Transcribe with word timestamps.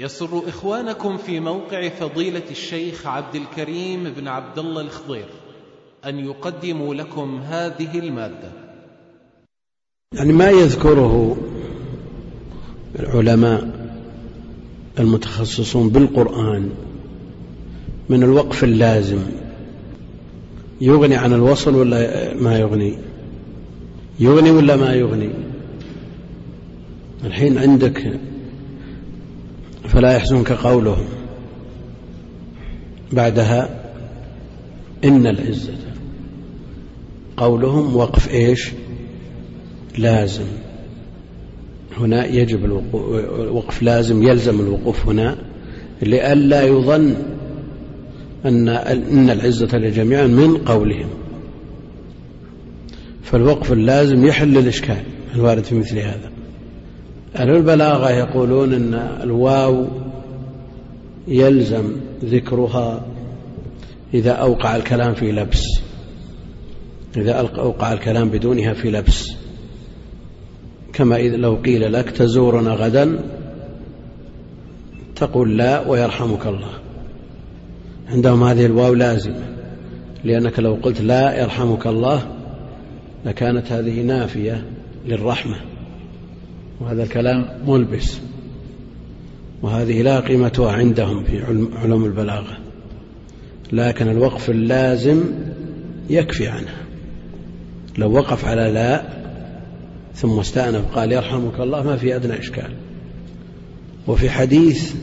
يسر 0.00 0.48
إخوانكم 0.48 1.16
في 1.16 1.40
موقع 1.40 1.88
فضيلة 1.88 2.42
الشيخ 2.50 3.06
عبد 3.06 3.34
الكريم 3.34 4.04
بن 4.04 4.28
عبد 4.28 4.58
الله 4.58 4.80
الخضير 4.80 5.26
أن 6.04 6.18
يقدموا 6.18 6.94
لكم 6.94 7.40
هذه 7.40 7.98
المادة. 7.98 8.52
يعني 10.14 10.32
ما 10.32 10.50
يذكره 10.50 11.36
العلماء 12.98 13.90
المتخصصون 14.98 15.88
بالقرآن 15.88 16.70
من 18.08 18.22
الوقف 18.22 18.64
اللازم؟ 18.64 19.22
يغني 20.80 21.16
عن 21.16 21.32
الوصل 21.32 21.74
ولا 21.74 22.34
ما 22.34 22.58
يغني؟ 22.58 22.98
يغني 24.20 24.50
ولا 24.50 24.76
ما 24.76 24.94
يغني؟ 24.94 25.30
الحين 27.24 27.58
عندك 27.58 28.20
فلا 29.92 30.12
يحزنك 30.12 30.52
قولهم 30.52 31.04
بعدها 33.12 33.80
إن 35.04 35.26
العزة. 35.26 35.72
قولهم 37.36 37.96
وقف 37.96 38.30
إيش؟ 38.30 38.70
لازم. 39.98 40.44
هنا 41.98 42.26
يجب 42.26 42.64
الوقف 42.64 43.82
لازم 43.82 44.22
يلزم 44.22 44.60
الوقوف 44.60 45.08
هنا 45.08 45.36
لئلا 46.02 46.62
يظن 46.62 47.14
أن 48.44 48.68
إن 48.68 49.30
العزة 49.30 49.78
لجميعا 49.78 50.26
من 50.26 50.56
قولهم. 50.56 51.08
فالوقف 53.22 53.72
اللازم 53.72 54.26
يحل 54.26 54.58
الإشكال 54.58 55.02
الوارد 55.34 55.64
في 55.64 55.74
مثل 55.74 55.98
هذا. 55.98 56.30
أهل 57.36 57.50
البلاغة 57.50 58.10
يقولون 58.10 58.74
أن 58.74 58.94
الواو 59.22 59.86
يلزم 61.28 61.96
ذكرها 62.24 63.02
إذا 64.14 64.32
أوقع 64.32 64.76
الكلام 64.76 65.14
في 65.14 65.32
لبس. 65.32 65.80
إذا 67.16 67.32
أوقع 67.32 67.92
الكلام 67.92 68.28
بدونها 68.28 68.72
في 68.72 68.90
لبس. 68.90 69.32
كما 70.92 71.16
إذا 71.16 71.36
لو 71.36 71.54
قيل 71.54 71.92
لك 71.92 72.10
تزورنا 72.10 72.70
غدا 72.70 73.18
تقول 75.16 75.56
لا 75.56 75.88
ويرحمك 75.88 76.46
الله. 76.46 76.72
عندهم 78.08 78.44
هذه 78.44 78.66
الواو 78.66 78.94
لازمة 78.94 79.42
لأنك 80.24 80.58
لو 80.58 80.78
قلت 80.82 81.00
لا 81.00 81.42
يرحمك 81.42 81.86
الله 81.86 82.26
لكانت 83.26 83.72
هذه 83.72 84.02
نافية 84.02 84.64
للرحمة. 85.06 85.69
وهذا 86.80 87.02
الكلام 87.02 87.48
ملبس. 87.66 88.18
وهذه 89.62 90.02
لا 90.02 90.20
قيمتها 90.20 90.72
عندهم 90.72 91.24
في 91.24 91.42
علوم 91.74 92.04
البلاغة. 92.04 92.58
لكن 93.72 94.08
الوقف 94.08 94.50
اللازم 94.50 95.24
يكفي 96.10 96.48
عنها. 96.48 96.80
لو 97.98 98.12
وقف 98.12 98.44
على 98.44 98.70
لا 98.70 99.20
ثم 100.14 100.38
استأنف 100.38 100.84
قال 100.94 101.12
يرحمك 101.12 101.60
الله 101.60 101.82
ما 101.82 101.96
في 101.96 102.16
أدنى 102.16 102.38
إشكال. 102.38 102.70
وفي 104.06 104.30
حديث 104.30 104.94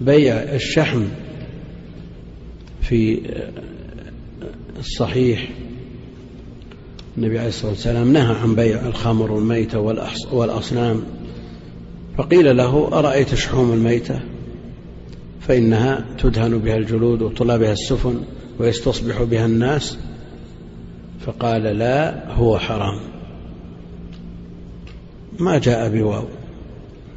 بيع 0.00 0.34
الشحم 0.34 1.02
في 2.82 3.20
الصحيح 4.78 5.48
النبي 7.18 7.38
عليه 7.38 7.48
الصلاة 7.48 7.70
والسلام 7.70 8.12
نهى 8.12 8.36
عن 8.36 8.54
بيع 8.54 8.86
الخمر 8.86 9.32
والميتة 9.32 9.80
والأصنام. 10.32 11.02
فقيل 12.18 12.56
له 12.56 12.88
أرأيت 12.92 13.34
شحوم 13.34 13.72
الميتة؟ 13.72 14.20
فإنها 15.40 16.04
تدهن 16.18 16.58
بها 16.58 16.76
الجلود 16.76 17.22
وطلى 17.22 17.58
بها 17.58 17.72
السفن 17.72 18.20
ويستصبح 18.58 19.22
بها 19.22 19.46
الناس. 19.46 19.98
فقال 21.26 21.62
لا 21.62 22.32
هو 22.32 22.58
حرام. 22.58 23.00
ما 25.38 25.58
جاء 25.58 25.88
بواو 25.88 26.24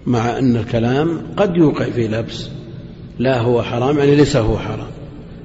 مع 0.06 0.40
أن 0.40 0.56
الكلام 0.56 1.22
قد 1.38 1.58
يوقع 1.58 1.90
في 1.90 2.08
لبس. 2.08 2.50
لا 3.20 3.42
هو 3.42 3.62
حرام 3.64 4.00
يعني 4.00 4.16
ليس 4.16 4.36
هو 4.36 4.58
حرام. 4.58 4.92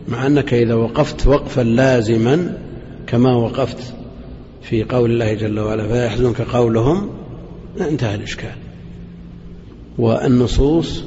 مع 0.08 0.26
أنك 0.26 0.54
إذا 0.54 0.74
وقفت 0.74 1.26
وقفا 1.26 1.60
لازما 1.60 2.58
كما 3.06 3.34
وقفت 3.34 3.97
في 4.62 4.84
قول 4.84 5.10
الله 5.10 5.34
جل 5.34 5.58
وعلا 5.60 5.88
فلا 5.88 6.04
يحزنك 6.04 6.40
قولهم 6.40 7.10
انتهى 7.80 8.14
الإشكال. 8.14 8.54
والنصوص 9.98 11.04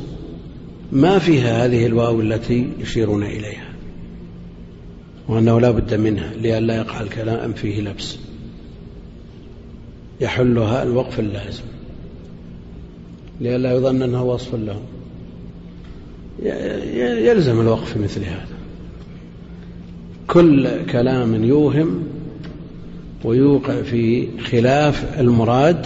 ما 0.91 1.19
فيها 1.19 1.65
هذه 1.65 1.85
الواو 1.85 2.21
التي 2.21 2.69
يشيرون 2.79 3.23
إليها 3.23 3.73
وأنه 5.27 5.59
لا 5.59 5.71
بد 5.71 5.93
منها 5.93 6.33
لئلا 6.33 6.75
يقع 6.75 7.01
الكلام 7.01 7.53
فيه 7.53 7.81
لبس. 7.81 8.17
يحلها 10.21 10.83
الوقف 10.83 11.19
اللازم. 11.19 11.63
لئلا 13.41 13.73
يظن 13.73 14.01
أنه 14.01 14.23
وصف 14.23 14.55
لهم. 14.55 14.83
يلزم 17.25 17.61
الوقف 17.61 17.97
مثل 17.97 18.23
هذا. 18.23 18.47
كل 20.27 20.85
كلام 20.85 21.43
يوهم 21.43 22.03
ويوقع 23.23 23.81
في 23.81 24.27
خلاف 24.39 25.19
المراد 25.19 25.85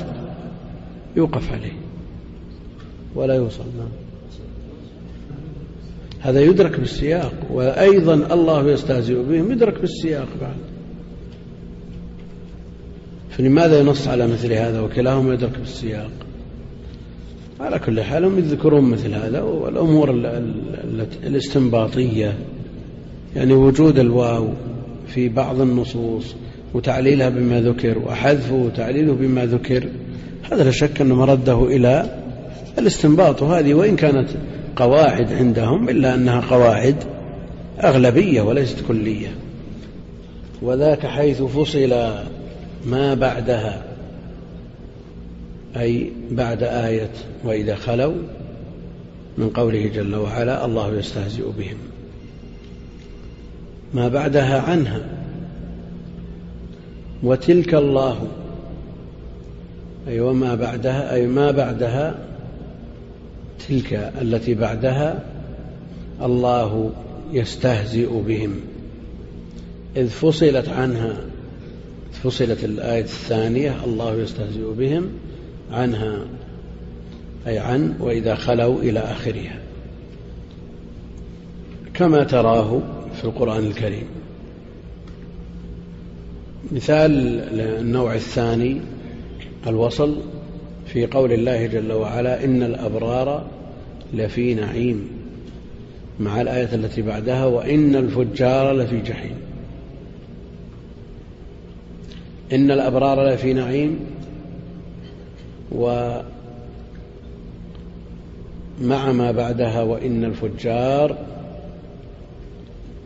يوقف 1.15 1.51
عليه. 1.53 1.73
ولا 3.15 3.35
يوصل 3.35 3.63
نعم. 3.77 3.89
هذا 6.19 6.41
يدرك 6.41 6.79
بالسياق 6.79 7.33
وأيضا 7.51 8.13
الله 8.13 8.71
يستهزئ 8.71 9.23
بهم 9.23 9.51
يدرك 9.51 9.81
بالسياق 9.81 10.27
بعد. 10.41 10.55
فلماذا 13.29 13.79
ينص 13.79 14.07
على 14.07 14.27
مثل 14.27 14.53
هذا 14.53 14.81
وكلاهما 14.81 15.33
يدرك 15.33 15.59
بالسياق؟ 15.59 16.11
على 17.59 17.79
كل 17.79 18.01
حال 18.01 18.25
هم 18.25 18.37
يذكرون 18.37 18.83
مثل 18.83 19.13
هذا 19.13 19.41
والأمور 19.41 20.09
الاستنباطية 21.23 22.37
يعني 23.35 23.53
وجود 23.53 23.99
الواو 23.99 24.49
في 25.07 25.29
بعض 25.29 25.61
النصوص 25.61 26.35
وتعليلها 26.73 27.29
بما 27.29 27.61
ذكر 27.61 27.99
وحذفه 27.99 28.55
وتعليله 28.55 29.13
بما 29.13 29.45
ذكر. 29.45 29.87
هذا 30.51 30.63
لا 30.63 30.71
شك 30.71 31.01
أن 31.01 31.11
مرده 31.11 31.63
إلى 31.63 32.19
الاستنباط 32.79 33.41
وهذه 33.41 33.73
وإن 33.73 33.95
كانت 33.95 34.29
قواعد 34.75 35.33
عندهم 35.33 35.89
إلا 35.89 36.15
أنها 36.15 36.41
قواعد 36.41 36.95
أغلبية 37.83 38.41
وليست 38.41 38.77
كلية. 38.87 39.35
وذاك 40.61 41.05
حيث 41.05 41.41
فصل 41.41 41.93
ما 42.85 43.13
بعدها 43.13 43.83
أي 45.77 46.11
بعد 46.31 46.63
آية 46.63 47.11
وإذا 47.43 47.75
خلوا 47.75 48.15
من 49.37 49.49
قوله 49.49 49.87
جل 49.95 50.15
وعلا 50.15 50.65
الله 50.65 50.95
يستهزئ 50.95 51.43
بهم. 51.57 51.77
ما 53.93 54.07
بعدها 54.07 54.61
عنها 54.61 55.14
وتلك 57.23 57.73
الله. 57.73 58.27
أي 60.07 60.19
وما 60.19 60.55
بعدها 60.55 61.13
أي 61.13 61.27
ما 61.27 61.51
بعدها 61.51 62.15
تلك 63.67 64.13
التي 64.21 64.53
بعدها 64.53 65.23
الله 66.21 66.91
يستهزئ 67.31 68.09
بهم. 68.27 68.55
إذ 69.97 70.07
فصلت 70.07 70.69
عنها 70.69 71.17
فصلت 72.23 72.63
الآية 72.63 73.01
الثانية 73.01 73.75
الله 73.85 74.15
يستهزئ 74.15 74.73
بهم 74.77 75.09
عنها 75.71 76.19
أي 77.47 77.59
عن 77.59 77.93
وإذا 77.99 78.35
خلوا 78.35 78.81
إلى 78.81 78.99
آخرها. 78.99 79.59
كما 81.93 82.23
تراه 82.23 82.81
في 83.15 83.23
القرآن 83.23 83.65
الكريم. 83.65 84.07
مثال 86.75 87.39
النوع 87.59 88.15
الثاني 88.15 88.81
الوصل 89.67 90.15
في 90.85 91.05
قول 91.05 91.31
الله 91.31 91.67
جل 91.67 91.91
وعلا 91.91 92.43
إن 92.43 92.63
الأبرار 92.63 93.45
لفي 94.13 94.53
نعيم 94.53 95.07
مع 96.19 96.41
الآية 96.41 96.75
التي 96.75 97.01
بعدها 97.01 97.45
وإن 97.45 97.95
الفجار 97.95 98.73
لفي 98.73 99.01
جحيم. 99.01 99.35
إن 102.53 102.71
الأبرار 102.71 103.33
لفي 103.33 103.53
نعيم 103.53 103.99
ومع 105.71 106.23
ما 109.11 109.31
بعدها 109.31 109.81
وإن 109.81 110.23
الفجار 110.23 111.17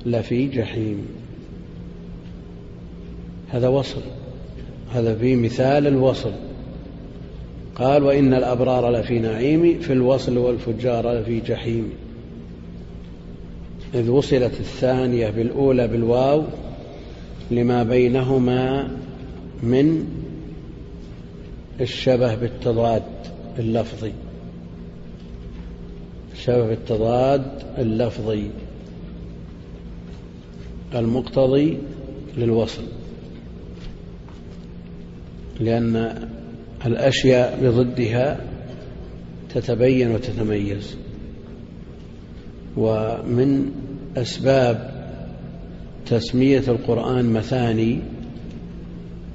لفي 0.06 0.48
جحيم. 0.48 1.19
هذا 3.52 3.68
وصل. 3.68 4.02
هذا 4.94 5.16
في 5.16 5.36
مثال 5.36 5.88
الوصل. 5.88 6.32
قال 7.76 8.04
وإن 8.04 8.34
الأبرار 8.34 8.92
لفي 8.92 9.20
نعيم 9.20 9.80
في 9.80 9.94
الوصل 9.94 10.38
والفجار 10.38 11.12
لفي 11.14 11.40
جحيم. 11.40 11.92
إذ 13.94 14.10
وصلت 14.10 14.60
الثانية 14.60 15.30
بالأولى 15.30 15.88
بالواو 15.88 16.44
لما 17.52 17.84
بينهما 17.84 18.92
من 19.64 20.08
الشبه 21.82 22.36
بالتضاد 22.36 23.04
اللفظي. 23.60 24.12
الشبه 26.34 26.68
بالتضاد 26.68 27.52
اللفظي. 27.78 28.50
المقتضي 30.96 31.78
للوصل. 32.38 32.84
لأن 35.60 36.16
الأشياء 36.86 37.60
بضدها 37.62 38.38
تتبين 39.54 40.12
وتتميز. 40.12 40.98
ومن 42.78 43.72
أسباب 44.18 45.00
تسمية 46.06 46.64
القرآن 46.68 47.34
مثاني 47.34 48.00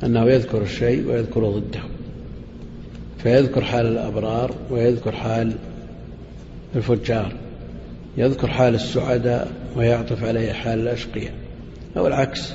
أنه 0.05 0.25
يذكر 0.25 0.63
الشيء 0.63 1.09
ويذكر 1.09 1.49
ضده 1.49 1.81
فيذكر 3.19 3.65
حال 3.65 3.87
الأبرار 3.87 4.55
ويذكر 4.71 5.13
حال 5.13 5.53
الفجار 6.77 7.33
يذكر 8.17 8.49
حال 8.49 8.75
السعداء 8.75 9.53
ويعطف 9.77 10.25
عليه 10.25 10.53
حال 10.53 10.81
الأشقياء. 10.81 11.33
أو 11.97 12.07
العكس 12.07 12.55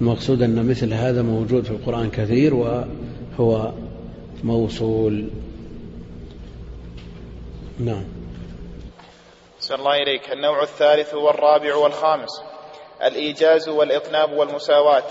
المقصود 0.00 0.42
أن 0.42 0.68
مثل 0.70 0.94
هذا 0.94 1.22
موجود 1.22 1.64
في 1.64 1.70
القرآن 1.70 2.10
كثير 2.10 2.54
وهو 2.54 3.72
موصول. 4.44 5.28
نعم. 7.78 8.04
صلى 9.60 9.78
الله 9.78 9.96
إليك. 9.96 10.32
النوع 10.32 10.62
الثالث 10.62 11.14
والرابع 11.14 11.74
والخامس. 11.76 12.42
الإيجاز 13.04 13.68
والإطناب 13.68 14.32
والمساواة. 14.32 15.02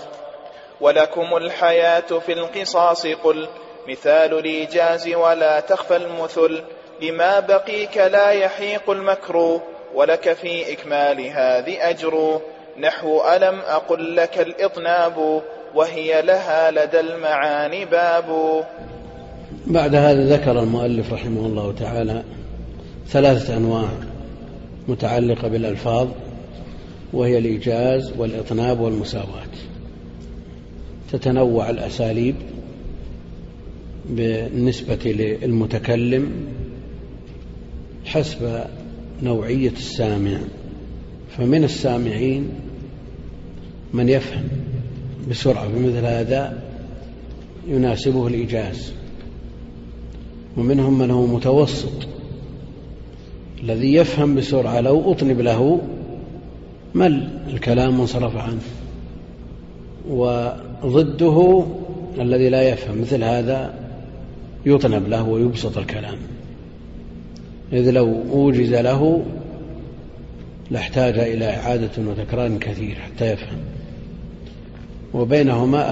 ولكم 0.80 1.36
الحياة 1.36 2.18
في 2.26 2.32
القصاص. 2.32 3.06
قل 3.06 3.48
مثال 3.88 4.38
الإيجاز 4.38 5.08
ولا 5.08 5.60
تخفى 5.60 5.96
المثل. 5.96 6.62
بما 7.00 7.40
بقيك 7.40 7.96
لا 7.96 8.30
يحيق 8.30 8.90
المكر 8.90 9.60
ولك 9.94 10.32
في 10.32 10.72
إكمال 10.72 11.20
هذه 11.20 11.90
أجر. 11.90 12.40
نحو 12.80 13.20
ألم 13.36 13.58
أقل 13.58 14.16
لك 14.16 14.38
الإطناب 14.38 15.42
وهي 15.74 16.22
لها 16.22 16.70
لدى 16.70 17.00
المعاني 17.00 17.84
باب. 17.84 18.64
بعد 19.66 19.94
هذا 19.94 20.36
ذكر 20.36 20.62
المؤلف 20.62 21.12
رحمه 21.12 21.46
الله 21.46 21.72
تعالى 21.72 22.22
ثلاثة 23.08 23.56
أنواع 23.56 23.88
متعلقة 24.88 25.48
بالألفاظ 25.48 26.08
وهي 27.12 27.38
الإيجاز 27.38 28.12
والإطناب 28.18 28.80
والمساواة. 28.80 29.48
تتنوع 31.12 31.70
الأساليب 31.70 32.34
بالنسبة 34.10 34.98
للمتكلم 35.04 36.32
حسب 38.04 38.64
نوعية 39.22 39.70
السامع. 39.70 40.38
فمن 41.36 41.64
السامعين 41.64 42.67
من 43.94 44.08
يفهم 44.08 44.44
بسرعة 45.30 45.68
بمثل 45.68 46.04
هذا 46.04 46.62
يناسبه 47.68 48.26
الإيجاز 48.26 48.92
ومنهم 50.56 50.98
من 50.98 51.10
هو 51.10 51.26
متوسط 51.26 52.08
الذي 53.62 53.94
يفهم 53.94 54.34
بسرعة 54.34 54.80
لو 54.80 55.12
أطنب 55.12 55.40
له 55.40 55.80
مل 56.94 57.28
الكلام 57.52 57.98
وانصرف 57.98 58.36
عنه. 58.36 58.60
وضده 60.10 61.64
الذي 62.18 62.48
لا 62.48 62.62
يفهم 62.62 63.00
مثل 63.00 63.24
هذا 63.24 63.74
يطنب 64.66 65.08
له 65.08 65.22
ويبسط 65.22 65.78
الكلام. 65.78 66.18
إذ 67.72 67.90
لو 67.90 68.22
أوجز 68.32 68.74
له 68.74 69.22
لاحتاج 70.70 71.18
إلى 71.18 71.44
إعادة 71.44 71.90
وتكرار 71.98 72.58
كثير 72.58 72.94
حتى 72.94 73.32
يفهم. 73.32 73.58
وبينهما 75.14 75.90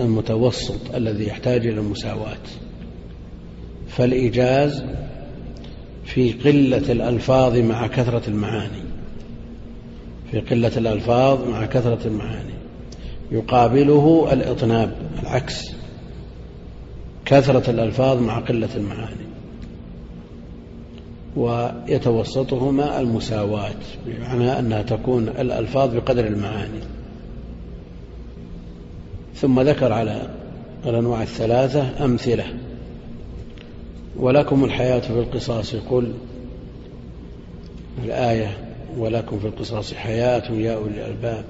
المتوسط 0.00 0.94
الذي 0.94 1.26
يحتاج 1.26 1.66
إلى 1.66 1.80
المساواة. 1.80 2.46
فالإيجاز 3.88 4.84
في 6.04 6.32
قلة 6.32 6.92
الألفاظ 6.92 7.56
مع 7.56 7.86
كثرة 7.86 8.22
المعاني. 8.28 8.82
في 10.30 10.40
قلة 10.40 10.72
الألفاظ 10.76 11.48
مع 11.48 11.66
كثرة 11.66 12.06
المعاني. 12.06 12.54
يقابله 13.32 14.28
الإطناب 14.32 14.92
العكس. 15.22 15.72
كثرة 17.24 17.70
الألفاظ 17.70 18.22
مع 18.22 18.38
قلة 18.38 18.76
المعاني. 18.76 19.26
ويتوسطهما 21.36 23.00
المساواة 23.00 23.74
بمعنى 24.06 24.58
أنها 24.58 24.82
تكون 24.82 25.28
الألفاظ 25.28 25.94
بقدر 25.94 26.26
المعاني. 26.26 26.95
ثم 29.36 29.60
ذكر 29.60 29.92
على 29.92 30.28
الأنواع 30.86 31.22
الثلاثة 31.22 32.04
أمثلة. 32.04 32.44
ولكم 34.16 34.64
الحياة 34.64 35.00
في 35.00 35.10
القصاص. 35.10 35.74
قل 35.74 36.12
الآية 38.04 38.58
ولكم 38.98 39.38
في 39.38 39.46
القصاص 39.46 39.94
حياة 39.94 40.52
يا 40.52 40.74
أولي 40.74 40.94
الألباب. 40.94 41.44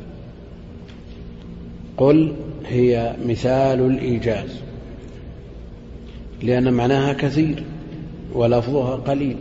قل 1.96 2.34
هي 2.66 3.16
مثال 3.26 3.80
الإيجاز 3.80 4.50
لأن 6.42 6.72
معناها 6.72 7.12
كثير 7.12 7.64
ولفظها 8.32 8.96
قليل 8.96 9.36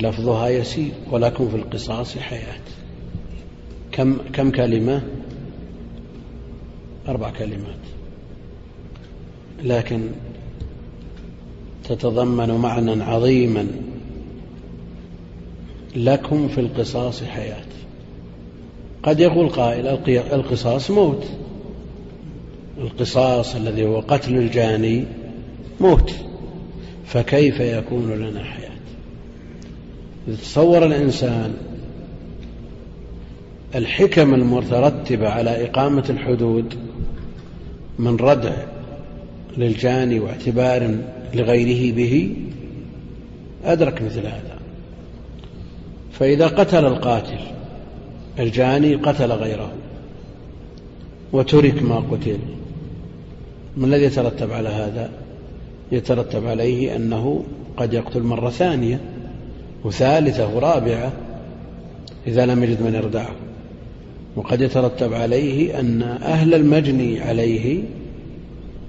لفظها 0.00 0.48
يسير 0.48 0.90
ولكم 1.10 1.48
في 1.48 1.56
القصاص 1.56 2.18
حياة. 2.18 2.60
كم 3.92 4.18
كم 4.32 4.50
كلمة؟ 4.50 5.02
أربع 7.08 7.30
كلمات. 7.30 7.86
لكن 9.62 10.08
تتضمن 11.84 12.50
معنى 12.50 13.02
عظيما 13.02 13.66
لكم 15.96 16.48
في 16.48 16.60
القصاص 16.60 17.22
حياة. 17.22 17.66
قد 19.02 19.20
يقول 19.20 19.48
قائل 19.48 19.86
القصاص 20.32 20.90
موت. 20.90 21.26
القصاص 22.78 23.54
الذي 23.54 23.84
هو 23.84 24.00
قتل 24.00 24.36
الجاني 24.36 25.04
موت. 25.80 26.14
فكيف 27.06 27.60
يكون 27.60 28.12
لنا 28.12 28.44
حياة؟ 28.44 28.66
إذا 30.28 30.36
تصور 30.36 30.86
الإنسان 30.86 31.54
الحكم 33.74 34.34
المترتبة 34.34 35.28
على 35.28 35.66
إقامة 35.66 36.04
الحدود 36.10 36.74
من 37.98 38.16
ردع 38.16 38.52
للجاني 39.56 40.20
واعتبار 40.20 40.96
لغيره 41.34 41.96
به 41.96 42.36
أدرك 43.64 44.02
مثل 44.02 44.20
هذا. 44.20 44.58
فإذا 46.12 46.46
قتل 46.46 46.84
القاتل 46.84 47.38
الجاني 48.38 48.94
قتل 48.94 49.32
غيره 49.32 49.72
وترك 51.32 51.82
ما 51.82 51.96
قتل 51.96 52.38
ما 53.76 53.86
الذي 53.86 54.04
يترتب 54.04 54.52
على 54.52 54.68
هذا؟ 54.68 55.10
يترتب 55.92 56.46
عليه 56.46 56.96
أنه 56.96 57.44
قد 57.76 57.94
يقتل 57.94 58.22
مرة 58.22 58.50
ثانية 58.50 59.00
وثالثة 59.84 60.56
ورابعة 60.56 61.12
إذا 62.26 62.46
لم 62.46 62.64
يجد 62.64 62.82
من 62.82 62.94
يردعه. 62.94 63.30
وقد 64.36 64.60
يترتب 64.60 65.14
عليه 65.14 65.80
أن 65.80 66.02
أهل 66.02 66.54
المجني 66.54 67.20
عليه 67.20 67.82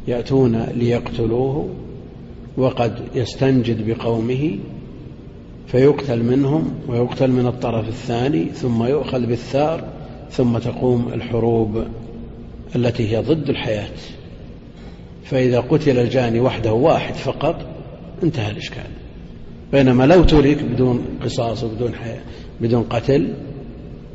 يأتون 0.07 0.63
ليقتلوه 0.63 1.69
وقد 2.57 2.99
يستنجد 3.15 3.89
بقومه 3.89 4.57
فيقتل 5.67 6.23
منهم 6.23 6.73
ويقتل 6.87 7.31
من 7.31 7.47
الطرف 7.47 7.87
الثاني 7.87 8.45
ثم 8.45 8.83
يؤخذ 8.83 9.25
بالثار 9.25 9.83
ثم 10.31 10.57
تقوم 10.57 11.13
الحروب 11.13 11.83
التي 12.75 13.11
هي 13.11 13.21
ضد 13.21 13.49
الحياة. 13.49 13.89
فإذا 15.23 15.59
قتل 15.59 15.99
الجاني 15.99 16.39
وحده 16.39 16.73
واحد 16.73 17.13
فقط 17.13 17.65
انتهى 18.23 18.51
الإشكال. 18.51 18.87
بينما 19.71 20.03
لو 20.03 20.23
ترك 20.23 20.63
بدون 20.63 21.05
قصاص 21.23 21.63
وبدون 21.63 21.93
حياة 21.95 22.21
بدون 22.61 22.83
قتل 22.83 23.33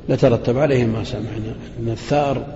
لترتب 0.08 0.58
عليه 0.58 0.84
ما 0.84 1.04
سمعنا. 1.04 1.54
أن 1.80 1.88
الثار 1.88 2.46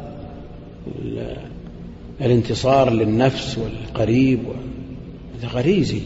الانتصار 2.20 2.90
للنفس 2.90 3.58
والقريب 3.58 4.40
هذا 5.38 5.48
غريزي 5.48 6.00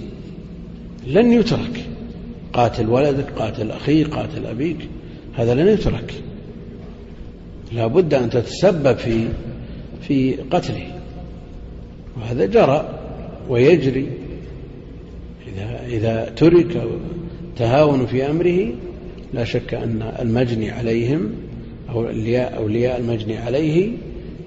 لن 1.07 1.33
يترك. 1.33 1.85
قاتل 2.53 2.89
ولدك 2.89 3.31
قاتل 3.31 3.71
أخيك 3.71 4.09
قاتل 4.09 4.47
أبيك 4.47 4.89
هذا 5.35 5.55
لن 5.55 5.69
يترك. 5.69 6.15
لا 7.73 7.87
بد 7.87 8.15
أن 8.15 8.31
تتسبب 8.31 8.97
في 8.97 9.29
في 10.01 10.35
قتله. 10.35 11.01
وهذا 12.17 12.47
جرى 12.47 12.99
ويجري. 13.49 14.09
إذا 15.49 15.87
إذا 15.87 16.33
ترك 16.37 16.83
تهاون 17.57 18.07
في 18.07 18.31
أمره 18.31 18.73
لا 19.35 19.45
شك 19.45 19.75
أن 19.75 20.03
المجني 20.03 20.71
عليهم 20.71 21.33
أو 21.89 22.07
أولياء, 22.57 23.01
المجني 23.01 23.39
عليه 23.39 23.93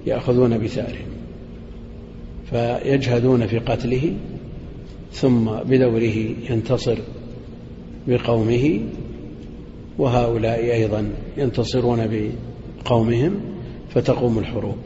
يأخذون 0.07 0.57
بثارهم 0.57 1.13
فيجهدون 2.49 3.47
في 3.47 3.59
قتله 3.59 4.13
ثم 5.11 5.45
بدوره 5.45 6.35
ينتصر 6.49 6.97
بقومه 8.07 8.81
وهؤلاء 9.97 10.59
أيضا 10.59 11.09
ينتصرون 11.37 12.29
بقومهم 12.83 13.41
فتقوم 13.89 14.39
الحروب 14.39 14.77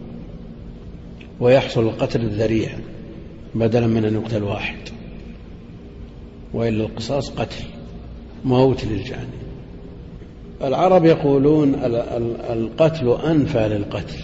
ويحصل 1.39 1.83
القتل 1.83 2.21
الذريع 2.21 2.69
بدلا 3.55 3.87
من 3.87 4.05
أن 4.05 4.13
يقتل 4.13 4.43
واحد 4.43 4.77
وإلا 6.53 6.83
القصاص 6.83 7.29
قتل 7.29 7.63
موت 8.45 8.85
للجاني. 8.85 9.46
العرب 10.63 11.05
يقولون 11.05 11.75
القتل 12.49 13.17
أنفى 13.25 13.67
للقتل. 13.67 14.19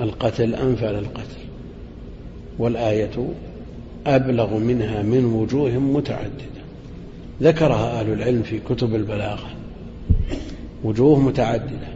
القتل 0.00 0.54
أنفى 0.54 0.86
للقتل. 0.86 1.40
والآية 2.58 3.28
أبلغ 4.06 4.58
منها 4.58 5.02
من 5.02 5.24
وجوه 5.24 5.70
متعددة. 5.70 6.64
ذكرها 7.42 8.00
أهل 8.00 8.12
العلم 8.12 8.42
في 8.42 8.58
كتب 8.58 8.94
البلاغة. 8.94 9.48
وجوه 10.84 11.18
متعددة. 11.18 11.88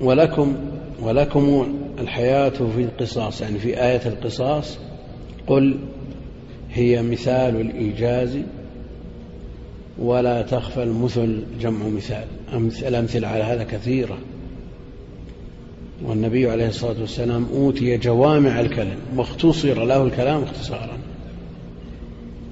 ولكم 0.00 0.56
ولكم 1.02 1.74
الحياة 1.98 2.48
في 2.48 2.82
القصاص. 2.82 3.40
يعني 3.40 3.58
في 3.58 3.82
آية 3.82 4.02
القصاص 4.06 4.78
قل 5.46 5.78
هي 6.72 7.02
مثال 7.02 7.60
الإيجاز 7.60 8.38
ولا 10.00 10.42
تخفى 10.42 10.82
المثل 10.82 11.42
جمع 11.60 11.88
مثال. 11.88 12.24
الأمثلة 12.82 13.28
على 13.28 13.42
هذا 13.42 13.64
كثيرة. 13.64 14.18
والنبي 16.04 16.50
عليه 16.50 16.68
الصلاة 16.68 17.00
والسلام 17.00 17.46
أوتي 17.54 17.96
جوامع 17.96 18.60
الكلم. 18.60 18.96
واختصر 19.16 19.84
له 19.84 20.02
الكلام 20.02 20.42
اختصارا. 20.42 20.98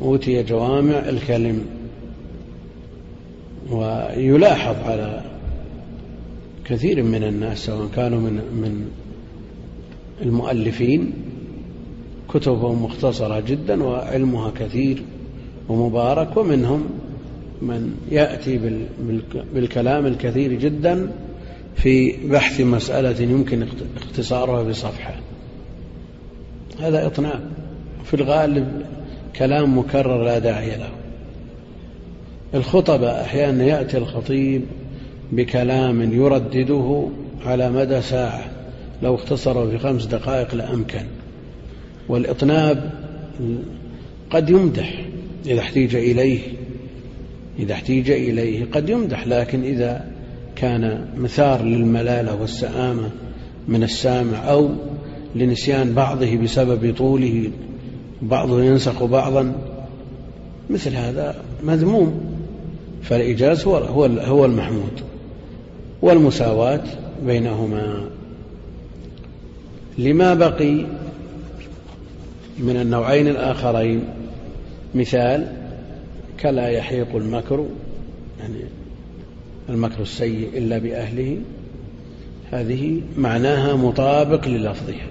أوتي 0.03 0.43
جوامع 0.43 0.99
الكلم. 0.99 1.65
ويلاحظ 3.71 4.77
على 4.85 5.23
كثير 6.65 7.03
من 7.03 7.25
الناس 7.25 7.59
سواء 7.59 7.89
كانوا 7.97 8.21
من 8.21 8.33
من 8.33 8.89
المؤلفين 10.23 11.13
كتبهم 12.35 12.85
مختصرة 12.85 13.41
جدا 13.41 13.85
وعلمها 13.85 14.51
كثير 14.51 15.03
ومبارك 15.69 16.37
ومنهم 16.37 16.85
من 17.63 17.95
يأتي 18.11 18.61
بالكلام 19.55 20.07
الكثير 20.07 20.53
جدا 20.53 21.11
في 21.77 22.15
بحث 22.27 22.61
مسألة 22.61 23.23
يمكن 23.23 23.67
اختصارها 23.97 24.63
بصفحة. 24.63 25.15
هذا 26.81 27.07
إطناب. 27.07 27.41
في 28.05 28.15
الغالب 28.15 28.83
كلام 29.37 29.79
مكرر 29.79 30.25
لا 30.25 30.39
داعي 30.39 30.77
له. 30.77 30.91
الخطبة 32.55 33.23
أحيانا 33.23 33.65
يأتي 33.65 33.99
الخطيب 33.99 34.63
بكلام 35.33 36.15
يردده 36.15 37.09
على 37.45 37.71
مدى 37.71 38.03
ساعة 38.03 38.45
لو 39.03 39.15
اختصره 39.15 39.71
في 39.71 39.79
خمس 39.79 40.05
دقائق 40.05 40.55
لأمكن. 40.55 41.05
والإطناب 42.09 42.91
قد 44.31 44.51
يمدح 44.51 45.05
إذا 45.47 45.61
احتيج 45.61 45.97
إليه. 45.97 46.41
إذا 47.59 47.73
احتيج 47.73 48.11
إليه 48.11 48.67
قد 48.73 48.89
يمدح 48.89 49.27
لكن 49.27 49.63
إذا 49.63 50.05
كان 50.57 51.07
مثار 51.17 51.63
للملالة 51.63 52.41
والسآمة 52.41 53.11
من 53.69 53.83
السامع 53.83 54.51
أو 54.51 54.69
لنسيان 55.35 55.95
بعضه 55.95 56.37
بسبب 56.37 56.95
طوله 56.97 57.51
بعضه 58.23 58.65
ينسخ 58.65 59.05
بعضا 59.05 59.53
مثل 60.71 60.95
هذا 60.95 61.37
مذموم. 61.65 62.21
فالإيجاز 63.03 63.65
هو 63.65 63.77
هو 63.77 64.05
هو 64.05 64.45
المحمود 64.45 65.01
والمساواة 66.03 66.85
بينهما. 67.27 68.09
لما 69.99 70.35
بقي 70.35 70.85
من 72.59 72.77
النوعين 72.77 73.29
الآخرين؟ 73.29 74.05
مثال 74.95 75.58
كلا 76.41 76.69
يحيق 76.69 77.17
المكر 77.17 77.67
يعني 78.41 78.61
المكر 79.69 80.03
السيء 80.03 80.49
إلا 80.55 80.79
بأهله. 80.79 81.37
هذه 82.51 83.01
معناها 83.19 83.77
مطابق 83.77 84.49
للفظها 84.49 85.07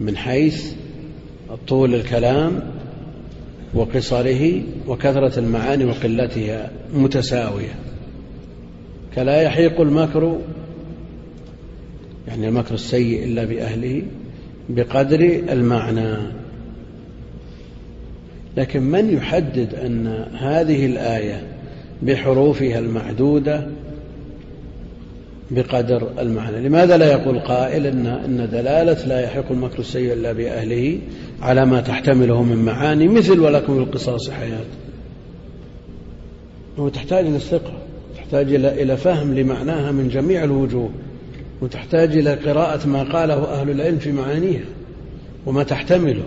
من 0.00 0.16
حيث 0.16 0.72
طول 1.68 1.94
الكلام 1.94 2.60
وقصره 3.74 4.62
وكثرة 4.88 5.38
المعاني 5.38 5.84
وقلتها 5.84 6.70
متساوية. 6.94 7.74
كلا 9.14 9.42
يحيق 9.42 9.80
المكر 9.80 10.38
يعني 12.28 12.48
المكر 12.48 12.74
السيء 12.74 13.24
إلا 13.24 13.44
بأهله 13.44 14.02
بقدر 14.68 15.20
المعنى. 15.52 16.16
لكن 18.60 18.82
من 18.82 19.14
يحدد 19.14 19.74
أن 19.74 20.06
هذه 20.38 20.86
الآية 20.86 21.42
بحروفها 22.02 22.78
المعدودة 22.78 23.66
بقدر 25.50 26.08
المعنى؟ 26.18 26.68
لماذا 26.68 26.96
لا 26.96 27.12
يقول 27.12 27.40
قائل 27.40 27.86
إن, 27.86 28.06
إن 28.06 28.48
دلالة 28.52 29.06
لا 29.06 29.20
يحق 29.20 29.50
المكر 29.50 29.78
السيء 29.78 30.12
إلا 30.12 30.32
بأهله 30.32 30.98
على 31.42 31.66
ما 31.66 31.80
تحتمله 31.80 32.42
من 32.42 32.56
معاني 32.56 33.08
مثل 33.08 33.40
ولكم 33.40 33.78
القصاص 33.78 34.30
حياة؟ 34.30 34.66
هو 36.78 36.88
تحتاج 36.88 37.26
إلى 37.26 37.36
الثقة 37.36 37.72
تحتاج 38.16 38.54
إلى 38.54 38.96
فهم 38.96 39.34
لمعناها 39.34 39.92
من 39.92 40.08
جميع 40.08 40.44
الوجوه 40.44 40.90
وتحتاج 41.62 42.16
إلى 42.16 42.34
قراءة 42.34 42.86
ما 42.88 43.02
قاله 43.02 43.44
أهل 43.44 43.70
العلم 43.70 43.98
في 43.98 44.12
معانيها 44.12 44.64
وما 45.46 45.62
تحتمله. 45.62 46.24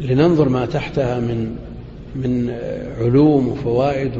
لننظر 0.00 0.48
ما 0.48 0.66
تحتها 0.66 1.20
من 1.20 1.56
من 2.16 2.54
علوم 3.00 3.48
وفوائد 3.48 4.12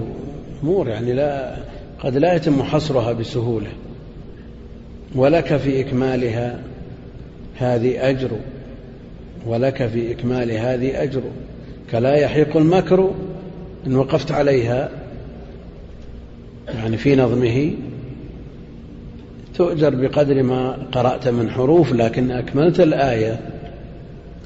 وأمور. 0.62 0.88
يعني 0.88 1.12
لا 1.12 1.56
قد 2.00 2.16
لا 2.16 2.35
يتم 2.35 2.62
حصرها 2.62 3.12
بسهولة 3.12 3.70
ولك 5.14 5.56
في 5.56 5.80
إكمالها 5.80 6.61
هذه 7.56 8.11
أجر 8.11 8.30
ولك 9.47 9.87
في 9.87 10.12
إكمال 10.12 10.50
هذه 10.50 11.02
أجر. 11.02 11.23
كلا 11.90 12.14
يحيق 12.14 12.56
المكر 12.56 13.11
إن 13.87 13.97
وقفت 13.97 14.32
عليها 14.32 14.90
يعني 16.68 16.97
في 16.97 17.16
نظمه 17.16 17.73
تؤجر 19.54 19.94
بقدر 19.94 20.42
ما 20.42 20.76
قرأت 20.92 21.28
من 21.28 21.50
حروف 21.50 21.92
لكن 21.92 22.30
أكملت 22.30 22.80
الآية. 22.80 23.40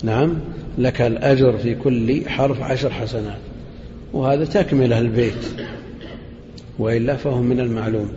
نعم. 0.04 0.38
لك 0.79 1.00
الأجر 1.00 1.59
في 1.59 1.75
كل 1.75 2.29
حرف 2.29 2.62
عشر 2.62 2.91
حسنات. 2.91 3.38
وهذا 4.12 4.45
تكمله 4.45 4.99
البيت 4.99 5.47
وإلا 6.79 7.17
فهو 7.17 7.43
من 7.43 7.61
المعلوم. 7.61 8.12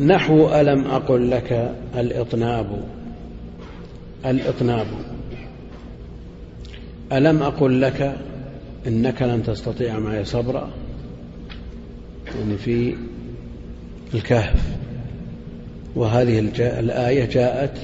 نحو 0.00 0.48
ألم 0.54 0.84
أقل 0.84 1.30
لك 1.30 1.74
الإطناب؟ 1.96 2.84
الإطناب. 4.26 4.86
ألم 7.12 7.42
أقل 7.42 7.80
لك 7.80 8.16
إنك 8.86 9.22
لن 9.22 9.42
تستطيع 9.42 9.98
معي 9.98 10.24
صبرا؟ 10.24 10.70
يعني 12.38 12.58
في 12.58 12.94
الكهف. 14.14 14.62
وهذه 15.94 16.38
الآية 16.58 17.24
جاءت 17.24 17.78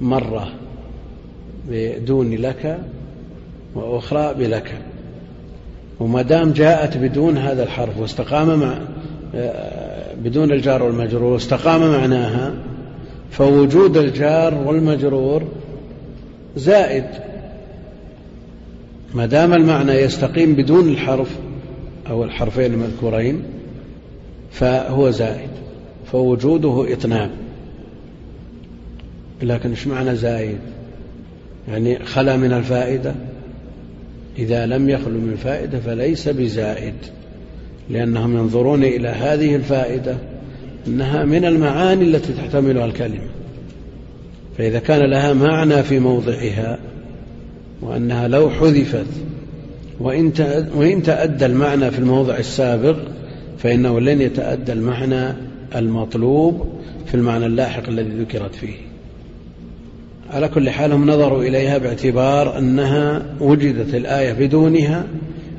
مرة. 0.00 0.52
بدون 1.68 2.34
لك 2.34 2.78
وأخرى 3.74 4.34
بلك. 4.34 4.74
وما 6.00 6.22
دام 6.22 6.52
جاءت 6.52 6.96
بدون 6.96 7.38
هذا 7.38 7.62
الحرف 7.62 7.98
واستقام 7.98 8.58
مع 8.58 8.78
بدون 10.24 10.52
الجار 10.52 10.82
والمجرور 10.82 11.32
واستقام 11.32 11.92
معناها 11.92 12.54
فوجود 13.30 13.96
الجار 13.96 14.54
والمجرور 14.54 15.42
زائد. 16.56 17.04
ما 19.14 19.26
دام 19.26 19.54
المعنى 19.54 19.92
يستقيم 19.92 20.54
بدون 20.54 20.88
الحرف 20.88 21.38
أو 22.10 22.24
الحرفين 22.24 22.72
المذكورين 22.74 23.42
فهو 24.50 25.10
زائد 25.10 25.50
فوجوده 26.12 26.92
إطناب 26.92 27.30
لكن 29.42 29.70
إيش 29.70 29.86
معنى 29.86 30.16
زائد؟ 30.16 30.58
يعني 31.68 32.04
خلا 32.04 32.36
من 32.36 32.52
الفائدة. 32.52 33.14
إذا 34.38 34.66
لم 34.66 34.88
يخلو 34.88 35.20
من 35.20 35.32
الفائدة 35.32 35.80
فليس 35.80 36.28
بزائد 36.28 36.94
لأنهم 37.90 38.36
ينظرون 38.36 38.84
إلى 38.84 39.08
هذه 39.08 39.56
الفائدة 39.56 40.16
أنها 40.86 41.24
من 41.24 41.44
المعاني 41.44 42.04
التي 42.04 42.32
تحتملها 42.32 42.84
الكلمة. 42.84 43.28
فإذا 44.58 44.78
كان 44.78 45.10
لها 45.10 45.32
معنى 45.32 45.82
في 45.82 45.98
موضعها 45.98 46.78
وأنها 47.82 48.28
لو 48.28 48.50
حذفت 48.50 49.06
وإن 50.74 51.02
تأدى 51.02 51.46
المعنى 51.46 51.90
في 51.90 51.98
الموضع 51.98 52.36
السابق 52.36 52.96
فإنه 53.58 54.00
لن 54.00 54.20
يتأدى 54.20 54.72
المعنى 54.72 55.34
المطلوب 55.76 56.66
في 57.06 57.14
المعنى 57.14 57.46
اللاحق 57.46 57.88
الذي 57.88 58.10
ذكرت 58.10 58.54
فيه. 58.54 58.91
على 60.32 60.48
كل 60.48 60.70
حال 60.70 60.92
هم 60.92 61.10
نظروا 61.10 61.42
إليها 61.42 61.78
باعتبار 61.78 62.58
أنها 62.58 63.22
وجدت 63.40 63.94
الآية 63.94 64.32
بدونها 64.32 65.04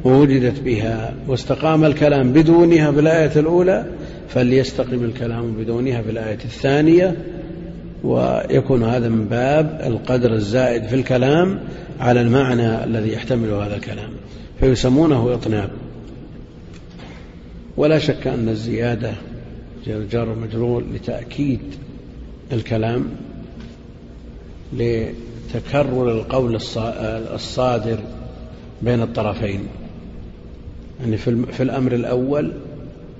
ووجدت 0.03 0.60
بها 0.60 1.13
واستقام 1.27 1.86
الكلام 1.86 2.34
بدونها 2.34 2.92
في 2.92 3.00
الآية 3.00 3.32
الأولى 3.36 3.86
فليستقم 4.30 5.03
الكلام 5.03 5.51
بدونها 5.51 6.01
في 6.01 6.10
الآية 6.10 6.38
الثانية 6.46 7.15
ويكون 8.03 8.84
هذا 8.84 9.10
من 9.10 9.25
باب 9.25 9.82
القدر 9.86 10.34
الزائد 10.34 10.84
في 10.84 10.96
الكلام 10.96 11.60
على 12.00 12.22
المعنى 12.22 12.84
الذي 12.84 13.13
يحتمله 13.13 13.65
هذا 13.65 13.75
الكلام. 13.75 14.10
فيسمونه 14.60 15.34
إطناب. 15.34 15.70
ولا 17.77 18.00
شك 18.00 18.27
أن 18.27 18.50
الزيادة 18.50 19.12
جار 19.88 20.30
ومجرور 20.30 20.84
لتأكيد 20.94 21.60
الكلام 22.51 23.06
لتكرر 24.77 26.12
القول 26.12 26.60
الصادر 27.34 28.00
بين 28.82 29.01
الطرفين. 29.01 29.60
يعني 31.00 31.18
في 31.18 31.63
الأمر 31.63 31.92
الأول 31.92 32.53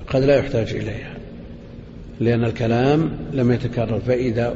قد 0.08 0.24
لا 0.24 0.36
يحتاج 0.36 0.74
إليها 0.74 1.14
لأن 2.20 2.44
الكلام 2.44 3.10
لم 3.34 3.52
يتكرر. 3.52 4.00
فإذا 4.00 4.56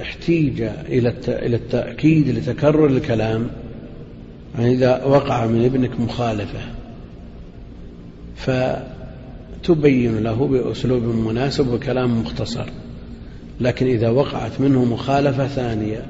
احتيج 0.00 0.62
إلى 0.88 1.14
التأكيد 1.54 2.28
لتكرر 2.28 2.86
الكلام 2.86 3.46
يعني 4.58 4.72
إذا 4.72 5.04
وقع 5.04 5.46
من 5.46 5.64
ابنك 5.64 6.00
مخالفة 6.00 6.60
فتبين 8.36 10.18
له 10.18 10.46
بأسلوب 10.46 11.02
مناسب 11.02 11.72
وكلام 11.72 12.20
مختصر. 12.20 12.66
لكن 13.60 13.86
إذا 13.86 14.08
وقعت 14.08 14.60
منه 14.60 14.84
مخالفة 14.84 15.46
ثانية 15.46 16.06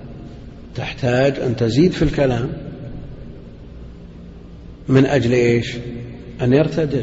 تحتاج 0.74 1.40
أن 1.40 1.56
تزيد 1.56 1.92
في 1.92 2.02
الكلام. 2.02 2.48
من 4.88 5.06
أجل 5.06 5.32
إيش؟ 5.32 5.76
أن 6.42 6.52
يرتدع. 6.52 7.02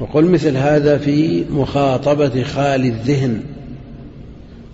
وقل 0.00 0.24
مثل 0.24 0.56
هذا 0.56 0.98
في 0.98 1.44
مخاطبة 1.50 2.42
خالي 2.42 2.88
الذهن 2.88 3.40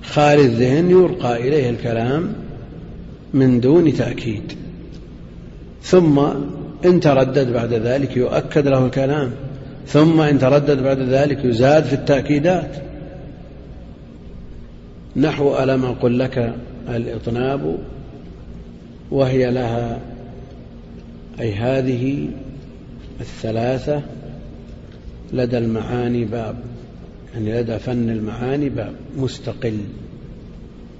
خالي 0.02 0.42
الذهن 0.42 0.90
يلقى 0.90 1.48
إليه 1.48 1.70
الكلام 1.70 2.32
من 3.34 3.60
دون 3.60 3.94
تأكيد. 3.94 4.52
ثم 5.82 6.18
إن 6.84 7.00
تردد 7.00 7.52
بعد 7.52 7.72
ذلك 7.72 8.16
يؤكد 8.16 8.68
له 8.68 8.86
الكلام. 8.86 9.30
ثم 9.86 10.20
إن 10.20 10.38
تردد 10.38 10.82
بعد 10.82 11.00
ذلك 11.00 11.44
يزاد 11.44 11.84
في 11.84 11.92
التأكيدات. 11.92 12.76
نحو 15.16 15.62
ألم 15.62 15.84
أقل 15.84 16.18
لك 16.18 16.54
الإطناب 16.88 17.78
وهي 19.10 19.50
لها 19.50 20.00
أي 21.40 21.54
هذه 21.54 22.28
الثلاثة 23.20 24.02
لدى 25.32 25.58
المعاني 25.58 26.24
باب 26.24 26.56
يعني 27.34 27.60
لدى 27.60 27.78
فن 27.78 28.10
المعاني 28.10 28.68
باب 28.68 28.94
مستقل 29.16 29.78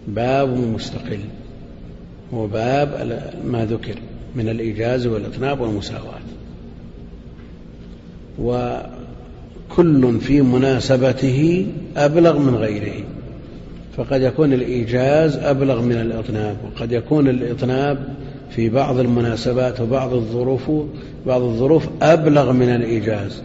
باب 0.09 0.49
مستقل 0.49 1.21
هو 2.35 2.47
باب 2.47 3.21
ما 3.45 3.65
ذكر 3.65 3.95
من 4.35 4.49
الإيجاز 4.49 5.07
والإطناب 5.07 5.61
والمساواة. 5.61 6.21
وكل 8.39 10.21
في 10.21 10.43
مناسبته 10.43 11.67
أبلغ 11.97 12.39
من 12.39 12.55
غيره. 12.55 13.05
فقد 13.97 14.23
يكون 14.23 14.53
الإيجاز 14.53 15.37
أبلغ 15.37 15.81
من 15.81 16.01
الإطناب 16.01 16.57
وقد 16.65 16.93
يكون 16.93 17.29
الإطناب 17.29 18.15
في 18.51 18.69
بعض 18.69 18.99
المناسبات 18.99 19.81
وبعض 19.81 20.13
الظروف 20.13 20.71
بعض 21.27 21.43
الظروف 21.43 21.89
أبلغ 22.03 22.53
من 22.53 22.75
الإيجاز. 22.75 23.43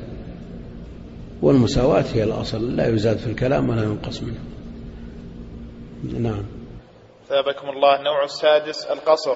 والمساواة 1.41 2.05
هي 2.13 2.23
الأصل 2.23 2.75
لا 2.75 2.88
يزاد 2.88 3.17
في 3.17 3.27
الكلام 3.27 3.69
ولا 3.69 3.83
ينقص 3.83 4.21
منه. 4.21 4.39
نعم. 6.19 6.45
ثابكم 7.29 7.69
الله 7.69 7.99
النوع 7.99 8.23
السادس 8.23 8.85
القصر. 8.85 9.35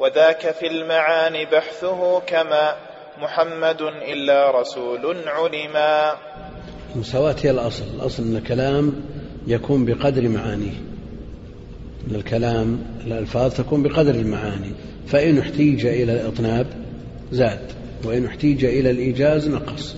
وذاك 0.00 0.54
في 0.54 0.66
المعاني 0.66 1.44
بحثه 1.44 2.20
كما 2.20 2.74
محمد 3.18 3.80
إلا 4.12 4.60
رسول 4.60 5.28
علما. 5.28 6.14
المساواة 6.94 7.36
هي 7.42 7.50
الأصل 7.50 7.84
الأصل 7.94 8.22
أن 8.22 8.36
الكلام 8.36 8.92
يكون 9.46 9.84
بقدر 9.84 10.28
معانيه. 10.28 10.80
أن 12.10 12.14
الكلام 12.14 12.78
الألفاظ 13.06 13.54
تكون 13.54 13.82
بقدر 13.82 14.14
المعاني. 14.14 14.70
فإن 15.06 15.38
احتيج 15.38 15.86
إلى 15.86 16.12
الإطناب 16.12 16.66
زاد 17.32 17.60
وإن 18.04 18.24
احتيج 18.24 18.64
إلى 18.64 18.90
الإيجاز 18.90 19.48
نقص. 19.48 19.96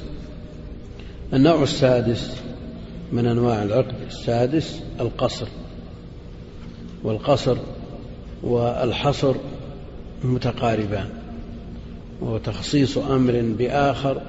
النوع 1.35 1.63
السادس 1.63 2.37
من 3.13 3.27
أنواع 3.27 3.63
العقد 3.63 3.95
السادس 4.07 4.81
القصر. 5.01 5.47
والقصر 7.05 7.57
والحصر 8.43 9.35
متقاربان 10.25 11.09
وتخصيص 12.21 12.99
أمر 12.99 13.55
بآخر 13.59 14.23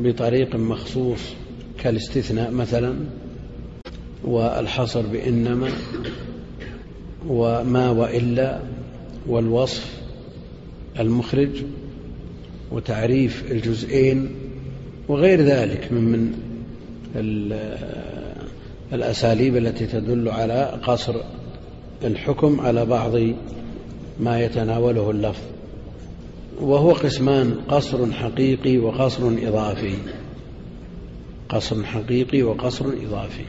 بطريق 0.00 0.56
مخصوص 0.56 1.20
كالاستثناء 1.78 2.50
مثلا. 2.50 2.94
والحصر 4.24 5.02
بإنما 5.06 5.68
وما 7.28 7.90
وإلا 7.90 8.60
والوصف 9.26 10.02
المخرج 11.00 11.50
وتعريف 12.72 13.52
الجزئين 13.52 14.30
وغير 15.08 15.40
ذلك 15.40 15.92
من 15.92 16.04
من 16.04 16.34
الأساليب 18.92 19.56
التي 19.56 19.86
تدل 19.86 20.28
على 20.28 20.80
قصر 20.82 21.14
الحكم 22.04 22.60
على 22.60 22.86
بعض 22.86 23.12
ما 24.20 24.44
يتناوله 24.44 25.10
اللفظ 25.10 25.42
وهو 26.60 26.92
قسمان 26.92 27.54
قصر 27.68 28.12
حقيقي 28.12 28.78
وقصر 28.78 29.28
إضافي 29.42 29.94
قصر 31.48 31.84
حقيقي 31.84 32.42
وقصر 32.42 32.86
إضافي 32.86 33.44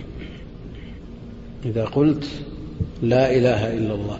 إذا 1.65 1.85
قلت 1.85 2.27
لا 3.01 3.35
إله 3.35 3.73
إلا 3.73 3.93
الله 3.93 4.19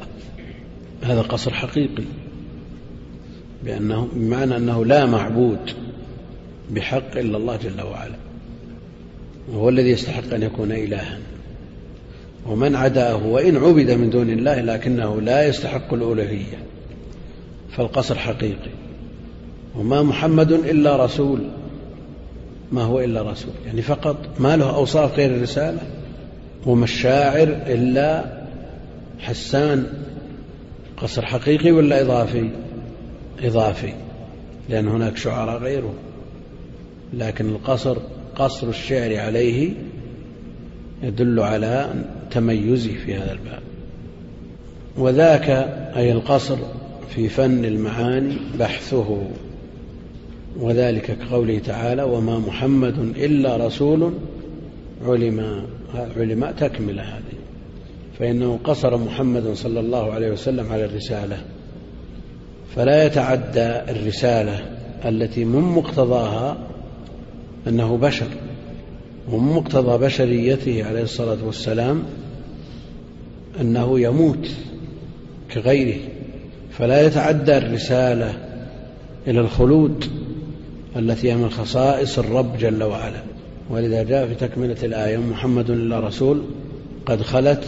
هذا 1.04 1.22
قصر 1.22 1.54
حقيقي 1.54 2.04
بأنه 3.64 4.08
بمعنى 4.14 4.58
أنه 4.58 4.86
لا 4.86 5.06
معبود 5.06 5.72
بحق 6.72 7.18
إلا 7.18 7.38
الله 7.38 7.56
جل 7.56 7.82
وعلا 7.82 8.16
وهو 9.54 9.70
الذي 9.70 9.90
يستحق 9.90 10.34
أن 10.34 10.44
يكون 10.44 10.72
إلها. 10.72 11.20
ومن 12.46 12.76
عداه 12.76 13.26
وإن 13.26 13.58
عبد 13.58 13.92
من 13.92 14.10
دون 14.10 14.30
الله 14.30 14.62
لكنه 14.62 15.22
لا 15.22 15.48
يستحق 15.48 15.94
الألوهية 15.94 16.58
فالقصر 17.72 18.16
حقيقي. 18.16 18.72
وما 19.76 20.04
محمد 20.04 20.52
إلا 20.52 21.06
رسول 21.06 21.40
ما 22.72 22.84
هو 22.84 23.00
إلا 23.00 23.22
رسول؟ 23.22 23.54
يعني 23.66 23.82
فقط 23.82 24.18
ما 24.40 24.58
له 24.58 24.76
أوصاف 24.76 25.18
غير 25.18 25.36
الرسالة؟ 25.36 25.95
وما 26.66 26.84
الشاعر 26.84 27.48
إلا 27.68 28.26
حسان 29.20 29.88
قصر 30.98 31.26
حقيقي 31.26 31.72
ولا 31.72 32.02
إضافي؟ 32.02 32.50
إضافي 33.44 33.94
لأن 34.70 34.88
هناك 34.88 35.18
شعراء 35.18 35.58
غيره. 35.58 35.94
لكن 37.14 37.50
القصر 37.50 37.98
قصر 38.36 38.70
الشعر 38.70 39.18
عليه 39.18 39.74
يدل 41.04 41.40
على 41.40 41.94
تميزه 42.32 42.94
في 43.06 43.16
هذا 43.16 43.32
الباب. 43.32 43.62
وذاك 44.98 45.50
أي 45.96 46.12
القصر 46.12 46.58
في 47.16 47.30
فن 47.30 47.66
المعاني 47.66 48.38
بحثه. 48.60 49.22
وذلك 50.60 51.18
كقوله 51.18 51.60
تعالى 51.60 52.04
وما 52.04 52.40
محمد 52.40 53.00
إلا 53.00 53.58
رسول 53.68 54.14
علم 55.06 55.66
علماء 56.18 56.52
تكمل 56.52 57.00
هذه. 57.00 57.36
فإنه 58.20 58.60
قصر 58.64 58.98
محمد 58.98 59.54
صلى 59.54 59.80
الله 59.80 60.14
عليه 60.14 60.32
وسلم 60.32 60.72
على 60.72 60.86
الرسالة. 60.86 61.38
فلا 62.76 63.06
يتعدى 63.06 63.92
الرسالة 63.92 64.60
التي 65.06 65.46
من 65.46 65.62
مقتضاها 65.62 66.58
أنه 67.68 67.98
بشر. 67.98 68.28
ومن 69.32 69.54
مقتضى 69.54 70.06
بشريته 70.06 70.84
عليه 70.86 71.04
الصلاة 71.04 71.46
والسلام 71.46 72.04
أنه 73.62 74.00
يموت 74.00 74.48
كغيره. 75.54 76.00
فلا 76.72 77.06
يتعدى 77.06 77.58
الرسالة 77.58 78.34
إلى 79.28 79.40
الخلود 79.40 80.06
التي 80.96 81.32
هي 81.32 81.36
من 81.36 81.50
خصائص 81.50 82.20
الرب 82.20 82.58
جل 82.58 82.84
وعلا. 82.84 83.35
ولذا 83.70 84.04
جاء 84.04 84.28
في 84.28 84.36
تكملة 84.36 84.78
الآية 84.84 85.18
محمد 85.18 85.70
إلا 85.70 86.00
رسول 86.00 86.46
قد 87.06 87.22
خلت 87.22 87.64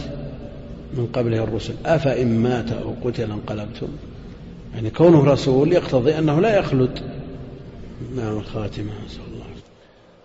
من 0.94 1.06
قبله 1.12 1.44
الرسل. 1.44 1.74
أفإن 1.86 2.42
مات 2.42 2.72
أو 2.72 2.94
قتل 3.04 3.22
انقلبتم. 3.22 3.88
يعني 4.74 4.90
كونه 4.90 5.32
رسول 5.32 5.72
يقتضي 5.72 6.18
أنه 6.18 6.40
لا 6.40 6.58
يخلد. 6.58 6.98
نعم 8.16 8.38
الخاتمة 8.38 8.92
نسأل 9.06 9.22
الله 9.32 9.46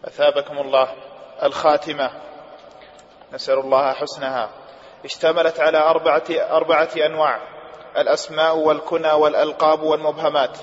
أثابكم 0.05 0.57
الله. 0.57 0.87
الخاتمة. 1.43 2.09
نسأل 3.33 3.59
الله 3.59 3.93
حسنها. 3.93 4.49
اشتملت 5.05 5.59
على 5.59 5.77
أربعة, 5.77 6.23
أربعة 6.31 6.89
أنواع. 7.05 7.39
الأسماء 7.97 8.57
والكنى 8.57 9.11
والألقاب 9.11 9.81
والمبهمات. 9.81 10.57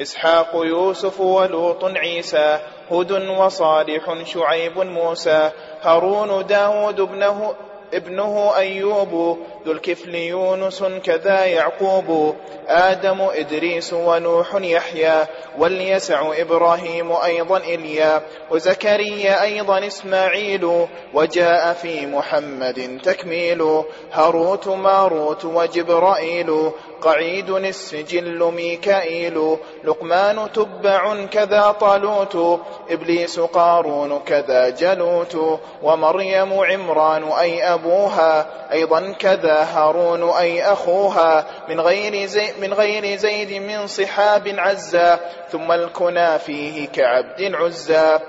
إسحاق 0.00 0.50
يوسف 0.54 1.20
ولوط 1.20 1.84
عيسى 1.84 2.58
هد 2.90 3.12
وصالح 3.28 4.24
شعيب 4.24 4.78
موسى 4.78 5.50
هارون 5.82 6.46
داود 6.46 7.00
ابنه 7.00 7.54
ابنه 7.94 8.56
أيوب 8.56 9.38
ذو 9.66 9.72
الكفل 9.72 10.14
يونس 10.14 10.84
كذا 11.04 11.44
يعقوب 11.44 12.36
آدم 12.68 13.20
إدريس 13.20 13.92
ونوح 13.92 14.54
يحيى 14.54 15.26
واليسع 15.58 16.40
إبراهيم 16.40 17.12
أيضا 17.12 17.56
إليا 17.56 18.22
وزكريا 18.50 19.42
أيضا 19.42 19.86
إسماعيل 19.86 20.86
وجاء 21.14 21.72
في 21.72 22.06
محمد 22.06 23.00
تكميل 23.02 23.82
هاروت 24.12 24.68
ماروت 24.68 25.44
وجبرائيل 25.44 26.70
قعيد 27.02 27.50
السجل 27.50 28.52
ميكائيل 28.56 29.56
لقمان 29.84 30.52
تبع 30.52 31.24
كذا 31.24 31.76
طالوت 31.80 32.60
إبليس 32.90 33.40
قارون 33.40 34.18
كذا 34.18 34.68
جلوت 34.68 35.60
ومريم 35.82 36.52
عمران 36.52 37.22
أي 37.22 37.74
أبوها 37.74 38.46
أيضا 38.72 39.12
كذا 39.12 39.62
هارون 39.62 40.30
أي 40.30 40.62
أخوها 40.62 41.46
من 41.68 41.80
غير, 41.80 42.26
زي 42.26 42.52
من 42.60 42.74
غير 42.74 43.16
زيد 43.16 43.62
من 43.62 43.86
صحاب 43.86 44.54
عزا 44.58 45.20
ثم 45.52 45.72
الكنا 45.72 46.38
فيه 46.38 46.88
كعبد 46.88 47.54
عزا 47.54 48.20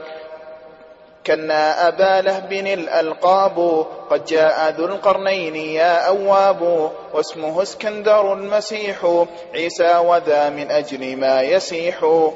كنا 1.27 1.87
أبا 1.87 2.21
لهب 2.27 2.53
الألقاب 2.53 3.85
قد 4.09 4.25
جاء 4.25 4.69
ذو 4.77 4.85
القرنين 4.85 5.55
يا 5.55 6.07
أواب 6.07 6.91
واسمه 7.13 7.61
اسكندر 7.61 8.33
المسيح 8.33 9.25
عيسى 9.53 9.97
وذا 9.97 10.49
من 10.49 10.71
أجل 10.71 11.17
ما 11.17 11.41
يسيح. 11.41 12.29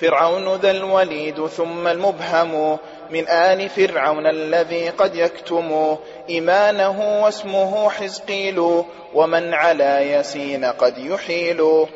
فرعون 0.00 0.54
ذا 0.54 0.70
الوليد 0.70 1.46
ثم 1.46 1.86
المبهم 1.86 2.78
من 3.10 3.28
آل 3.28 3.68
فرعون 3.68 4.26
الذي 4.26 4.88
قد 4.88 5.14
يكتم 5.14 5.96
إيمانه 6.28 7.22
واسمه 7.24 7.90
حزقيل 7.90 8.84
ومن 9.14 9.54
على 9.54 10.12
يسين 10.12 10.64
قد 10.64 10.98
يحيل. 10.98 11.86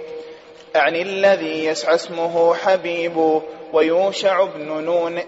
أعني 0.77 1.03
الذي 1.03 1.65
يسعى 1.65 1.95
اسمه 1.95 2.55
حبيب 2.55 3.41
ويوشع 3.73 4.45
بن 4.45 4.85
نون 4.85 5.21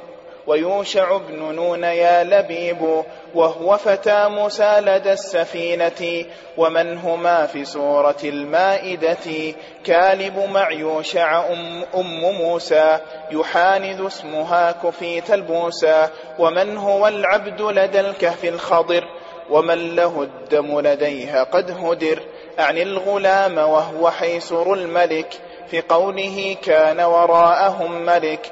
ويوشع 0.47 1.17
بن 1.17 1.55
نون 1.55 1.85
يا 1.85 2.25
لبيب 2.25 3.05
وهو 3.35 3.77
فتى 3.77 4.29
موسى 4.29 4.81
لدى 4.81 5.13
السفينة 5.13 6.25
ومن 6.57 6.99
هما 6.99 7.47
في 7.47 7.65
سورة 7.65 8.17
المائدة؟ 8.25 9.55
كالب 9.85 10.39
مع 10.39 10.71
يوشع 10.71 11.53
أم, 11.53 11.85
أم 11.95 12.21
موسى 12.23 12.99
يحاند 13.31 14.01
اسمها 14.01 14.73
كفيت 14.73 15.31
البوسى 15.31 16.09
ومن 16.39 16.77
هو 16.77 17.09
العبد 17.09 17.63
لدى 17.63 18.01
الكهف 18.01 18.45
الخضر؟ 18.45 19.05
ومن 19.51 19.97
له 19.97 20.23
الدم 20.23 20.81
لديها 20.81 21.45
قد 21.45 21.71
هدر؟ 21.71 22.23
أعني 22.61 22.83
الغلام 22.83 23.59
وهو 23.59 24.11
حيسر 24.11 24.75
الملك 24.75 25.35
في 25.71 25.81
قوله 25.81 26.57
كان 26.63 27.01
وراءهم 27.01 28.05
ملك 28.07 28.51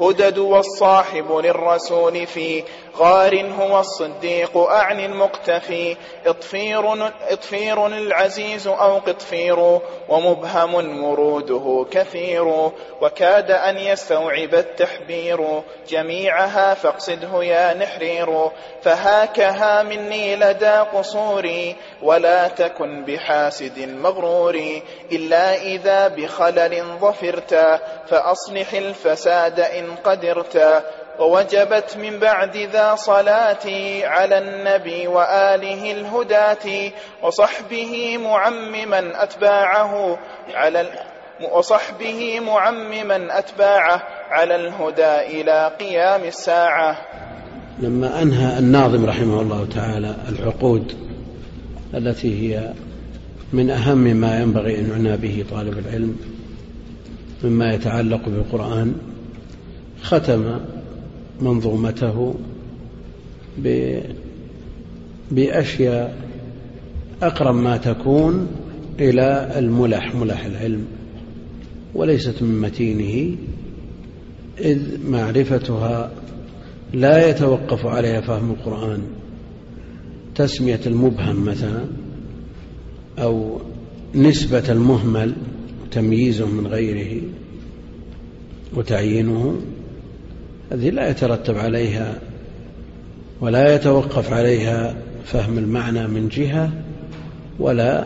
هدد 0.00 0.38
والصاحب 0.38 1.32
للرسول 1.32 2.26
في 2.26 2.64
غار 2.96 3.46
هو 3.60 3.80
الصديق 3.80 4.56
أعني 4.56 5.06
المقتفي. 5.06 5.96
إطفير, 6.26 7.12
إطفير 7.30 7.86
العزيز 7.86 8.66
أو 8.66 8.98
قطفير 8.98 9.80
ومبهم 10.08 11.04
وروده 11.04 11.86
كثير. 11.90 12.70
وكاد 13.00 13.50
أن 13.50 13.76
يستوعب 13.76 14.54
التحبير 14.54 15.62
جميعها 15.88 16.74
فاقصده 16.74 17.44
يا 17.44 17.74
نحرير. 17.74 18.50
فهاكها 18.82 19.82
مني 19.82 20.36
لدى 20.36 20.76
قصوري 20.76 21.76
ولا 22.02 22.48
تكن 22.48 23.04
بحاسد 23.04 23.78
مغرور 23.78 24.80
إلا 25.12 25.62
إذا 25.62 26.08
بخلل 26.08 26.84
ظفرت 27.00 27.80
فأصلح 28.08 28.72
الفساد 28.72 29.60
إن 29.60 29.85
قدرت 30.04 30.84
ووجبت 31.20 31.96
من 31.96 32.18
بعد 32.18 32.56
ذا 32.56 32.94
صلاتي 32.94 34.04
على 34.04 34.38
النبي 34.38 35.06
وآله 35.06 35.92
الهداة 35.92 36.92
وصحبه 37.22 38.18
معمما 38.18 39.22
أتباعه 39.22 40.18
على 40.54 40.86
وصحبه 41.52 42.40
معمما 42.40 43.38
أتباعه 43.38 44.02
على 44.30 44.56
الهدى 44.56 45.40
إلى 45.40 45.72
قيام 45.80 46.24
الساعة. 46.24 46.96
لما 47.78 48.22
أنهى 48.22 48.58
الناظم 48.58 49.06
رحمه 49.06 49.40
الله 49.40 49.66
تعالى 49.74 50.14
العقود 50.28 50.92
التي 51.94 52.54
هي 52.54 52.72
من 53.52 53.70
أهم 53.70 53.98
ما 53.98 54.40
ينبغي 54.40 54.78
أن 54.78 54.90
يعنى 54.90 55.16
به 55.16 55.44
طالب 55.50 55.78
العلم 55.78 56.16
مما 57.44 57.74
يتعلق 57.74 58.28
بالقرآن 58.28 58.94
ختم 60.06 60.60
منظومته 61.40 62.34
بأشياء 65.30 66.26
أقرب 67.22 67.54
ما 67.54 67.76
تكون 67.76 68.48
إلى 69.00 69.52
الملح 69.58 70.14
ملح 70.14 70.44
العلم 70.44 70.84
وليست 71.94 72.42
من 72.42 72.60
متينه 72.60 73.36
إذ 74.60 75.08
معرفتها 75.10 76.10
لا 76.92 77.30
يتوقف 77.30 77.86
عليها 77.86 78.20
فهم 78.20 78.50
القرآن 78.50 79.02
تسمية 80.34 80.80
المبهم 80.86 81.44
مثلا 81.44 81.84
أو 83.18 83.60
نسبة 84.14 84.72
المهمل 84.72 85.32
تمييزه 85.90 86.46
من 86.46 86.66
غيره 86.66 87.22
وتعيينه 88.74 89.56
هذه 90.72 90.90
لا 90.90 91.10
يترتب 91.10 91.58
عليها 91.58 92.14
ولا 93.40 93.74
يتوقف 93.74 94.32
عليها 94.32 94.94
فهم 95.24 95.58
المعنى 95.58 96.06
من 96.06 96.28
جهة 96.28 96.70
ولا 97.58 98.04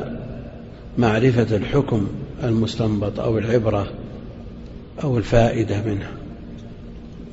معرفة 0.99 1.57
الحكم 1.57 2.09
المستنبط 2.44 3.20
أو 3.20 3.38
العبرة 3.38 3.87
أو 5.05 5.18
الفائدة 5.18 5.83
منها 5.83 6.11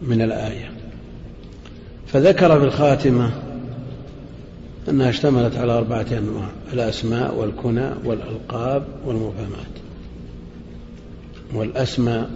من 0.01 0.21
الآية. 0.21 0.71
فذكر 2.07 2.59
في 2.59 2.65
الخاتمة 2.65 3.31
أنها 4.89 5.09
اشتملت 5.09 5.57
على 5.57 5.71
أربعة 5.71 6.05
أنواع 6.11 6.47
الأسماء 6.73 7.35
والكنى 7.35 7.89
والألقاب 8.05 8.83
والمفهمات 9.05 9.73
والأسماء 11.53 12.29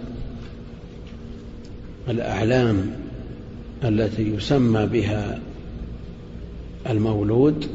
الأعلام 2.08 2.90
التي 3.84 4.22
يسمى 4.22 4.86
بها 4.86 5.40
المولود 6.90 7.66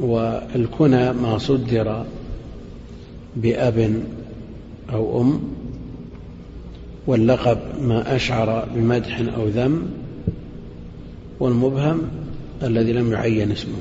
والكنى 0.00 1.12
ما 1.12 1.38
صدر 1.38 2.04
بأب 3.36 4.02
أو 4.92 5.20
أم 5.20 5.40
واللقب 7.06 7.58
ما 7.82 8.16
أشعر 8.16 8.68
بمدح 8.74 9.20
أو 9.36 9.46
ذم 9.48 9.86
والمبهم 11.40 12.02
الذي 12.62 12.92
لم 12.92 13.12
يعين 13.12 13.52
اسمه 13.52 13.78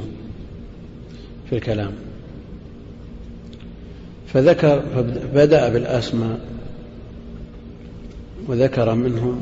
في 1.50 1.56
الكلام. 1.56 1.92
فذكر 4.34 4.84
بدأ 5.34 5.70
بالأسماء. 5.70 6.55
وذكر 8.48 8.96
منهم 8.96 9.42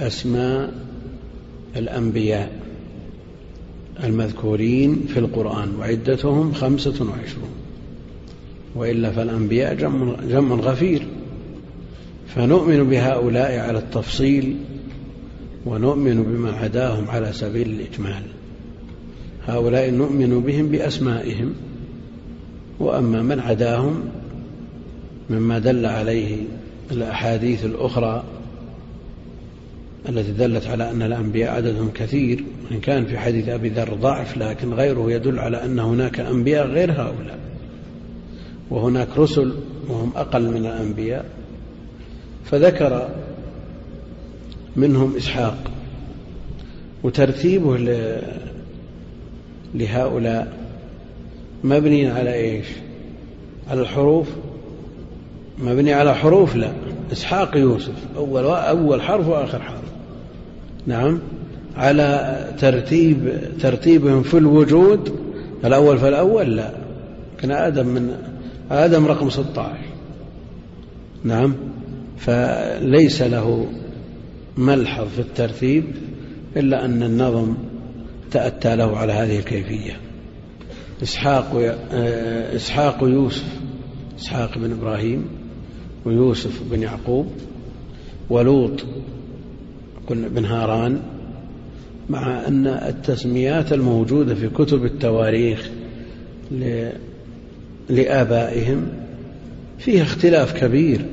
أسماء 0.00 0.74
الأنبياء 1.76 2.52
المذكورين 4.04 5.04
في 5.08 5.18
القرآن 5.18 5.74
وعدتهم 5.80 6.52
خمسة 6.52 7.06
وعشرون. 7.06 7.50
وإلا 8.74 9.10
فالأنبياء 9.10 9.74
جمع, 10.28 10.54
غفير. 10.54 11.06
فنؤمن 12.34 12.84
بهؤلاء 12.84 13.58
على 13.58 13.78
التفصيل 13.78 14.56
ونؤمن 15.66 16.22
بما 16.22 16.52
عداهم 16.52 17.08
على 17.08 17.32
سبيل 17.32 17.70
الإجمال. 17.70 18.22
هؤلاء 19.46 19.90
نؤمن 19.90 20.40
بهم 20.40 20.68
بأسمائهم 20.68 21.54
وأما 22.80 23.22
من 23.22 23.40
عداهم 23.40 24.00
مما 25.30 25.58
دل 25.58 25.86
عليه 25.86 26.36
الأحاديث 26.90 27.64
الأخرى 27.64 28.24
التي 30.08 30.32
دلت 30.32 30.66
على 30.66 30.90
أن 30.90 31.02
الأنبياء 31.02 31.54
عددهم 31.54 31.90
كثير 31.94 32.44
وإن 32.70 32.80
كان 32.80 33.06
في 33.06 33.18
حديث 33.18 33.48
أبي 33.48 33.68
ذر 33.68 33.94
ضعف 33.94 34.36
لكن 34.36 34.74
غيره 34.74 35.12
يدل 35.12 35.38
على 35.38 35.64
أن 35.64 35.78
هناك 35.78 36.20
أنبياء 36.20 36.66
غير 36.66 36.92
هؤلاء. 36.92 37.38
وهناك 38.70 39.08
رسل 39.16 39.54
وهم 39.88 40.12
أقل 40.16 40.50
من 40.50 40.66
الأنبياء. 40.66 41.24
فذكر 42.44 43.08
منهم 44.76 45.16
إسحاق 45.16 45.70
وترتيبه 47.02 47.76
لهؤلاء 49.74 50.58
مبني 51.64 52.06
على 52.10 52.34
إيش؟ 52.34 52.66
على 53.70 53.80
الحروف 53.80 54.28
مبني 55.60 55.92
على 55.92 56.14
حروف 56.14 56.56
لا. 56.56 56.72
إسحاق 57.12 57.56
يوسف 57.56 57.94
أول 58.16 58.44
أول 58.44 59.02
حرف 59.02 59.28
وآخر 59.28 59.62
حرف. 59.62 59.80
نعم. 60.86 61.20
على 61.76 62.38
ترتيب 62.58 63.38
ترتيبهم 63.60 64.22
في 64.22 64.38
الوجود 64.38 65.12
الأول 65.64 65.98
فالأول 65.98 66.56
لا. 66.56 66.70
كان 67.38 67.50
آدم 67.50 67.86
من 67.86 68.16
آدم 68.70 69.06
رقم 69.06 69.30
16 69.30 69.78
نعم. 71.24 71.54
فليس 72.18 73.22
له 73.22 73.66
ملحظ 74.56 75.06
في 75.08 75.18
الترتيب 75.18 75.84
إلا 76.56 76.84
أن 76.84 77.02
النظم 77.02 77.54
تأتى 78.30 78.76
له 78.76 78.96
على 78.96 79.12
هذه 79.12 79.38
الكيفية. 79.38 79.96
إسحاق 81.02 81.76
إسحاق 82.54 82.98
يوسف 83.02 83.44
إسحاق 84.18 84.58
بن 84.58 84.72
إبراهيم 84.72 85.37
ويوسف 86.08 86.62
بن 86.70 86.82
يعقوب 86.82 87.26
ولوط 88.30 88.84
بن 90.10 90.44
هاران 90.44 91.00
مع 92.10 92.46
أن 92.48 92.66
التسميات 92.66 93.72
الموجودة 93.72 94.34
في 94.34 94.48
كتب 94.48 94.84
التواريخ 94.84 95.70
لآبائهم 97.90 98.88
فيها 99.78 100.02
اختلاف 100.02 100.52
كبير 100.52 101.04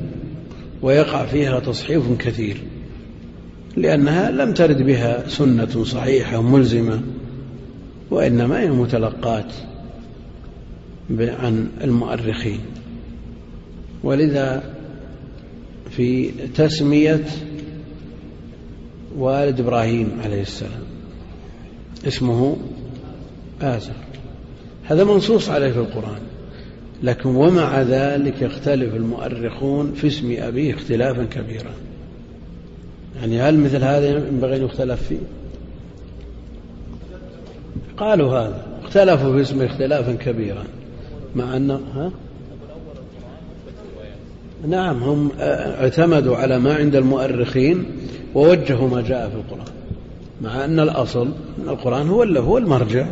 ويقع 0.81 1.25
فيها 1.25 1.59
تصحيف 1.59 2.03
كثير 2.19 2.57
لأنها 3.77 4.31
لم 4.31 4.53
ترد 4.53 4.81
بها 4.81 5.27
سنة 5.27 5.83
صحيحة 5.83 6.41
ملزمة 6.41 7.01
وإنما 8.11 8.59
هي 8.59 8.69
متلقات 8.69 9.53
عن 11.19 11.67
المؤرخين. 11.81 12.59
ولذا 14.03 14.74
في 15.95 16.31
تسمية 16.55 17.25
والد 19.17 19.59
إبراهيم 19.59 20.11
عليه 20.23 20.41
السلام. 20.41 20.83
اسمه 22.07 22.57
آزر. 23.61 23.93
هذا 24.83 25.03
منصوص 25.03 25.49
عليه 25.49 25.71
في 25.71 25.79
القرآن. 25.79 26.21
لكن 27.03 27.29
ومع 27.29 27.81
ذلك 27.81 28.41
يختلف 28.41 28.95
المؤرخون 28.95 29.93
في 29.93 30.07
اسم 30.07 30.35
أبيه 30.39 30.73
اختلافا 30.73 31.23
كبيرا. 31.23 31.71
يعني 33.19 33.41
هل 33.41 33.59
مثل 33.59 33.83
هذا 33.83 34.09
ينبغي 34.09 34.55
أن 34.55 34.65
يختلف 34.65 35.03
فيه؟ 35.03 35.19
قالوا 37.97 38.37
هذا. 38.37 38.65
اختلفوا 38.83 39.35
في 39.35 39.41
اسمه 39.41 39.65
اختلافا 39.65 40.13
كبيرا. 40.13 40.63
مع 41.35 41.57
أن 41.57 41.71
ها؟ 41.71 42.11
نعم 44.67 45.03
هم 45.03 45.31
اعتمدوا 45.39 46.37
على 46.37 46.59
ما 46.59 46.75
عند 46.75 46.95
المؤرخين 46.95 47.85
ووجهوا 48.35 48.89
ما 48.89 49.01
جاء 49.01 49.29
في 49.29 49.35
القرآن 49.35 49.75
مع 50.41 50.65
أن 50.65 50.79
الأصل 50.79 51.27
أن 51.63 51.69
القرآن 51.69 52.07
هو 52.09 52.23
هو 52.23 52.57
المرجع 52.57 53.07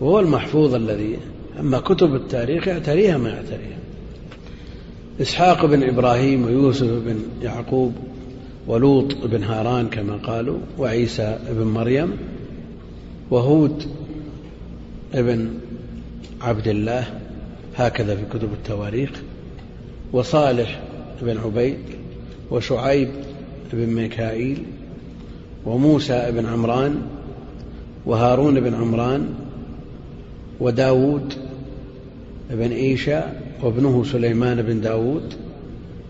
وهو 0.00 0.20
المحفوظ 0.20 0.74
الذي 0.74 1.18
أما 1.60 1.78
كتب 1.78 2.14
التاريخ 2.14 2.68
يعتريها 2.68 3.18
ما 3.18 3.28
يعتريها. 3.28 3.78
إسحاق 5.20 5.66
بن 5.66 5.82
إبراهيم 5.82 6.44
ويوسف 6.44 6.86
بن 6.86 7.16
يعقوب 7.42 7.92
ولوط 8.66 9.16
بن 9.24 9.42
هاران 9.42 9.88
كما 9.88 10.16
قالوا 10.16 10.58
وعيسى 10.78 11.38
بن 11.50 11.66
مريم 11.66 12.16
وهود 13.30 13.82
ابن 15.14 15.48
عبد 16.40 16.68
الله 16.68 17.04
هكذا 17.76 18.16
في 18.16 18.22
كتب 18.38 18.52
التواريخ. 18.52 19.10
وصالح 20.12 20.80
بن 21.22 21.38
عبيد 21.38 21.78
وشعيب 22.50 23.08
بن 23.72 23.86
ميكائيل 23.86 24.62
وموسى 25.66 26.30
بن 26.30 26.46
عمران 26.46 27.02
وهارون 28.06 28.60
بن 28.60 28.74
عمران 28.74 29.28
وداود 30.60 31.34
بن 32.50 32.72
إيشا 32.72 33.32
وابنه 33.62 34.04
سليمان 34.04 34.62
بن 34.62 34.80
داود 34.80 35.34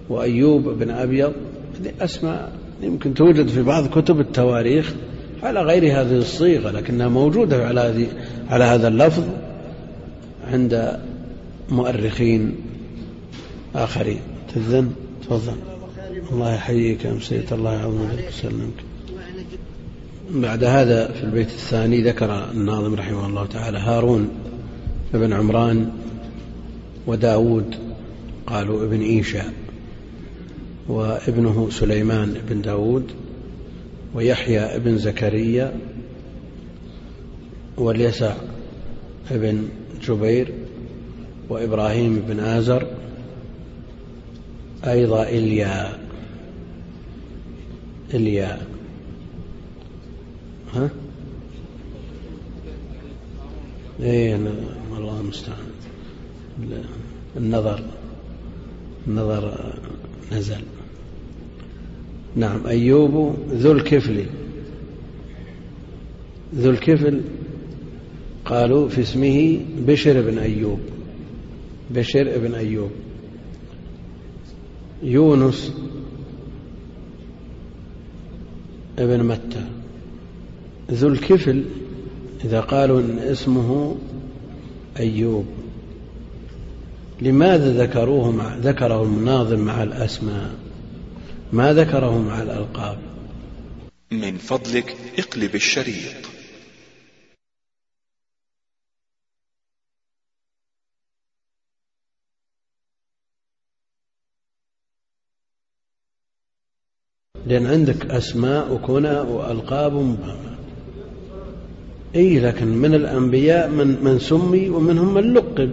وأيوب 0.09 0.69
بن 0.69 0.91
أبيض. 0.91 1.33
هذه 1.81 1.93
أسماء 2.01 2.53
يمكن 2.83 3.15
توجد 3.15 3.49
في 3.49 3.63
بعض 3.63 3.87
كتب 3.87 4.21
التواريخ 4.21 4.95
على 5.43 5.63
غير 5.63 6.01
هذه 6.01 6.19
الصيغة 6.19 6.71
لكنها 6.71 7.09
موجودة 7.09 7.67
على 7.67 7.81
هذه 7.81 8.07
على 8.51 8.65
هذا 8.65 8.89
اللفظ 8.89 9.25
عند 10.53 10.99
مؤرخين 11.71 12.55
آخرين. 13.85 14.21
تذن؟ 14.55 14.91
تفضل. 15.23 15.57
الله 16.33 16.55
يحييك 16.55 17.07
أمسيت 17.07 17.53
الله 17.53 17.73
يعظمك 17.73 18.25
وسلمك 18.29 18.85
بعد 20.31 20.65
هذا 20.65 21.13
في 21.13 21.25
البيت 21.25 21.49
الثاني 21.49 22.03
ذكر 22.03 22.51
الناظم 22.51 22.95
رحمه 22.95 23.27
الله 23.27 23.47
تعالى 23.47 23.79
هارون 23.79 24.29
بن 25.15 25.33
عمران 25.33 25.93
وداود 27.07 27.75
قالوا 28.47 28.85
ابن 28.85 29.01
إيشا 29.01 29.53
وابنه 30.89 31.69
سليمان 31.71 32.35
بن 32.49 32.63
داود 32.63 33.13
ويحيى 34.15 34.79
بن 34.79 34.99
زكريا 34.99 35.75
واليسع 37.77 38.35
بن 39.31 39.69
جبير 40.03 40.53
وإبراهيم 41.49 42.23
بن 42.29 42.41
آزر 42.41 42.87
أيضا 44.85 45.23
إليا 45.23 45.99
إليا. 48.15 48.67
ها؟ 50.75 50.91
إيه 54.01 54.37
الله 54.97 55.21
المستعان 55.21 55.57
النظر 57.37 57.83
النظر 59.07 59.75
نزل. 60.33 60.61
نعم 62.37 62.67
أيوب 62.67 63.37
ذو 63.51 63.73
الكفل. 63.73 64.25
ذو 66.55 66.71
الكفل 66.71 67.21
قالوا 68.45 68.89
في 68.89 69.01
اسمه 69.01 69.61
بشر 69.79 70.31
بن 70.31 70.39
أيوب. 70.39 70.81
بشر 71.91 72.39
بن 72.39 72.55
أيوب. 72.55 72.91
يونس 75.03 75.73
ابن 78.99 79.25
متى. 79.25 79.65
ذو 80.91 81.09
الكفل 81.09 81.65
إذا 82.45 82.61
قالوا 82.61 83.01
إن 83.01 83.19
اسمه 83.19 83.97
أيوب. 84.99 85.47
لماذا 87.23 87.83
ذكروه 87.83 88.31
مع 88.31 88.57
ذكره 88.57 89.03
المناظم 89.03 89.59
مع 89.59 89.83
الأسماء؟ 89.83 90.51
ما 91.53 91.73
ذكره 91.73 92.19
مع 92.19 92.43
الألقاب؟ 92.43 92.99
من 94.11 94.37
فضلك 94.37 94.97
اقلب 95.19 95.55
الشريط. 95.55 96.36
لأن 107.47 107.67
عندك 107.67 108.11
أسماء 108.11 108.73
وكنى 108.73 109.19
وألقاب 109.19 110.17
أي 112.17 112.41
لكن 112.41 112.67
من 112.67 112.95
الأنبياء 112.95 113.69
من, 113.69 114.05
من 114.05 114.19
سمي 114.19 114.69
ومنهم 114.69 115.15
من 115.15 115.35
لقب. 115.35 115.71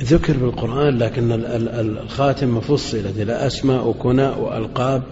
ذكر 0.00 0.36
بالقرآن 0.36 0.98
لكن 0.98 1.32
الخاتم 2.02 2.56
مفصلة 2.56 3.22
إلى 3.22 3.32
أسماء 3.32 3.88
وكنى 3.88 4.26
وألقاب. 4.28 5.02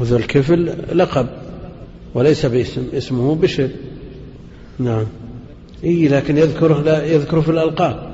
وذو 0.00 0.16
الكفل 0.16 0.72
لقب 0.92 1.26
وليس 2.14 2.46
باسم 2.46 2.82
اسمه 2.94 3.34
بشر. 3.34 3.68
نعم. 4.78 5.06
إي 5.84 6.08
لكن 6.08 6.38
يذكره 6.38 6.80
لا 6.80 7.04
يذكره 7.04 7.40
في 7.40 7.50
الألقاب. 7.50 8.10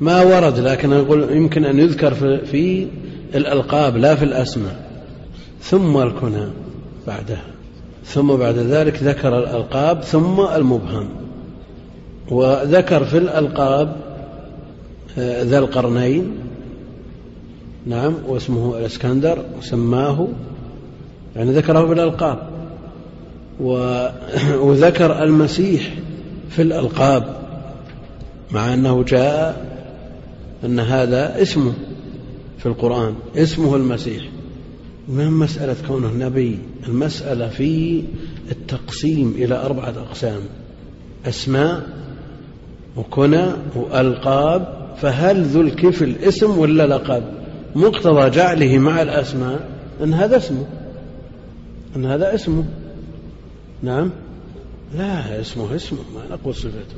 ما 0.00 0.22
ورد 0.22 0.58
لكن 0.58 0.92
أقول 0.92 1.36
يمكن 1.36 1.64
أن 1.64 1.78
يذكر 1.78 2.14
في 2.44 2.86
الألقاب 3.34 3.96
لا 3.96 4.14
في 4.14 4.24
الأسماء. 4.24 4.91
ثم 5.62 5.96
الكنى 5.96 6.46
بعدها 7.06 7.44
ثم 8.04 8.36
بعد 8.36 8.58
ذلك 8.58 9.02
ذكر 9.02 9.38
الألقاب 9.38 10.02
ثم 10.02 10.40
المبهم. 10.40 11.08
وذكر 12.30 13.04
في 13.04 13.18
الألقاب 13.18 13.96
آه، 15.18 15.42
ذا 15.42 15.58
القرنين 15.58 16.32
نعم 17.86 18.14
واسمه 18.28 18.78
الإسكندر 18.78 19.44
وسماه 19.58 20.28
يعني 21.36 21.52
ذكره 21.52 21.86
في 21.86 21.92
الألقاب. 21.92 22.38
وذكر 24.66 25.22
المسيح 25.22 25.94
في 26.50 26.62
الألقاب 26.62 27.36
مع 28.50 28.74
أنه 28.74 29.02
جاء 29.02 29.66
أن 30.64 30.80
هذا 30.80 31.42
اسمه 31.42 31.72
في 32.58 32.66
القرآن 32.66 33.14
اسمه 33.36 33.76
المسيح. 33.76 34.31
ما 35.08 35.30
مسألة 35.30 35.76
كونه 35.88 36.26
نبي؟ 36.26 36.58
المسألة 36.88 37.48
في 37.48 38.02
التقسيم 38.50 39.34
إلى 39.38 39.54
أربعة 39.54 39.94
أقسام. 40.08 40.40
أسماء 41.26 41.82
وكنى 42.96 43.46
وألقاب. 43.76 44.82
فهل 44.96 45.44
ذو 45.44 45.60
الكفل 45.60 46.16
اسم 46.16 46.58
ولا 46.58 46.86
لقب؟ 46.86 47.22
مقتضى 47.74 48.30
جعله 48.30 48.78
مع 48.78 49.02
الأسماء 49.02 49.68
أن 50.02 50.14
هذا 50.14 50.36
اسمه. 50.36 50.66
أن 51.96 52.04
هذا 52.04 52.34
اسمه. 52.34 52.64
نعم. 53.82 54.10
لا 54.96 55.40
اسمه 55.40 55.76
اسمه 55.76 55.98
ما 55.98 56.36
نقول 56.36 56.54
صفته. 56.54 56.96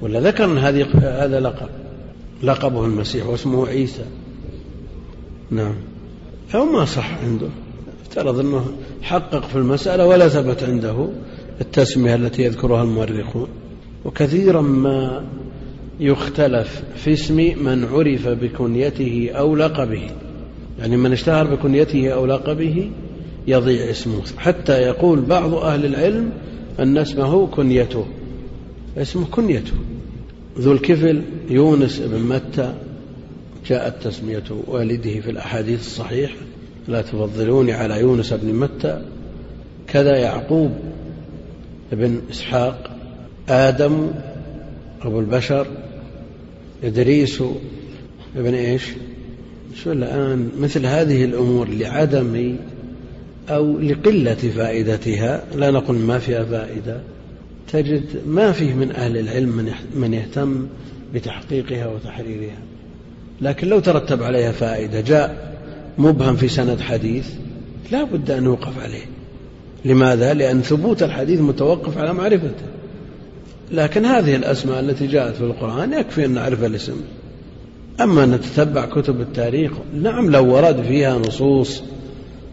ولا 0.00 0.20
ذكر 0.20 0.44
أن 0.44 0.58
هذه 0.58 0.86
هذا 0.94 1.40
لقب. 1.40 1.68
لقبه 2.42 2.84
المسيح 2.84 3.26
واسمه 3.26 3.66
عيسى. 3.66 4.04
نعم. 5.50 5.74
أو 6.54 6.64
ما 6.64 6.84
صح 6.84 7.18
عنده. 7.24 7.48
افترض 8.02 8.38
أنه 8.38 8.66
حقق 9.02 9.46
في 9.46 9.56
المسألة 9.56 10.06
ولا 10.06 10.28
ثبت 10.28 10.62
عنده 10.62 11.08
التسمية 11.60 12.14
التي 12.14 12.42
يذكرها 12.42 12.82
المؤرخون. 12.82 13.48
وكثيرا 14.04 14.60
ما 14.60 15.24
يختلف 16.00 16.82
في 16.96 17.12
اسم 17.12 17.36
من 17.36 17.84
عرف 17.84 18.28
بكنيته 18.28 19.30
أو 19.34 19.56
لقبه 19.56 20.10
يعني 20.78 20.96
من 20.96 21.12
اشتهر 21.12 21.54
بكنيته 21.54 22.08
أو 22.08 22.26
لقبه 22.26 22.90
يضيع 23.46 23.90
اسمه. 23.90 24.22
حتى 24.38 24.72
يقول 24.72 25.20
بعض 25.20 25.54
أهل 25.54 25.84
العلم 25.84 26.30
أن 26.80 26.98
اسمه 26.98 27.46
كنيته. 27.46 28.06
اسمه 28.96 29.26
كنيته. 29.26 29.72
ذو 30.58 30.72
الكفل 30.72 31.22
يونس 31.50 31.98
بن 31.98 32.20
متى 32.20 32.74
جاءت 33.66 34.02
تسمية 34.02 34.44
والده 34.66 35.20
في 35.20 35.30
الأحاديث 35.30 35.80
الصحيحة 35.80 36.36
لا 36.88 37.02
تفضلوني 37.02 37.72
على 37.72 38.00
يونس 38.00 38.32
بن 38.32 38.54
متى؟ 38.54 39.02
كذا 39.88 40.16
يعقوب 40.16 40.70
بن 41.92 42.20
إسحاق 42.30 42.96
آدم 43.48 44.10
أبو 45.02 45.20
البشر 45.20 45.66
إدريس 46.84 47.42
ابن 48.36 48.54
إيش؟ 48.54 48.82
شو 49.74 49.92
الآن؟ 49.92 50.50
مثل 50.58 50.86
هذه 50.86 51.24
الأمور 51.24 51.68
لعدم 51.68 52.56
أو 53.48 53.78
لقلة 53.78 54.34
فائدتها 54.34 55.44
لا 55.54 55.70
نقول 55.70 55.96
ما 55.96 56.18
فيها 56.18 56.44
فائدة 56.44 57.00
تجد 57.72 58.04
ما 58.26 58.52
فيه 58.52 58.74
من 58.74 58.90
أهل 58.90 59.16
العلم 59.16 59.72
من 59.94 60.14
يهتم 60.14 60.66
بتحقيقها 61.14 61.86
وتحريرها. 61.86 62.58
لكن 63.42 63.68
لو 63.68 63.80
ترتب 63.80 64.22
عليها 64.22 64.52
فائدة 64.52 65.00
جاء 65.00 65.56
مبهم 65.98 66.36
في 66.36 66.48
سند 66.48 66.80
حديث 66.80 67.28
لا 67.92 68.04
بد 68.04 68.30
أن 68.30 68.44
يوقف 68.44 68.82
عليه. 68.82 69.04
لماذا؟ 69.84 70.34
لأن 70.34 70.62
ثبوت 70.62 71.02
الحديث 71.02 71.40
متوقف 71.40 71.98
على 71.98 72.12
معرفته. 72.12 72.64
لكن 73.72 74.04
هذه 74.04 74.36
الأسماء 74.36 74.80
التي 74.80 75.06
جاءت 75.06 75.34
في 75.34 75.40
القرآن 75.40 75.92
يكفي 75.92 76.24
أن 76.24 76.30
نعرف 76.30 76.64
الاسم. 76.64 77.00
أما 78.00 78.24
أن 78.24 78.30
نتتبع 78.30 78.86
كتب 78.86 79.20
التاريخ 79.20 79.72
نعم 80.02 80.30
لو 80.30 80.54
ورد 80.54 80.82
فيها 80.82 81.18
نصوص 81.18 81.82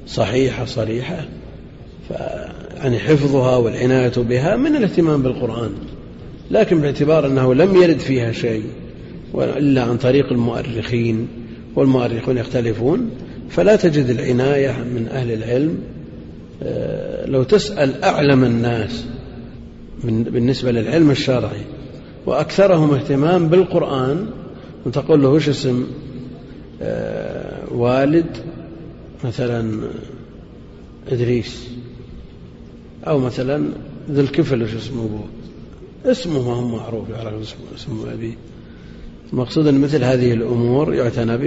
صحيحة 0.08 0.66
صريحة 0.66 1.26
يعني 2.78 3.00
حفظها 3.00 3.56
والعناية 3.56 4.14
بها 4.18 4.56
من 4.56 4.76
الاهتمام 4.76 5.22
بالقرآن. 5.22 5.72
لكن 6.52 6.82
باعتبار 6.82 7.26
أنه 7.26 7.54
لم 7.54 7.76
يرد 7.76 8.00
فيها 8.00 8.32
شيء 8.32 8.64
إلا 9.36 9.84
عن 9.84 9.98
طريق 9.98 10.32
المؤرخين 10.32 11.28
والمؤرخون 11.76 12.38
يختلفون. 12.38 13.10
فلا 13.50 13.76
تجد 13.76 14.10
العناية 14.10 14.72
من 14.72 15.08
أهل 15.12 15.32
العلم. 15.32 15.80
آه، 16.64 17.26
لو 17.26 17.44
تسأل 17.44 18.04
أعلم 18.04 18.44
الناس 18.44 19.06
بالنسبة 20.04 20.72
للعلم 20.72 21.12
الشرعي 21.12 21.62
وأكثرهم 22.26 22.94
اهتمام 22.94 23.48
بالقرآن 23.48 24.28
وتقول 24.86 25.22
له 25.22 25.30
وش 25.30 25.50
اسم 25.50 25.88
آه، 26.82 27.74
والد 27.74 28.38
مثلا 29.24 29.82
إدريس 31.12 31.68
أو 33.08 33.20
مثلا 33.20 33.70
ذو 34.12 34.22
الكفل 34.22 34.64
وش 34.64 34.76
اسمه 34.76 35.06
أبوه. 35.06 35.26
اسمه 36.06 36.42
ما 36.42 36.54
هو 36.54 36.68
معروف 36.68 37.10
يعرف 37.10 37.42
اسمه 37.42 37.60
اسمه 37.76 38.14
أبيه 38.14 38.36
المقصود 39.34 39.68
أن 39.68 39.82
مثل 39.82 40.04
هذه 40.04 40.34
الأمور 40.34 40.94
يعتنى 40.94 41.38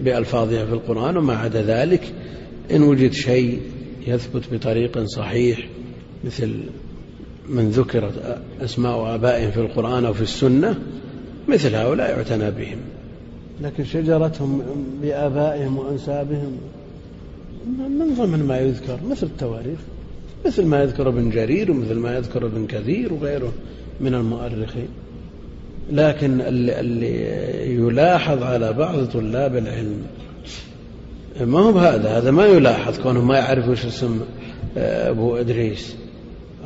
بألفاظها 0.00 0.66
في 0.66 0.72
القرآن 0.72 1.16
وما 1.16 1.36
عدا 1.36 1.62
ذلك 1.62 2.12
إن 2.70 2.82
وجد 2.82 3.12
شيء 3.12 3.60
يثبت 4.06 4.42
بطريق 4.52 5.04
صحيح 5.04 5.68
مثل 6.24 6.60
من 7.48 7.70
ذكرت 7.70 8.40
أسماء 8.60 9.14
آبائهم 9.14 9.50
في 9.50 9.60
القرآن 9.60 10.04
أو 10.04 10.12
في 10.12 10.22
السنة 10.22 10.78
مثل 11.48 11.74
هؤلاء 11.74 12.10
يعتنى 12.10 12.50
بهم. 12.50 12.78
لكن 13.62 13.84
شجرتهم 13.84 14.62
بآبائهم 15.02 15.78
وأنسابهم 15.78 16.58
من 17.78 18.14
ضمن 18.18 18.42
ما 18.42 18.58
يذكر؟ 18.58 18.98
مثل 19.10 19.26
التواريخ 19.26 19.78
مثل 20.46 20.66
ما 20.66 20.82
يذكر 20.82 21.08
ابن 21.08 21.30
جرير 21.30 21.70
ومثل 21.70 21.94
ما 21.94 22.16
يذكر 22.16 22.46
ابن 22.46 22.66
كثير 22.66 23.12
وغيره 23.12 23.52
من 24.00 24.14
المؤرخين. 24.14 24.88
لكن 25.92 26.40
اللي, 26.40 27.74
يلاحظ 27.74 28.42
على 28.42 28.72
بعض 28.72 29.04
طلاب 29.04 29.56
العلم 29.56 30.02
ما 31.40 31.58
هو 31.58 31.78
هذا 31.78 32.18
هذا 32.18 32.30
ما 32.30 32.46
يلاحظ 32.46 32.98
كونه 32.98 33.24
ما 33.24 33.38
يعرف 33.38 33.68
وش 33.68 33.84
اسم 33.84 34.20
آه، 34.76 35.10
أبو 35.10 35.36
إدريس 35.36 35.96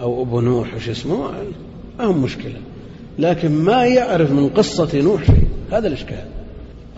أو 0.00 0.22
أبو 0.22 0.40
نوح 0.40 0.74
وش 0.74 0.88
اسمه 0.88 1.30
ما 1.98 2.04
هو 2.04 2.12
مشكلة. 2.12 2.60
لكن 3.18 3.50
ما 3.52 3.86
يعرف 3.86 4.30
من 4.30 4.48
قصة 4.48 5.00
نوح 5.00 5.24
شيء 5.24 5.48
هذا 5.72 5.88
الإشكال. 5.88 6.24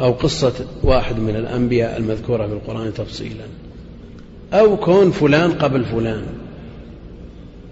أو 0.01 0.13
قصة 0.13 0.53
واحد 0.83 1.19
من 1.19 1.37
الأنبياء 1.37 1.97
المذكورة 1.97 2.47
في 2.47 2.53
القرآن 2.53 2.95
تفصيلا. 2.95 3.45
أو 4.53 4.77
كون 4.77 5.11
فلان 5.11 5.53
قبل 5.53 5.85
فلان. 5.85 6.25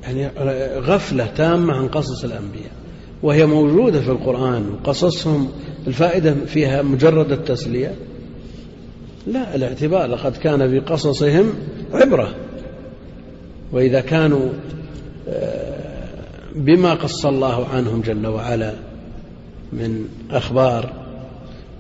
يعني 0.03 0.31
غفلة 0.79 1.27
تامة 1.27 1.73
عن 1.73 1.89
قصص 1.89 2.25
الأنبياء. 2.25 2.82
وهي 3.23 3.47
موجودة 3.47 4.01
في 4.01 4.09
القرآن. 4.09 4.71
وقصصهم 4.71 5.49
الفائدة 5.87 6.35
فيها 6.47 6.83
مجرد 6.83 7.33
التسلية؟ 7.33 7.95
لا 9.27 9.55
الاعتبار 9.55 10.07
لقد 10.07 10.37
كان 10.37 10.71
في 10.71 10.79
قصصهم 10.79 11.53
عبرة. 11.93 12.35
وإذا 13.73 14.01
كانوا 14.01 14.49
بما 16.55 16.95
قص 16.95 17.27
الله 17.27 17.67
عنهم 17.69 18.01
جل 18.01 18.27
وعلا 18.27 18.75
من 19.73 20.09
أخبار 20.31 20.93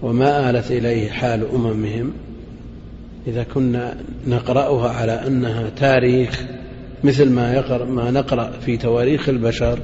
وما 0.02 0.50
آلت 0.50 0.70
إليه 0.70 1.10
حال 1.10 1.46
أممهم 1.54 2.12
إذا 3.26 3.42
كنا 3.42 3.96
نقرأها 4.26 4.88
على 4.88 5.12
أنها 5.26 5.70
تاريخ 5.76 6.44
مثل 7.04 7.30
ما, 7.30 7.54
يقرأ 7.54 7.84
ما 7.84 8.10
نقرأ 8.10 8.50
في 8.50 8.76
تواريخ 8.76 9.28
البشر 9.28 9.78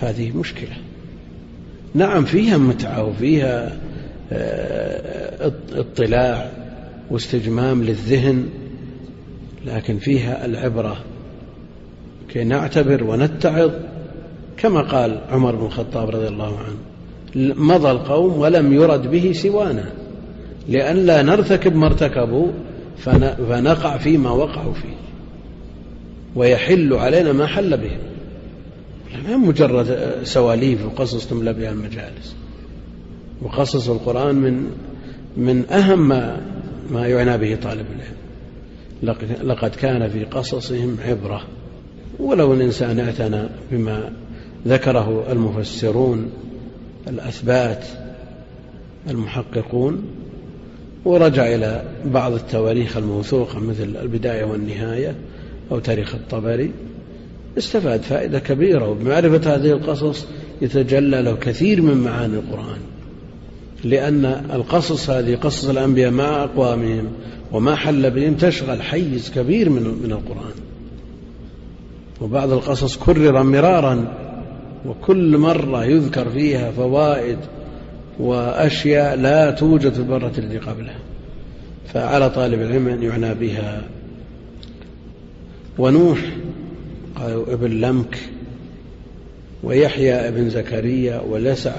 فهذه 0.00 0.36
مشكلة. 0.36 0.76
نعم 1.94 2.24
فيها 2.24 2.56
متعة 2.56 3.04
وفيها 3.04 3.76
آه، 4.32 5.52
اطلاع 5.72 6.50
واستجمام 7.10 7.82
للذهن 7.82 8.48
لكن 9.66 9.98
فيها 9.98 10.44
العبرة. 10.46 10.96
كي 12.28 12.44
نعتبر 12.44 13.04
ونتعظ 13.04 13.70
كما 14.56 14.80
قال 14.80 15.20
عمر 15.30 15.54
بن 15.54 15.66
الخطاب 15.66 16.10
رضي 16.10 16.28
الله 16.28 16.58
عنه 16.58 16.76
مضى 17.54 17.90
القوم 17.90 18.38
ولم 18.38 18.72
يرد 18.72 19.10
به 19.10 19.32
سوانا. 19.32 19.84
لئلا 20.68 21.22
نرتكب 21.22 21.76
ما 21.76 21.86
ارتكبوا 21.86 22.48
فنقع 22.98 23.98
فيما 23.98 24.30
وقعوا 24.30 24.72
فيه. 24.72 24.96
ويحل 26.36 26.94
علينا 26.94 27.32
ما 27.32 27.46
حل 27.46 27.76
بهم 27.76 27.98
ما 29.28 29.36
مجرد 29.36 30.18
سواليف 30.24 30.86
وقصص 30.86 31.26
تملى 31.26 31.52
بها 31.52 31.70
المجالس؟ 31.70 32.36
وقصص 33.42 33.88
القرآن 33.88 34.34
من 34.34 34.70
من 35.36 35.70
أهم 35.70 36.08
ما 36.08 36.40
ما 36.90 37.06
يعنى 37.06 37.38
به 37.38 37.56
طالب 37.62 37.86
العلم. 37.96 38.16
لقد 39.42 39.70
كان 39.70 40.08
في 40.08 40.24
قصصهم 40.24 40.96
عبرة. 41.04 41.42
ولو 42.18 42.54
الإنسان 42.54 43.00
اعتنى 43.00 43.48
بما 43.72 44.12
ذكره 44.66 45.32
المفسرون 45.32 46.30
الأثبات 47.08 47.84
المحققون 49.10 50.04
ورجع 51.04 51.54
إلى 51.54 51.82
بعض 52.04 52.32
التواريخ 52.32 52.96
الموثوقة 52.96 53.58
مثل 53.58 53.96
البداية 54.02 54.44
والنهاية 54.44 55.14
أو 55.70 55.78
تاريخ 55.78 56.14
الطبري. 56.14 56.72
استفاد 57.58 58.02
فائدة 58.02 58.38
كبيرة 58.38 58.88
وبمعرفة 58.88 59.54
هذه 59.54 59.70
القصص 59.72 60.26
يتجلى 60.62 61.22
له 61.22 61.36
كثير 61.36 61.82
من 61.82 61.96
معاني 61.96 62.34
القرآن. 62.34 62.78
لأن 63.84 64.24
القصص 64.52 65.10
هذه 65.10 65.36
قصص 65.36 65.68
الأنبياء 65.68 66.10
مع 66.10 66.44
أقوامهم 66.44 67.08
وما 67.52 67.76
حل 67.76 68.10
بهم 68.10 68.34
تشغل 68.34 68.82
حيز 68.82 69.30
كبير 69.34 69.70
من 69.70 69.82
من 69.82 70.12
القرآن. 70.12 70.54
وبعض 72.20 72.52
القصص 72.52 72.96
كرر 72.96 73.42
مرارا 73.42 74.14
وكل 74.86 75.38
مرة 75.38 75.84
يذكر 75.84 76.30
فيها 76.30 76.70
فوائد 76.70 77.38
وأشياء 78.18 79.16
لا 79.16 79.50
توجد 79.50 79.92
في 79.92 80.00
المرة 80.00 80.32
التي 80.38 80.58
قبلها. 80.58 80.98
فعلى 81.94 82.30
طالب 82.30 82.62
العلم 82.62 82.88
أن 82.88 83.02
يعنى 83.02 83.34
بها. 83.34 83.82
ونوح 85.78 86.18
قالوا 87.16 87.52
ابن 87.52 87.70
لمك 87.70 88.18
ويحيى 89.62 90.14
ابن 90.14 90.50
زكريا 90.50 91.20
ولسع 91.20 91.74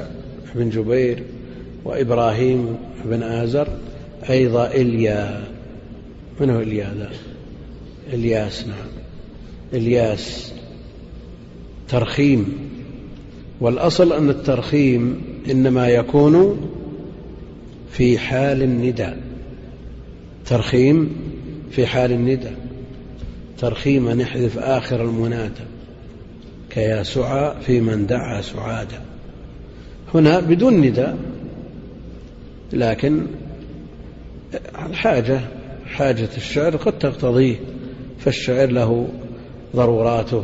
بن 0.55 0.69
جبير 0.69 1.23
وإبراهيم 1.85 2.77
بن 3.05 3.23
آزر 3.23 3.67
أيضا 4.29 4.67
إليا. 4.67 5.43
من 6.39 6.49
هو 6.49 6.59
إليا 6.59 6.93
ذا 6.97 7.09
إلياس 8.13 8.67
نعم. 8.67 8.87
إلياس. 9.73 10.53
ترخيم. 11.89 12.53
والأصل 13.59 14.13
أن 14.13 14.29
الترخيم 14.29 15.21
إنما 15.51 15.87
يكون 15.87 16.59
في 17.91 18.17
حال 18.17 18.63
النداء. 18.63 19.17
ترخيم 20.45 21.09
في 21.71 21.85
حال 21.85 22.11
النداء. 22.11 22.66
ترخيما 23.57 24.13
نحذف 24.13 24.57
آخر 24.57 25.01
المنادى. 25.01 25.63
كيا 26.69 27.03
سعى 27.03 27.53
في 27.61 27.81
من 27.81 28.05
دعا 28.05 28.41
سعادا 28.41 29.01
هنا 30.13 30.39
بدون 30.39 30.81
نداء 30.81 31.17
لكن 32.73 33.25
الحاجة 34.85 35.39
حاجة 35.85 36.29
الشعر 36.37 36.75
قد 36.75 36.99
تقتضيه 36.99 37.55
فالشعر 38.19 38.69
له 38.69 39.07
ضروراته. 39.75 40.43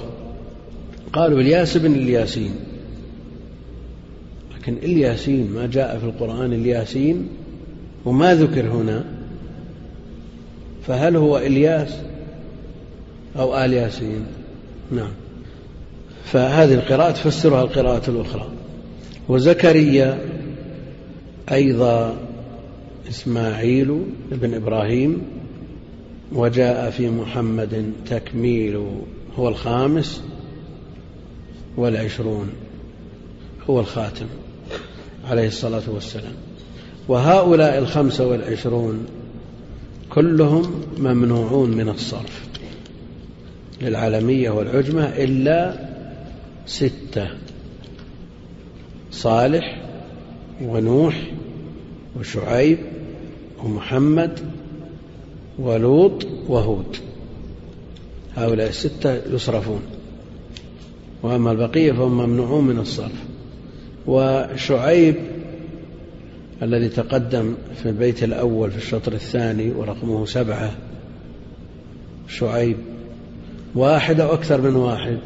قالوا 1.13 1.39
الياس 1.39 1.77
بن 1.77 1.95
الياسين. 1.95 2.55
لكن 4.55 4.77
الياسين 4.83 5.51
ما 5.51 5.67
جاء 5.67 5.99
في 5.99 6.05
القرآن 6.05 6.53
الياسين 6.53 7.27
وما 8.05 8.35
ذكر 8.35 8.67
هنا 8.67 9.05
فهل 10.87 11.15
هو 11.15 11.37
إلياس؟ 11.37 11.99
أو 13.39 13.57
آل 13.65 13.73
ياسين. 13.73 14.25
نعم. 14.91 15.11
فهذه 16.25 16.73
القراءة 16.73 17.11
تفسرها 17.11 17.61
القراءة 17.63 18.09
الأخرى. 18.09 18.47
وزكريا 19.29 20.19
أيضا 21.51 22.17
إسماعيل 23.09 24.05
بن 24.31 24.53
إبراهيم 24.53 25.21
وجاء 26.31 26.89
في 26.89 27.09
محمد 27.09 27.93
تكميل 28.09 28.87
هو 29.37 29.49
الخامس 29.49 30.23
والعشرون 31.77 32.49
هو 33.69 33.79
الخاتم 33.79 34.25
عليه 35.29 35.47
الصلاة 35.47 35.83
والسلام. 35.87 36.33
وهؤلاء 37.07 37.77
الخمسة 37.77 38.27
والعشرون 38.27 39.05
كلهم 40.09 40.81
ممنوعون 40.97 41.69
من 41.69 41.89
الصرف. 41.89 42.42
للعالمية 43.83 44.49
والعجمة 44.49 45.03
إلا 45.05 45.73
ستة. 46.65 47.27
صالح 49.11 49.81
ونوح 50.61 51.31
وشعيب 52.19 52.77
ومحمد 53.63 54.39
ولوط 55.59 56.27
وهود. 56.47 56.95
هؤلاء 58.35 58.69
الستة 58.69 59.21
يصرفون. 59.33 59.81
وأما 61.23 61.51
البقية 61.51 61.91
فهم 61.91 62.17
ممنوعون 62.17 62.63
من 62.63 62.79
الصرف. 62.79 63.23
وشعيب 64.07 65.15
الذي 66.61 66.89
تقدم 66.89 67.55
في 67.75 67.89
البيت 67.89 68.23
الأول 68.23 68.71
في 68.71 68.77
الشطر 68.77 69.13
الثاني 69.13 69.71
ورقمه 69.71 70.25
سبعة 70.25 70.71
شعيب 72.27 72.77
واحد 73.75 74.19
أو 74.19 74.33
أكثر 74.33 74.61
من 74.61 74.75
واحد. 74.75 75.17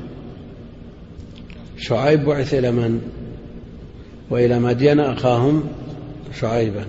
شعيب 1.77 2.25
بعث 2.25 2.53
إلى 2.53 2.71
من؟ 2.71 3.01
وإلى 4.29 4.59
مدين 4.59 4.99
أخاهم 4.99 5.63
شعيبا. 6.39 6.85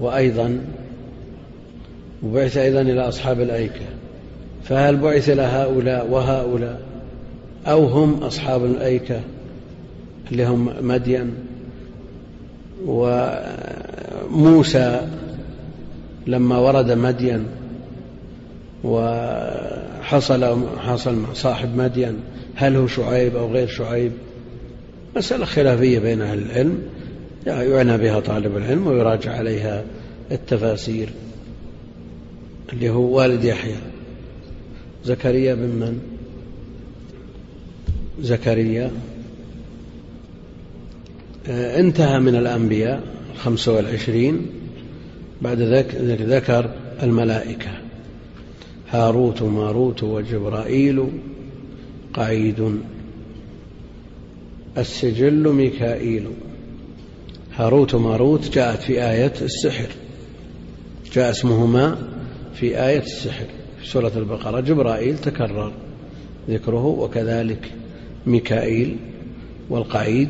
وأيضا 0.00 0.60
وبعث 2.22 2.56
أيضا 2.56 2.80
إلى 2.80 3.00
أصحاب 3.00 3.40
الأيكة. 3.40 3.86
فهل 4.64 4.96
بعث 4.96 5.28
إلى 5.28 5.42
هؤلاء 5.42 6.10
وهؤلاء؟ 6.10 6.80
أو 7.66 7.84
هم 7.84 8.14
أصحاب 8.14 8.64
الأيكة 8.64 9.20
اللي 10.32 10.46
هم 10.46 10.72
مدين؟ 10.80 11.34
وموسى 14.30 15.08
لما 16.26 16.58
ورد 16.58 16.92
مدين 16.92 17.46
حصل 20.04 21.14
مع 21.14 21.32
صاحب 21.32 21.76
مدين 21.76 22.16
هل 22.54 22.76
هو 22.76 22.86
شعيب 22.86 23.36
أو 23.36 23.52
غير 23.52 23.68
شعيب؟ 23.68 24.12
مسألة 25.16 25.44
خلافية 25.44 25.98
بين 25.98 26.22
أهل 26.22 26.38
العلم. 26.38 26.82
يعنى 27.46 27.98
بها 27.98 28.20
طالب 28.20 28.56
العلم 28.56 28.86
ويراجع 28.86 29.32
عليها 29.32 29.84
التفاسير 30.32 31.08
اللي 32.72 32.90
هو 32.90 33.18
والد 33.18 33.44
يحيى. 33.44 33.76
زكريا 35.04 35.54
بن 35.54 35.62
من؟ 35.62 35.98
زكريا. 38.20 38.90
آه، 41.48 41.80
انتهى 41.80 42.20
من 42.20 42.36
الأنبياء 42.36 43.02
الخمسة 43.34 43.72
والعشرين 43.72 44.46
بعد 45.42 45.60
ذلك 45.60 45.94
ذكر 46.20 46.70
الملائكة. 47.02 47.83
هاروت 48.94 49.42
وماروت 49.42 50.02
وجبرائيل 50.02 51.08
قعيد. 52.14 52.80
السجل 54.78 55.52
ميكائيل. 55.52 56.26
هاروت 57.54 57.94
وماروت 57.94 58.54
جاءت 58.54 58.82
في 58.82 58.92
آية 58.92 59.32
السحر. 59.42 59.88
جاء 61.12 61.30
اسمهما 61.30 61.98
في 62.54 62.86
آية 62.86 63.02
السحر. 63.02 63.46
في 63.80 63.88
سورة 63.88 64.12
البقرة 64.16 64.60
جبرائيل 64.60 65.18
تكرر 65.18 65.72
ذكره 66.50 66.86
وكذلك 66.86 67.72
ميكائيل 68.26 68.96
والقعيد 69.70 70.28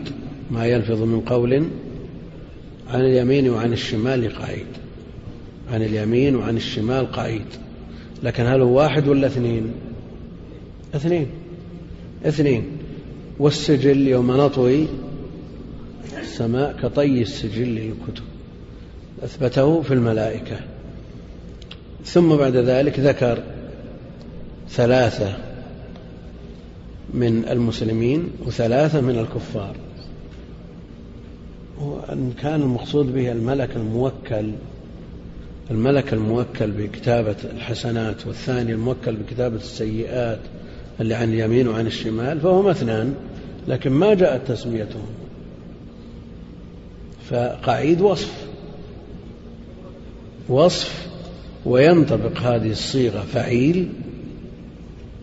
ما 0.51 0.67
يلفظ 0.67 1.03
من 1.03 1.21
قول 1.21 1.55
عن 2.89 3.01
اليمين 3.01 3.51
وعن 3.51 3.73
الشمال 3.73 4.35
قعيد. 4.35 4.67
عن 5.73 5.83
اليمين 5.83 6.37
وعن 6.37 6.57
الشمال 6.57 7.13
قعيد. 7.13 7.64
لكن 8.25 8.47
هل 8.47 8.61
هو 8.61 8.79
واحد 8.79 9.09
ولا 9.09 9.27
اثنين؟ 9.27 9.73
اثنين. 10.95 11.27
اثنين. 12.27 12.65
والسجل 13.39 14.09
يوم 14.09 14.31
نطوي 14.37 14.87
السماء 16.21 16.77
كطي 16.83 17.23
السجل 17.23 17.69
للكتب. 17.69 18.25
أثبته 19.23 19.83
في 19.83 19.95
الملائكة. 19.95 20.57
ثم 22.05 22.37
بعد 22.37 22.57
ذلك 22.57 23.01
ذكر 23.01 23.43
ثلاثة 24.71 25.37
من 27.15 27.49
المسلمين 27.49 28.31
وثلاثة 28.47 29.01
من 29.01 29.19
الكفار. 29.19 29.77
وأن 31.81 32.33
كان 32.43 32.63
المقصود 32.63 33.15
به 33.15 33.33
الملك 33.33 33.77
الموكل 33.77 34.51
الملك 35.71 36.13
الموكل 36.13 36.71
بكتابة 36.71 37.37
الحسنات 37.55 38.27
والثاني 38.27 38.73
الموكل 38.73 39.17
بكتابة 39.17 39.57
السيئات 39.57 40.39
اللي 41.01 41.15
عن 41.15 41.29
اليمين 41.33 41.69
وعن 41.69 41.87
الشمال 41.87 42.41
فهما 42.41 42.71
اثنان 42.71 43.15
لكن 43.69 43.91
ما 43.91 44.15
جاءت 44.15 44.49
تسميتهم. 44.49 45.07
فقعيد 47.31 48.01
وصف. 48.01 48.47
وصف 50.49 51.07
وينطبق 51.67 52.39
هذه 52.39 52.71
الصيغة 52.71 53.21
فعيل 53.21 53.89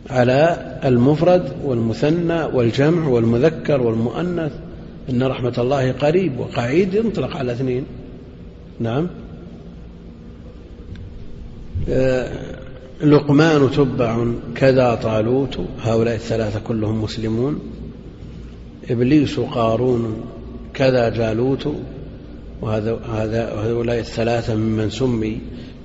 على 0.10 0.58
المفرد 0.86 1.52
والمثنى 1.64 2.44
والجمع 2.44 3.08
والمذكر 3.08 3.82
والمؤنث 3.82 4.52
إن 5.10 5.24
رحمة 5.24 5.54
الله 5.58 5.92
قريب 5.92 6.40
وقعيد 6.40 6.94
ينطلق 6.94 7.38
على 7.38 7.52
اثنين. 7.52 7.86
نعم. 8.80 9.08
لقمان 13.04 13.72
تبع 13.72 14.26
كذا 14.56 14.96
طالوت 14.96 15.60
هؤلاء 15.82 16.16
الثلاثة 16.16 16.60
كلهم 16.60 17.04
مسلمون 17.04 17.60
إبليس 18.90 19.40
قارون 19.40 20.16
كذا 20.74 21.10
جالوت 21.10 21.68
وهذا 22.62 23.50
هؤلاء 23.56 24.00
الثلاثة 24.00 24.56
ممن 24.56 24.90
سمي 24.90 25.40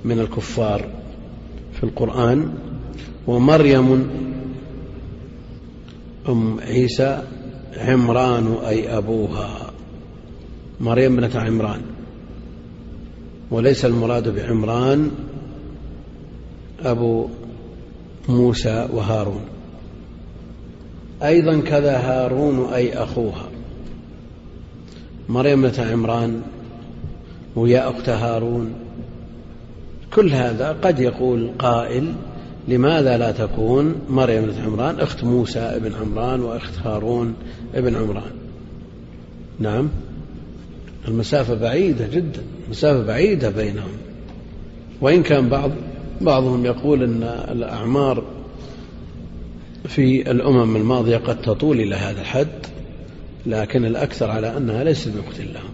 من 0.05 0.19
الكفار 0.19 0.85
في 1.73 1.83
القرآن. 1.83 2.53
ومريم 3.27 4.09
أم 6.29 6.59
عيسى 6.59 7.23
عمران 7.77 8.53
أي 8.67 8.97
أبوها. 8.97 9.71
مريم 10.81 11.15
بنت 11.15 11.35
عمران. 11.35 11.81
وليس 13.51 13.85
المراد 13.85 14.35
بعمران 14.35 15.11
أبو 16.85 17.27
موسى 18.29 18.87
وهارون. 18.93 19.41
أيضا 21.23 21.59
كذا 21.59 21.97
هارون 21.97 22.73
أي 22.73 22.93
أخوها. 22.93 23.45
مريم 25.29 25.61
بنت 25.61 25.79
عمران 25.79 26.41
ويا 27.55 27.89
أخت 27.89 28.09
هارون. 28.09 28.73
كل 30.13 30.33
هذا 30.33 30.77
قد 30.81 30.99
يقول 30.99 31.51
قائل 31.59 32.13
لماذا 32.67 33.17
لا 33.17 33.31
تكون 33.31 33.95
مريم 34.09 34.45
بنت 34.45 34.57
عمران 34.65 34.99
أخت 34.99 35.23
موسى 35.23 35.59
ابن 35.59 35.93
عمران 35.93 36.41
وأخت 36.41 36.73
هارون 36.85 37.33
ابن 37.75 37.95
عمران؟ 37.95 38.31
نعم. 39.59 39.89
المسافة 41.07 41.53
بعيدة 41.53 42.07
جدا. 42.07 42.41
مسافة 42.69 43.03
بعيدة 43.03 43.49
بينهم. 43.49 43.91
وإن 45.01 45.23
كان 45.23 45.49
بعض 45.49 45.71
بعضهم 46.21 46.65
يقول 46.65 47.03
أن 47.03 47.23
الأعمار 47.51 48.23
في 49.87 50.31
الأمم 50.31 50.75
الماضية 50.75 51.17
قد 51.17 51.41
تطول 51.41 51.79
إلى 51.79 51.95
هذا 51.95 52.21
الحد 52.21 52.47
لكن 53.45 53.85
الأكثر 53.85 54.31
على 54.31 54.57
أنها 54.57 54.83
ليست 54.83 55.07
بأخت 55.07 55.39
لهم. 55.39 55.71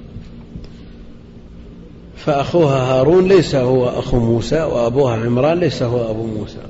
فأخوها 2.17 2.77
هارون 2.77 3.27
ليس 3.27 3.55
هو 3.55 3.89
أخو 3.89 4.19
موسى 4.19 4.61
وأبوها 4.61 5.15
عمران 5.15 5.59
ليس 5.59 5.83
هو 5.83 6.11
أبو 6.11 6.25
موسى. 6.25 6.61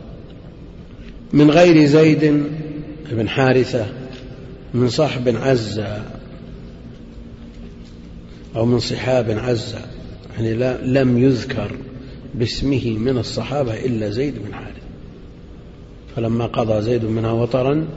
من 1.33 1.51
غير 1.51 1.85
زيد 1.85 2.43
بن 3.11 3.29
حارثة 3.29 3.85
من 4.73 4.89
صحب 4.89 5.35
عزة 5.35 6.03
أو 8.55 8.65
من 8.65 8.79
صحاب 8.79 9.31
عزة 9.31 9.79
يعني 10.37 10.53
لم 10.85 11.17
يذكر 11.17 11.71
باسمه 12.35 12.97
من 12.97 13.17
الصحابة 13.17 13.85
إلا 13.85 14.09
زيد 14.09 14.33
بن 14.45 14.53
حارثة 14.53 14.83
فلما 16.15 16.45
قضى 16.45 16.81
زيد 16.81 17.05
منها 17.05 17.31
وطرا 17.31 17.87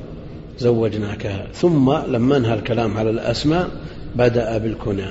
زوجناكها 0.59 1.49
ثم 1.53 1.93
لما 1.93 2.37
انهى 2.37 2.55
الكلام 2.55 2.97
على 2.97 3.11
الأسماء 3.11 3.71
بدأ 4.17 4.59
بالكنى. 4.59 5.11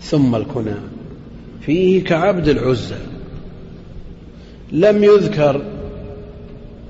ثم 0.00 0.34
الكنى. 0.34 0.74
فيه 1.60 2.04
كعبد 2.04 2.48
العزى. 2.48 2.98
لم 4.72 5.04
يذكر 5.04 5.62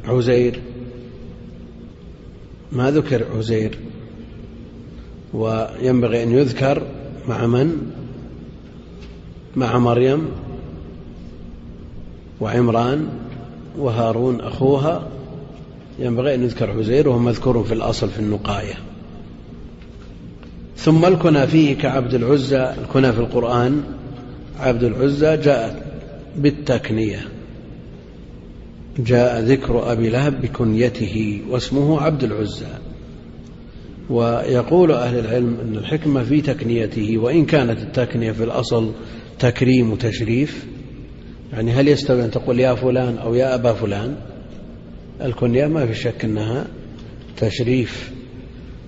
عزير. 0.04 0.60
ما 2.72 2.90
ذكر 2.90 3.24
عزير. 3.36 3.78
وينبغي 5.34 6.22
أن 6.22 6.32
يذكر 6.32 6.82
مع 7.28 7.46
من؟ 7.46 7.92
مع 9.56 9.78
مريم. 9.78 10.28
وعمران 12.40 13.08
وهارون 13.78 14.40
أخوها 14.40 15.08
ينبغي 15.98 16.34
أن 16.34 16.42
يذكر 16.42 16.70
عزير 16.70 17.08
وهو 17.08 17.18
مذكور 17.18 17.64
في 17.64 17.74
الأصل 17.74 18.08
في 18.08 18.18
النقاية. 18.18 18.74
ثم 20.76 21.04
الكنى 21.04 21.46
فيه 21.46 21.76
كعبد 21.76 22.14
العزى 22.14 22.74
الكنى 22.82 23.12
في 23.12 23.18
القرآن 23.18 23.82
عبد 24.60 24.84
العزى 24.84 25.36
جاءت 25.36 25.82
بالتكنية. 26.36 27.28
جاء 28.98 29.40
ذكر 29.40 29.92
أبي 29.92 30.08
لهب 30.08 30.40
بكنيته 30.42 31.42
واسمه 31.50 32.00
عبد 32.00 32.24
العزى. 32.24 32.66
ويقول 34.10 34.92
أهل 34.92 35.18
العلم 35.18 35.56
أن 35.62 35.76
الحكمة 35.76 36.22
في 36.22 36.40
تكنيته 36.40 37.18
وإن 37.18 37.44
كانت 37.44 37.80
التكنية 37.82 38.32
في 38.32 38.44
الأصل 38.44 38.92
تكريم 39.38 39.92
وتشريف 39.92 40.66
يعني 41.52 41.72
هل 41.72 41.88
يستوي 41.88 42.24
أن 42.24 42.30
تقول 42.30 42.60
يا 42.60 42.74
فلان 42.74 43.18
أو 43.18 43.34
يا 43.34 43.54
أبا 43.54 43.72
فلان؟ 43.72 44.16
الكنية 45.24 45.66
ما 45.66 45.86
في 45.86 45.94
شك 45.94 46.24
أنها 46.24 46.66
تشريف. 47.36 48.12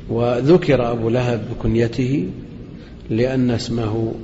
وذكر 0.08 0.92
أبو 0.92 1.08
لهب 1.08 1.40
بكنيته 1.50 2.28
لأن 3.10 3.50
اسمه 3.50 4.14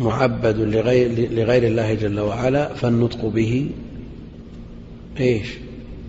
معبد 0.00 0.60
لغير, 0.60 1.30
لغير 1.32 1.62
الله 1.66 1.94
جل 1.94 2.20
وعلا 2.20 2.74
فالنطق 2.74 3.26
به 3.26 3.70
إيش؟ 5.20 5.48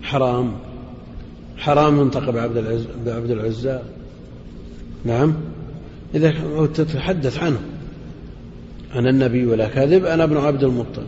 حرام. 0.02 0.52
حرام 1.56 2.00
ينطق 2.00 2.30
بعبد 2.30 2.56
العز 2.56 2.86
بعبد 3.06 3.30
العزى 3.30 3.80
نعم. 5.04 5.34
إذا 6.14 6.32
تتحدث 6.74 7.42
عنه. 7.42 7.60
أنا 8.94 9.10
النبي 9.10 9.46
ولا 9.46 9.68
كاذب 9.68 10.04
أنا 10.04 10.24
ابن 10.24 10.36
عبد 10.36 10.64
المطلب. 10.64 11.06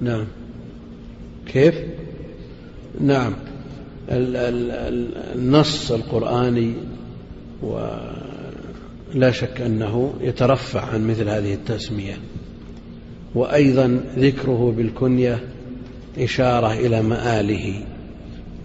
نعم. 0.00 0.26
كيف؟ 1.46 1.74
نعم. 3.00 3.32
النص 5.34 5.92
القرآني 5.92 6.74
ولا 7.62 9.30
شك 9.30 9.60
أنه 9.60 10.14
يترفع 10.20 10.80
عن 10.80 11.06
مثل 11.06 11.28
هذه 11.28 11.54
التسمية. 11.54 12.18
وأيضا 13.34 14.00
ذكره 14.18 14.74
بالكنية 14.76 15.40
إشارة 16.18 16.72
إلى 16.72 17.02
مآله. 17.02 17.84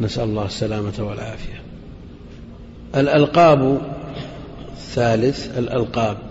نسأل 0.01 0.23
الله 0.23 0.45
السلامة 0.45 0.93
والعافية. 0.99 1.61
الألقاب 2.95 3.81
الثالث 4.71 5.57
الألقاب. 5.57 6.28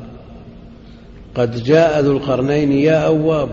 قد 1.39 1.64
جاء 1.64 2.01
ذو 2.01 2.12
القرنين 2.12 2.72
يا 2.72 3.07
أواب. 3.07 3.49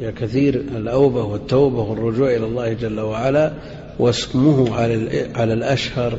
يا 0.00 0.10
كثير 0.10 0.54
الأوبة 0.54 1.24
والتوبة 1.24 1.80
والرجوع 1.80 2.36
إلى 2.36 2.46
الله 2.46 2.72
جل 2.72 3.00
وعلا 3.00 3.52
واسمه 3.98 4.74
على 4.74 5.26
على 5.34 5.52
الأشهر 5.52 6.18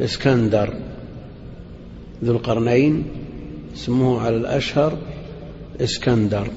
إسكندر. 0.00 0.74
ذو 2.24 2.32
القرنين 2.32 3.04
اسمه 3.74 4.20
على 4.20 4.36
الأشهر 4.36 4.98
إسكندر. 5.80 6.48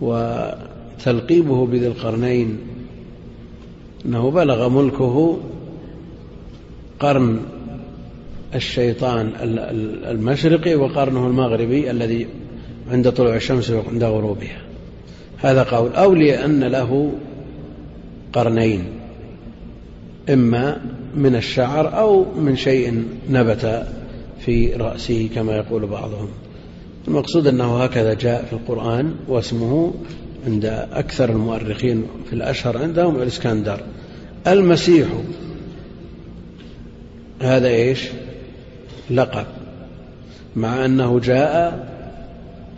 وتلقيبه 0.00 1.66
بذي 1.66 1.86
القرنين 1.86 2.58
أنه 4.06 4.30
بلغ 4.30 4.68
ملكه 4.68 5.38
قرن 7.00 7.40
الشيطان 8.54 9.32
المشرقي 10.10 10.74
وقرنه 10.74 11.26
المغربي 11.26 11.90
الذي 11.90 12.26
عند 12.90 13.12
طلوع 13.12 13.36
الشمس 13.36 13.70
وعند 13.70 14.04
غروبها. 14.04 14.62
هذا 15.38 15.62
قول. 15.62 15.92
أو 15.92 16.14
لأن 16.14 16.64
له 16.64 17.12
قرنين 18.32 18.84
إما 20.30 20.80
من 21.16 21.36
الشعر 21.36 21.98
أو 21.98 22.24
من 22.34 22.56
شيء 22.56 23.04
نبت 23.30 23.86
في 24.40 24.72
رأسه 24.72 25.28
كما 25.34 25.56
يقول 25.56 25.86
بعضهم. 25.86 26.28
المقصود 27.08 27.46
أنه 27.46 27.82
هكذا 27.82 28.14
جاء 28.14 28.44
في 28.44 28.52
القرآن 28.52 29.14
واسمه 29.28 29.94
عند 30.46 30.64
أكثر 30.92 31.30
المؤرخين 31.30 32.06
في 32.26 32.32
الأشهر 32.32 32.78
عندهم 32.78 33.22
الإسكندر. 33.22 33.80
المسيح 34.46 35.08
هذا 37.42 37.68
إيش؟ 37.68 38.08
لقب 39.10 39.46
مع 40.56 40.84
أنه 40.84 41.20
جاء 41.20 41.88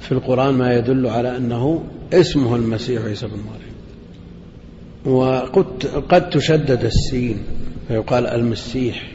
في 0.01 0.13
القرآن 0.13 0.55
ما 0.55 0.75
يدل 0.75 1.07
على 1.07 1.37
أنه 1.37 1.85
اسمه 2.13 2.57
المسيح 2.57 3.03
عيسى 3.03 3.27
بن 3.27 3.33
مريم. 3.33 3.73
وقد 5.07 6.31
تشدد 6.31 6.85
السين 6.85 7.39
فيقال 7.89 8.27
المسيح 8.27 9.13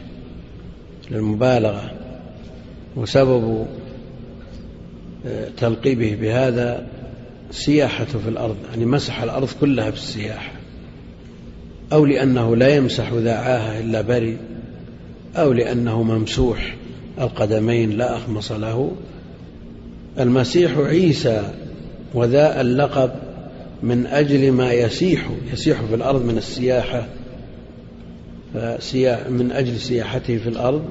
للمبالغة 1.12 1.92
وسبب 2.96 3.68
آه، 5.26 5.50
تلقيبه 5.58 6.16
بهذا 6.22 6.88
سياحته 7.52 8.20
في 8.20 8.30
الأرض 8.30 8.56
يعني 8.70 8.86
مسح 8.86 9.22
الأرض 9.22 9.50
كلها 9.62 9.90
بالسياحة 9.90 10.52
أو 11.94 12.06
لأنه 12.06 12.56
لا 12.56 12.76
يمسح 12.76 13.14
ذا 13.14 13.34
عاهة 13.34 13.80
إلا 13.80 14.02
بري 14.02 14.38
أو 15.36 15.52
لأنه 15.52 16.04
ممسوح 16.04 16.76
القدمين 17.20 17.92
لا 17.92 18.18
أخمص 18.18 18.52
له. 18.52 18.92
المسيح 20.20 20.78
عيسى 20.78 21.54
وذا 22.14 22.62
اللقب 22.62 23.12
من 23.84 24.06
أجل 24.06 24.52
ما 24.52 24.74
يسيح 24.74 25.30
يسيح 25.54 25.82
في 25.82 25.96
الأرض 25.96 26.26
من 26.26 26.38
السياحة 26.38 27.08
من 29.30 29.52
أجل 29.52 29.80
سياحته 29.80 30.38
في 30.38 30.50
الأرض 30.50 30.86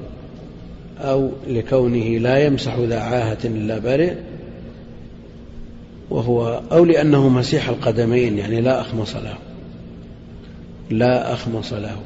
أو 0.99 1.31
لكونه 1.47 2.17
لا 2.17 2.45
يمسح 2.45 2.77
ذا 2.79 2.99
عاهة 2.99 3.37
إلا 3.45 3.79
برئ 3.79 4.13
وهو 6.09 6.61
أو 6.71 6.85
لأنه 6.85 7.29
مسيح 7.29 7.69
القدمين 7.69 8.37
يعني 8.37 8.61
لا 8.61 8.81
أخمص 8.81 9.15
له. 9.15 9.37
لا 10.89 11.33
أخمص 11.33 11.73
له. 11.73 11.97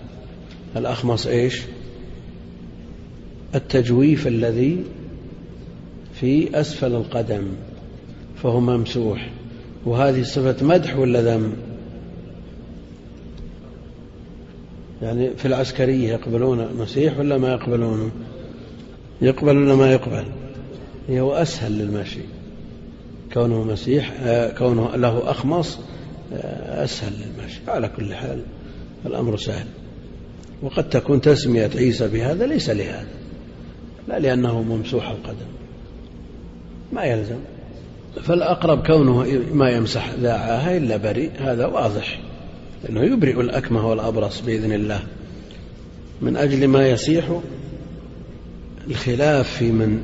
الأخمص 0.77 1.27
إيش؟ 1.27 1.61
التجويف 3.55 4.27
الذي 4.27 4.83
في 6.13 6.59
أسفل 6.59 6.95
القدم 6.95 7.43
فهو 8.43 8.59
ممسوح. 8.59 9.29
وهذه 9.85 10.23
صفة 10.23 10.65
مدح 10.65 10.97
ولا 10.97 11.21
ذم؟ 11.21 11.53
يعني 15.01 15.29
في 15.37 15.45
العسكرية 15.45 16.09
يقبلون 16.09 16.59
المسيح 16.59 17.19
ولا 17.19 17.37
ما 17.37 17.49
يقبلونه؟ 17.49 18.11
يقبل 19.21 19.57
ولا 19.57 19.75
ما 19.75 19.91
يقبل؟ 19.91 20.25
هو 21.09 21.33
أسهل 21.33 21.71
للمشي. 21.71 22.21
كونه 23.33 23.63
مسيح 23.63 24.13
آه، 24.23 24.53
كونه 24.53 24.95
له 24.95 25.31
أخمص 25.31 25.79
آه، 26.33 26.83
أسهل 26.83 27.13
للمشي. 27.13 27.59
على 27.67 27.89
كل 27.97 28.13
حال 28.13 28.41
الأمر 29.05 29.37
سهل. 29.37 29.65
وقد 30.61 30.89
تكون 30.89 31.21
تسمية 31.21 31.69
عيسى 31.75 32.07
بهذا 32.07 32.45
ليس 32.45 32.69
لهذا. 32.69 33.20
لا 34.07 34.19
لأنه 34.19 34.61
ممسوح 34.61 35.09
القدم. 35.09 35.45
ما 36.93 37.03
يلزم. 37.03 37.39
فالأقرب 38.23 38.87
كونه 38.87 39.41
ما 39.53 39.69
يمسح 39.69 40.13
ذاعاها 40.21 40.77
إلا 40.77 40.97
بريء 40.97 41.31
هذا 41.39 41.65
واضح. 41.65 42.19
لأنه 42.83 43.01
يبرئ 43.01 43.41
الأكمه 43.41 43.89
والأبرص 43.89 44.41
بإذن 44.41 44.71
الله. 44.71 44.99
من 46.21 46.37
أجل 46.37 46.67
ما 46.67 46.89
يصيح 46.89 47.39
الخلاف 48.87 49.57
في 49.57 49.71
من 49.71 50.01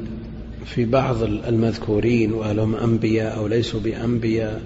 في 0.66 0.86
بعض 0.86 1.24
المذكورين 1.24 2.34
وهل 2.34 2.60
أنبياء 2.60 3.38
أو 3.38 3.48
ليسوا 3.48 3.80
بأنبياء. 3.80 4.62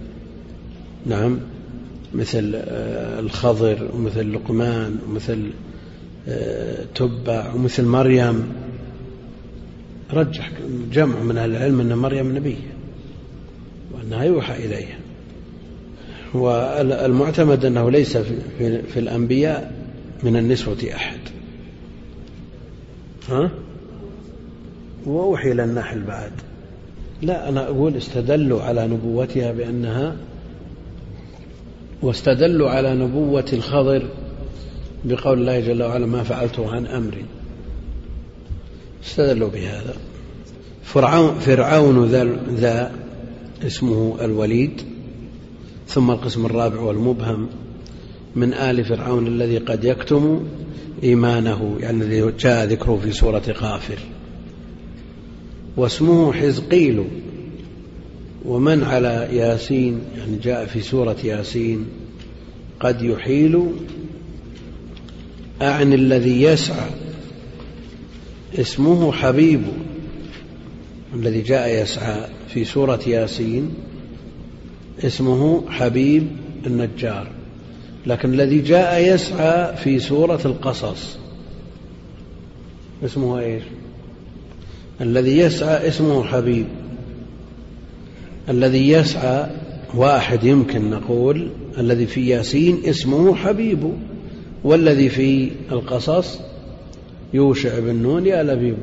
نعم. 1.06 1.40
مثل 2.14 2.52
آه، 2.56 3.20
الخضر 3.20 3.90
ومثل 3.94 4.34
لقمان 4.34 4.98
ومثل 5.08 5.52
آه، 6.28 6.86
تبع 6.96 7.54
ومثل 7.54 7.86
مريم. 7.86 8.44
رجح 10.14 10.52
جمع 10.92 11.20
من 11.20 11.38
أهل 11.38 11.52
العلم 11.52 11.82
أن 11.82 11.98
مريم 11.98 12.36
نبية 12.38 12.74
وأنها 13.92 14.24
يوحى 14.24 14.66
إليها. 14.66 14.98
والمعتمد 16.34 17.66
أنه 17.66 17.92
ليس 17.92 18.18
في, 18.18 18.82
في 18.82 19.00
الأنبياء 19.00 19.74
من 20.24 20.38
النسوة 20.38 20.78
أحد. 20.96 21.20
ها؟ 23.30 23.52
وأوحي 25.06 25.52
إلى 25.52 25.64
النحل 25.64 26.02
بعد. 26.02 26.32
لا 27.22 27.50
أنا 27.50 27.64
أقول 27.64 27.96
استدلوا 27.96 28.62
على 28.62 28.88
نبوتها 28.88 29.52
بأنها 29.52 30.16
واستدلوا 32.02 32.70
على 32.70 32.96
نبوة 32.96 33.46
الخضر 33.54 34.04
بقول 35.06 35.40
الله 35.40 35.60
جل 35.60 35.84
وعلا 35.84 36.06
ما 36.06 36.24
فعلته 36.24 36.72
عن 36.72 36.86
أمري 36.86 37.26
استدلوا 39.04 39.50
بهذا. 39.50 39.96
فرعون, 40.84 41.40
فرعون 41.40 42.06
ذا, 42.06 42.40
ذا 42.56 42.92
اسمه 43.66 44.18
الوليد 44.22 44.82
ثم 45.88 46.12
القسم 46.12 46.46
الرابع 46.46 46.80
والمبهم 46.80 47.50
من 48.36 48.54
آل 48.54 48.86
فرعون 48.86 49.28
الذي 49.28 49.58
قد 49.58 49.84
يكتم 49.84 50.44
إيمانه 51.04 51.78
يعني 51.80 52.04
الذي 52.04 52.32
جاء 52.40 52.66
ذكره 52.66 53.00
في 53.04 53.12
سورة 53.12 53.44
غافر. 53.50 53.98
واسمه 55.78 56.34
حزقيل 56.34 57.04
ومن 58.46 58.84
على 58.84 59.30
ياسين 59.32 60.00
يعني 60.18 60.38
جاء 60.38 60.66
في 60.66 60.82
سورة 60.82 61.18
ياسين 61.24 61.86
قد 62.80 63.02
يحيل 63.02 63.66
أعني 65.62 65.96
الذي 65.96 66.42
يسعى. 66.42 66.90
اسمه 68.60 69.12
حبيب 69.12 69.62
الذي 71.16 71.42
جاء 71.42 71.82
يسعى 71.82 72.22
في 72.48 72.66
سورة 72.66 73.00
ياسين 73.08 73.74
اسمه 75.04 75.70
حبيب 75.70 76.28
النجار 76.66 77.28
لكن 78.06 78.34
الذي 78.34 78.62
جاء 78.62 79.14
يسعى 79.14 79.78
في 79.78 80.00
سورة 80.00 80.40
القصص 80.46 81.18
اسمه 83.06 83.40
إيش؟ 83.40 83.64
الذي 85.02 85.38
يسعى 85.38 85.88
اسمه 85.88 86.24
حبيب 86.24 86.66
الذي 88.50 88.90
يسعى 88.90 89.50
واحد 89.94 90.44
يمكن 90.44 90.90
نقول 90.90 91.50
الذي 91.78 92.06
في 92.06 92.28
ياسين 92.28 92.82
اسمه 92.86 93.36
حبيب 93.36 93.94
والذي 94.64 95.10
في 95.10 95.52
القصص 95.72 96.40
يوشع 97.34 97.80
بن 97.80 97.96
نون 97.96 98.26
يا 98.26 98.44
لبيب. 98.44 98.78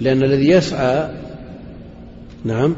لأن 0.00 0.22
الذي 0.22 0.48
يسعى 0.48 1.08
نعم 2.44 2.76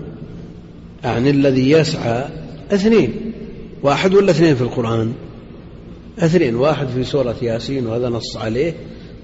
أعني 1.04 1.30
الذي 1.30 1.70
يسعى 1.70 2.24
اثنين. 2.72 3.32
واحد 3.82 4.14
ولا 4.14 4.30
اثنين 4.30 4.54
في 4.54 4.62
القرآن؟ 4.62 5.12
اثنين. 6.18 6.54
واحد 6.54 6.86
في 6.86 7.04
سورة 7.04 7.36
ياسين 7.42 7.86
وهذا 7.86 8.08
نص 8.08 8.36
عليه 8.36 8.74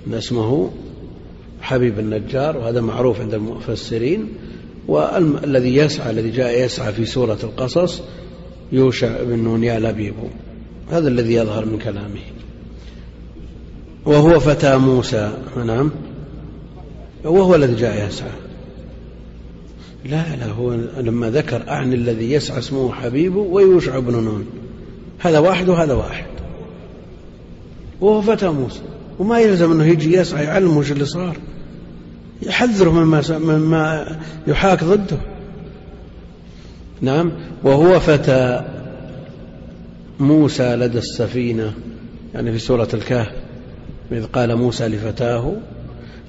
أن 0.06 0.14
اسمه 0.14 0.70
حبيب 1.60 1.98
النجار 1.98 2.56
وهذا 2.56 2.80
معروف 2.80 3.20
عند 3.20 3.34
المفسرين. 3.34 4.28
والذي 4.88 5.76
يسعى 5.76 6.10
الذي 6.10 6.30
جاء 6.30 6.64
يسعى 6.64 6.92
في 6.92 7.04
سورة 7.04 7.38
القصص 7.42 8.02
يوشع 8.72 9.22
بن 9.22 9.38
نون 9.38 9.64
يا 9.64 9.78
لبيب. 9.78 10.14
هذا 10.90 11.08
الذي 11.08 11.34
يظهر 11.34 11.64
من 11.64 11.78
كلامه. 11.78 12.20
وهو 14.06 14.40
فتى 14.40 14.76
موسى. 14.76 15.32
نعم. 15.66 15.90
وهو 17.24 17.54
الذي 17.54 17.74
جاء 17.74 18.06
يسعى. 18.06 18.30
لا 20.04 20.36
لا 20.36 20.46
هو 20.46 20.74
لما 21.00 21.30
ذكر 21.30 21.68
أعني 21.68 21.94
الذي 21.94 22.32
يسعى 22.32 22.58
اسمه 22.58 22.92
حبيب 22.92 23.36
ويوشع 23.36 23.98
بن 23.98 24.12
نون. 24.12 24.46
هذا 25.18 25.38
واحد 25.38 25.68
وهذا 25.68 25.92
واحد. 25.92 26.26
وهو 28.00 28.22
فتى 28.22 28.48
موسى. 28.48 28.80
وما 29.18 29.40
يلزم 29.40 29.72
أنه 29.72 29.84
يجي 29.84 30.16
يسعى 30.16 30.44
يعلمه 30.44 30.78
وش 30.78 30.92
اللي 30.92 31.04
صار. 31.04 31.36
يحذره 32.42 32.90
مما 32.90 33.22
مما 33.30 34.06
يحاك 34.46 34.84
ضده. 34.84 35.18
نعم. 37.00 37.32
وهو 37.64 38.00
فتى 38.00 38.64
موسى 40.20 40.76
لدى 40.76 40.98
السفينة 40.98 41.74
يعني 42.34 42.52
في 42.52 42.58
سورة 42.58 42.88
الكهف. 42.94 43.41
إذ 44.12 44.26
قال 44.26 44.56
موسى 44.56 44.88
لفتاه 44.88 45.52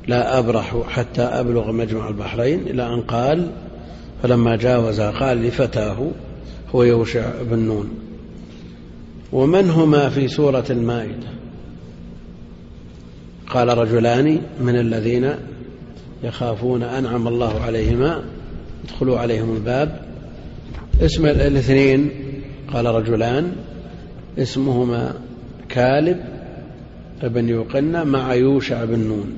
لا 0.08 0.40
أبرح 0.40 0.84
حتى 0.90 1.22
أبلغ 1.22 1.72
مجمع 1.72 2.10
البحرين 2.10 2.60
إلى 2.60 2.94
أن 2.94 3.02
قال 3.02 3.48
فلما 4.24 4.56
جاوز 4.56 5.02
قال 5.02 5.38
لفتاه 5.38 6.12
هو 6.76 6.84
يوشع 6.84 7.32
بن 7.52 7.60
نون. 7.60 7.90
ومن 9.32 9.70
هما 9.70 10.10
في 10.10 10.28
سورة 10.28 10.66
المائدة؟ 10.70 11.28
قال 13.48 13.78
رجلان 13.78 14.42
من 14.62 14.80
الذين 14.80 15.30
يخافون 16.24 16.84
أنعم 16.84 17.28
الله 17.28 17.62
عليهما 17.62 18.24
ادخلوا 18.86 19.20
عليهم 19.20 19.56
الباب. 19.56 20.00
اسم 21.02 21.26
الاثنين 21.26 22.10
قال 22.74 22.86
رجلان 22.86 23.56
اسمهما 24.38 25.14
كالب 25.70 26.33
ابن 27.22 27.50
يوقنا 27.50 28.04
مع 28.04 28.34
يوشع 28.34 28.86
بن 28.86 29.00
نون. 29.00 29.34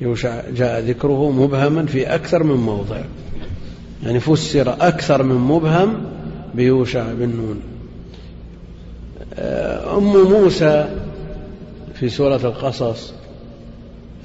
يوشع 0.00 0.50
جاء 0.50 0.80
ذكره 0.80 1.30
مبهما 1.30 1.86
في 1.86 2.14
أكثر 2.14 2.42
من 2.42 2.54
موضع. 2.54 3.00
يعني 4.04 4.20
فسر 4.20 4.72
أكثر 4.72 5.22
من 5.22 5.34
مبهم 5.34 6.04
بيوشع 6.54 7.12
بن 7.12 7.28
نون. 7.28 7.60
أم 9.96 10.30
موسى 10.30 10.88
في 11.94 12.08
سورة 12.08 12.36
القصص 12.36 13.12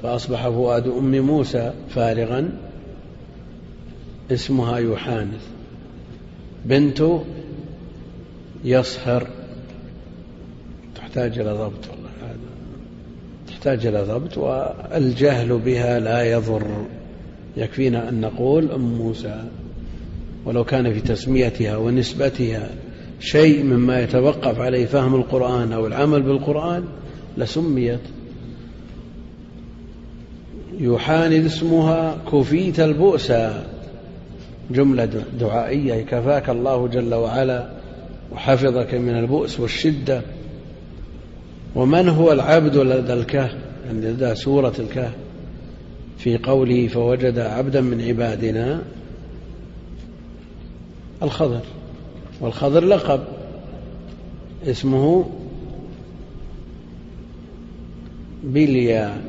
فأصبح 0.03 0.49
فؤاد 0.49 0.87
أم 0.87 1.19
موسى 1.19 1.73
فارغا 1.89 2.49
اسمها 4.31 4.77
يوحانث. 4.77 5.47
بنت 6.65 7.03
يصهر 8.63 9.27
تحتاج 10.95 11.39
إلى 11.39 11.51
ضبط. 11.51 12.02
تحتاج 13.47 13.85
إلى 13.85 14.01
ضبط 14.01 14.37
والجهل 14.37 15.57
بها 15.57 15.99
لا 15.99 16.31
يضر. 16.31 16.85
يكفينا 17.57 18.09
أن 18.09 18.21
نقول 18.21 18.71
أم 18.71 18.81
موسى 18.81 19.43
ولو 20.45 20.63
كان 20.63 20.93
في 20.93 20.99
تسميتها 20.99 21.77
ونسبتها 21.77 22.69
شيء 23.19 23.63
مما 23.63 24.01
يتوقف 24.01 24.59
عليه 24.59 24.85
فهم 24.85 25.15
القرآن 25.15 25.73
أو 25.73 25.87
العمل 25.87 26.21
بالقرآن 26.21 26.83
لسميت. 27.37 27.99
يحاند 30.79 31.45
اسمها 31.45 32.17
كفيت 32.31 32.79
البؤس 32.79 33.31
جملة 34.71 35.23
دعائية 35.39 36.01
كفاك 36.01 36.49
الله 36.49 36.87
جل 36.87 37.13
وعلا 37.13 37.69
وحفظك 38.31 38.93
من 38.93 39.19
البؤس 39.19 39.59
والشدة 39.59 40.21
ومن 41.75 42.09
هو 42.09 42.31
العبد 42.31 42.77
لدى 42.77 43.13
الكهف؟ 43.13 43.55
يعني 43.85 44.11
لدى 44.11 44.35
سورة 44.35 44.73
الكهف. 44.79 45.13
في 46.17 46.37
قوله 46.37 46.87
فوجد 46.87 47.39
عبدا 47.39 47.81
من 47.81 48.01
عبادنا 48.01 48.81
الخضر. 51.23 51.61
والخضر 52.41 52.85
لقب. 52.85 53.23
اسمه 54.65 55.29
بليا. 58.43 59.21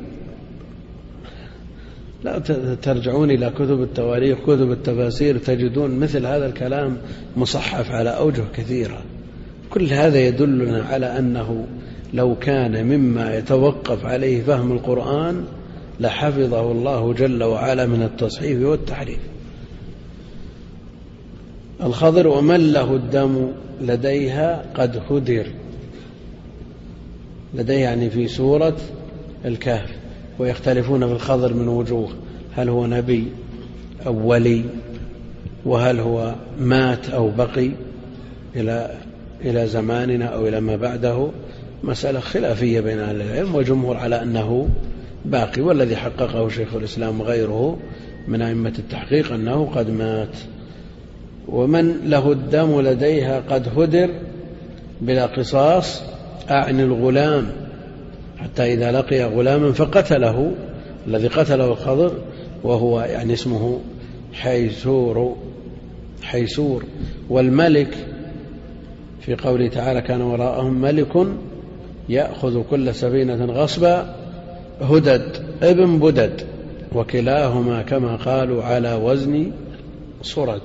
لا 2.23 2.39
ترجعون 2.81 3.31
إلى 3.31 3.49
كتب 3.49 3.81
التواريخ 3.81 4.37
كتب 4.39 4.71
التفاسير 4.71 5.37
تجدون 5.37 5.99
مثل 5.99 6.25
هذا 6.25 6.45
الكلام 6.45 6.97
مصحف 7.37 7.91
على 7.91 8.09
أوجه 8.09 8.43
كثيرة. 8.53 9.01
كل 9.69 9.85
هذا 9.85 10.19
يدلنا 10.19 10.83
على 10.83 11.19
أنه 11.19 11.67
لو 12.13 12.35
كان 12.35 12.85
مما 12.85 13.37
يتوقف 13.37 14.05
عليه 14.05 14.43
فهم 14.43 14.71
القرآن 14.71 15.45
لحفظه 15.99 16.71
الله 16.71 17.13
جل 17.13 17.43
وعلا 17.43 17.85
من 17.85 18.03
التصحيف 18.03 18.61
والتحريف. 18.61 19.19
الخضر 21.83 22.27
ومن 22.27 22.73
له 22.73 22.95
الدم 22.95 23.51
لديها 23.81 24.65
قد 24.75 25.01
هدر 25.09 25.47
لديه 27.53 27.73
يعني 27.73 28.09
في 28.09 28.27
سورة 28.27 28.77
الكهف 29.45 29.89
ويختلفون 30.39 31.07
في 31.07 31.13
الخضر 31.13 31.53
من 31.53 31.67
وجوه. 31.67 32.09
هل 32.55 32.69
هو 32.69 32.85
نبي 32.85 33.27
أو 34.07 34.27
ولي؟ 34.27 34.63
وهل 35.65 35.99
هو 35.99 36.35
مات 36.59 37.09
أو 37.09 37.29
بقي 37.29 37.71
إلى 38.55 38.97
إلى 39.41 39.67
زماننا 39.67 40.25
أو 40.25 40.47
إلى 40.47 40.59
ما 40.59 40.75
بعده؟ 40.75 41.29
مسألة 41.83 42.19
خلافية 42.19 42.79
بين 42.79 42.99
أهل 42.99 43.21
العلم 43.21 43.55
والجمهور 43.55 43.97
على 43.97 44.21
أنه 44.21 44.69
باقي 45.25 45.61
والذي 45.61 45.95
حققه 45.95 46.49
شيخ 46.49 46.75
الإسلام 46.75 47.21
وغيره 47.21 47.77
من 48.27 48.41
أئمة 48.41 48.73
التحقيق 48.79 49.33
أنه 49.33 49.71
قد 49.75 49.89
مات. 49.89 50.37
ومن 51.47 52.09
له 52.09 52.31
الدم 52.31 52.81
لديها 52.81 53.39
قد 53.49 53.79
هدر 53.79 54.09
بلا 55.01 55.25
قصاص 55.25 56.01
أعني 56.49 56.83
الغلام. 56.83 57.47
حتى 58.37 58.73
إذا 58.73 58.91
لقي 58.91 59.23
غلاما 59.23 59.71
فقتله 59.71 60.51
الذي 61.07 61.27
قتله 61.27 61.65
الخضر 61.65 62.11
وهو 62.63 63.01
يعني 63.01 63.33
اسمه 63.33 63.79
حيسور 64.33 65.35
حيسور. 66.23 66.83
والملك 67.29 67.97
في 69.21 69.35
قوله 69.35 69.67
تعالى 69.67 70.01
كان 70.01 70.21
وراءهم 70.21 70.81
ملك 70.81 71.27
يأخذ 72.09 72.63
كل 72.69 72.95
سفينة 72.95 73.45
غصبا. 73.45 74.15
هدد 74.81 75.45
ابن 75.63 75.99
بدد 75.99 76.41
وكلاهما 76.95 77.81
كما 77.81 78.15
قالوا 78.15 78.63
على 78.63 78.93
وزن 78.93 79.51
صرد 80.21 80.61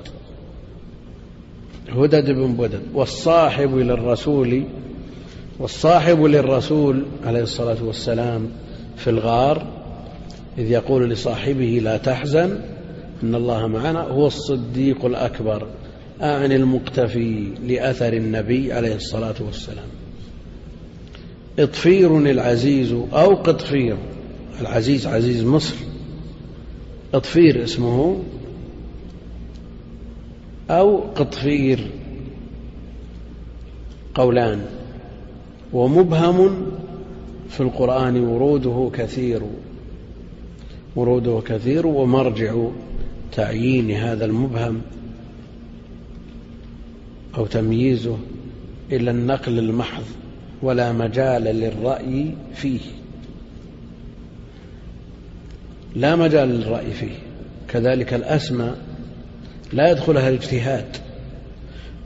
هدد 1.88 2.30
بن 2.30 2.52
بدد 2.52 2.82
والصاحب 2.94 3.74
للرسول 3.74 4.64
والصاحب 5.58 6.22
للرسول 6.22 7.04
عليه 7.24 7.42
الصلاة 7.42 7.84
والسلام 7.84 8.48
في 8.96 9.10
الغار 9.10 9.66
إذ 10.58 10.70
يقول 10.70 11.10
لصاحبه 11.10 11.80
لا 11.82 11.96
تحزن 11.96 12.60
إن 13.22 13.34
الله 13.34 13.66
معنا 13.66 14.00
هو 14.00 14.26
الصديق 14.26 15.04
الأكبر 15.04 15.66
أعني 16.22 16.56
المقتفي 16.56 17.48
لأثر 17.66 18.12
النبي 18.12 18.72
عليه 18.72 18.94
الصلاة 18.94 19.34
والسلام. 19.46 19.99
إطفير 21.60 22.18
العزيز 22.18 22.92
أو 22.92 23.34
قطفير. 23.34 23.96
العزيز 24.60 25.06
عزيز 25.06 25.44
مصر. 25.44 25.74
إطفير 27.14 27.64
اسمه 27.64 28.22
أو 30.70 30.98
قطفير. 30.98 31.90
قولان. 34.14 34.64
ومبهم 35.72 36.66
في 37.50 37.60
القرآن 37.60 38.20
وروده 38.20 38.90
كثير. 38.94 39.42
وروده 40.96 41.42
كثير 41.46 41.86
ومرجع 41.86 42.68
تعيين 43.32 43.90
هذا 43.90 44.24
المبهم 44.24 44.80
أو 47.38 47.46
تمييزه 47.46 48.16
إلى 48.92 49.10
النقل 49.10 49.58
المحض. 49.58 50.19
ولا 50.62 50.92
مجال 50.92 51.42
للرأي 51.42 52.34
فيه. 52.54 52.80
لا 55.96 56.16
مجال 56.16 56.48
للرأي 56.48 56.90
فيه. 56.90 57.14
كذلك 57.68 58.14
الأسماء 58.14 58.76
لا 59.72 59.90
يدخلها 59.90 60.28
الاجتهاد 60.28 60.96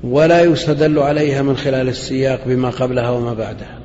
ولا 0.05 0.41
يستدل 0.41 0.99
عليها 0.99 1.43
من 1.43 1.57
خلال 1.57 1.89
السياق 1.89 2.41
بما 2.47 2.71
قبلها 2.71 3.11
وما 3.11 3.35
بعدها. 3.35 3.79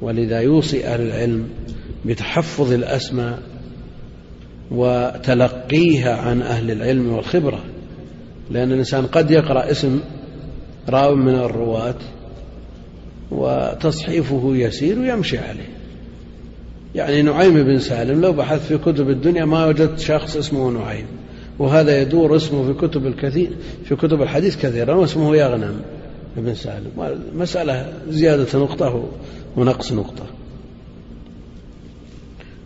ولذا 0.00 0.40
يوصي 0.40 0.86
أهل 0.86 1.00
العلم 1.00 1.48
بتحفظ 2.04 2.72
الأسماء 2.72 3.38
وتلقيها 4.70 6.16
عن 6.16 6.42
أهل 6.42 6.70
العلم 6.70 7.12
والخبرة. 7.12 7.64
لأن 8.50 8.72
الإنسان 8.72 9.06
قد 9.06 9.30
يقرأ 9.30 9.70
اسم 9.70 10.00
راو 10.88 11.14
من 11.14 11.34
الرواة 11.34 11.94
وتصحيفه 13.30 14.52
يسير 14.56 14.98
ويمشي 14.98 15.38
عليه. 15.38 15.68
يعني 16.94 17.22
نعيم 17.22 17.54
بن 17.64 17.78
سالم 17.78 18.20
لو 18.20 18.32
بحث 18.32 18.66
في 18.66 18.78
كتب 18.78 19.10
الدنيا 19.10 19.44
ما 19.44 19.66
وجدت 19.66 19.98
شخص 19.98 20.36
اسمه 20.36 20.70
نعيم 20.70 21.06
وهذا 21.58 22.02
يدور 22.02 22.36
اسمه 22.36 22.72
في 22.72 22.86
كتب 22.86 23.06
الكثير 23.06 23.50
في 23.84 23.96
كتب 23.96 24.22
الحديث 24.22 24.56
كثيرا 24.56 24.94
واسمه 24.94 25.36
يغنم 25.36 25.80
ابن 26.36 26.54
سالم. 26.54 27.20
مسألة 27.36 27.92
زيادة 28.08 28.58
نقطة 28.58 29.08
ونقص 29.56 29.92
نقطة. 29.92 30.26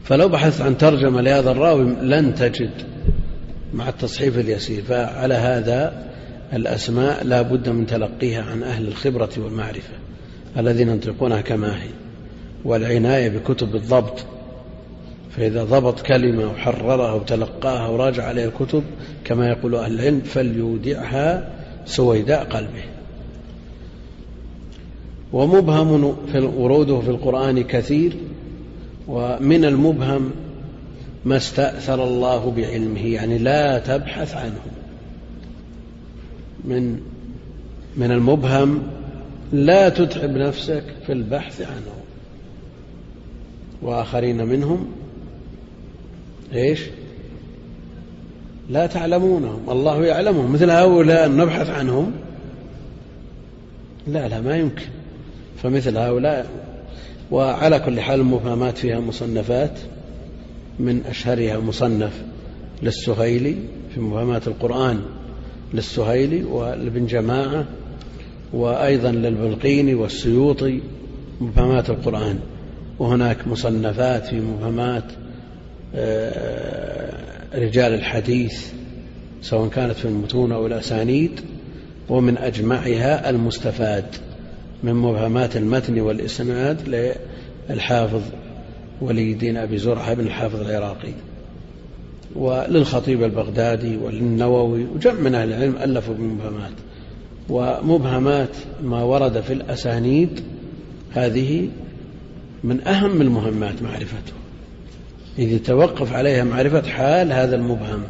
فلو 0.04 0.28
بحثت 0.28 0.60
عن 0.60 0.78
ترجمة 0.78 1.20
لهذا 1.20 1.50
الراوي 1.50 1.84
لن 2.02 2.34
تجد 2.34 2.70
مع 3.74 3.88
التصحيف 3.88 4.38
اليسير. 4.38 4.82
فعلى 4.82 5.34
هذا 5.34 6.06
الأسماء 6.52 7.24
لا 7.24 7.42
بد 7.42 7.68
من 7.68 7.86
تلقيها 7.86 8.42
عن 8.42 8.62
أهل 8.62 8.88
الخبرة 8.88 9.30
والمعرفة. 9.38 9.99
الذين 10.56 10.88
ينطقونها 10.88 11.40
كما 11.40 11.82
هي 11.82 11.88
والعناية 12.64 13.28
بكتب 13.28 13.74
الضبط. 13.74 14.24
فإذا 15.30 15.64
ضبط 15.64 16.00
كلمة 16.00 16.50
وحررها 16.50 17.12
وتلقاها 17.12 17.88
وراجع 17.88 18.24
عليها 18.24 18.46
الكتب 18.46 18.82
كما 19.24 19.48
يقول 19.48 19.74
أهل 19.74 19.94
العلم 19.94 20.20
فليودعها 20.20 21.50
سويداء 21.84 22.44
قلبه. 22.44 22.84
ومبهم 25.32 26.16
في 26.32 26.38
وروده 26.38 27.00
في 27.00 27.10
القرآن 27.10 27.62
كثير 27.62 28.16
ومن 29.08 29.64
المبهم 29.64 30.30
ما 31.24 31.36
استأثر 31.36 32.04
الله 32.04 32.50
بعلمه 32.50 33.06
يعني 33.06 33.38
لا 33.38 33.78
تبحث 33.78 34.34
عنه. 34.36 34.60
من 36.64 37.00
من 37.96 38.10
المبهم 38.10 38.82
لا 39.52 39.88
تتعب 39.88 40.30
نفسك 40.30 40.84
في 41.06 41.12
البحث 41.12 41.60
عنه. 41.60 41.94
وآخرين 43.82 44.44
منهم 44.44 44.86
إيش؟ 46.54 46.80
لا 48.70 48.86
تعلمونهم. 48.86 49.70
الله 49.70 50.04
يعلمهم. 50.04 50.52
مثل 50.52 50.70
هؤلاء 50.70 51.30
نبحث 51.30 51.70
عنهم. 51.70 52.12
لا 54.06 54.28
لا 54.28 54.40
ما 54.40 54.56
يمكن. 54.56 54.86
فمثل 55.62 55.96
هؤلاء 55.96 56.46
وعلى 57.30 57.78
كل 57.78 58.00
حال 58.00 58.20
المفهمات 58.20 58.78
فيها 58.78 59.00
مصنفات. 59.00 59.78
من 60.78 61.02
أشهرها 61.06 61.58
مصنف 61.58 62.22
للسهيلي 62.82 63.56
في 63.94 64.00
مفهمات 64.00 64.48
القرآن 64.48 65.02
للسهيلي 65.74 66.44
ولابن 66.44 67.06
جماعة 67.06 67.64
وأيضا 68.52 69.10
للبلقيني 69.10 69.94
والسيوطي 69.94 70.80
مفهمات 71.40 71.90
القرآن 71.90 72.38
وهناك 72.98 73.48
مصنفات 73.48 74.26
في 74.26 74.40
مفهمات 74.40 75.04
آه، 75.94 77.12
رجال 77.54 77.94
الحديث 77.94 78.66
سواء 79.42 79.68
كانت 79.68 79.92
في 79.92 80.04
المتون 80.04 80.52
أو 80.52 80.66
الأسانيد 80.66 81.40
ومن 82.08 82.38
أجمعها 82.38 83.30
المستفاد 83.30 84.04
من 84.82 84.94
مبهمات 84.94 85.56
المتن 85.56 86.00
والإسناد 86.00 87.12
للحافظ 87.70 88.22
ولي 89.00 89.32
الدين 89.32 89.56
أبي 89.56 89.78
زرعة 89.78 90.14
بن 90.14 90.26
الحافظ 90.26 90.60
العراقي. 90.60 91.12
وللخطيب 92.36 93.22
البغدادي 93.22 93.96
وللنووي 93.96 94.84
وجمع 94.84 95.20
من 95.20 95.34
أهل 95.34 95.52
العلم 95.52 95.76
ألفوا 95.76 96.14
بمبهمات 96.14 96.72
ومبهمات 97.50 98.56
ما 98.82 99.02
ورد 99.02 99.40
في 99.40 99.52
الأسانيد 99.52 100.40
هذه 101.12 101.68
من 102.64 102.88
أهم 102.88 103.22
المهمات 103.22 103.82
معرفته. 103.82 104.32
إذ 105.38 105.52
يتوقف 105.52 106.12
عليها 106.12 106.44
معرفة 106.44 106.82
حال 106.82 107.32
هذا 107.32 107.56
المبهم. 107.56 108.02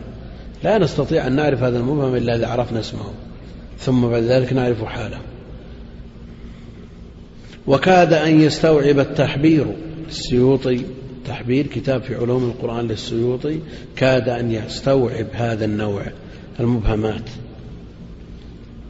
لا 0.64 0.78
نستطيع 0.78 1.26
أن 1.26 1.36
نعرف 1.36 1.62
هذا 1.62 1.78
المبهم 1.78 2.14
إلا 2.14 2.36
إذا 2.36 2.46
عرفنا 2.46 2.80
اسمه. 2.80 3.04
ثم 3.78 4.08
بعد 4.08 4.22
ذلك 4.22 4.52
نعرف 4.52 4.84
حاله. 4.84 5.18
وكاد 7.66 8.12
أن 8.12 8.40
يستوعب 8.40 8.98
التحبير. 8.98 9.66
السيوطي 10.08 10.80
تحبير 11.26 11.66
كتاب 11.66 12.02
في 12.02 12.14
علوم 12.14 12.44
القرآن 12.44 12.88
للسيوطي 12.88 13.58
كاد 13.96 14.28
أن 14.28 14.52
يستوعب 14.52 15.26
هذا 15.32 15.64
النوع. 15.64 16.02
المبهمات. 16.60 17.30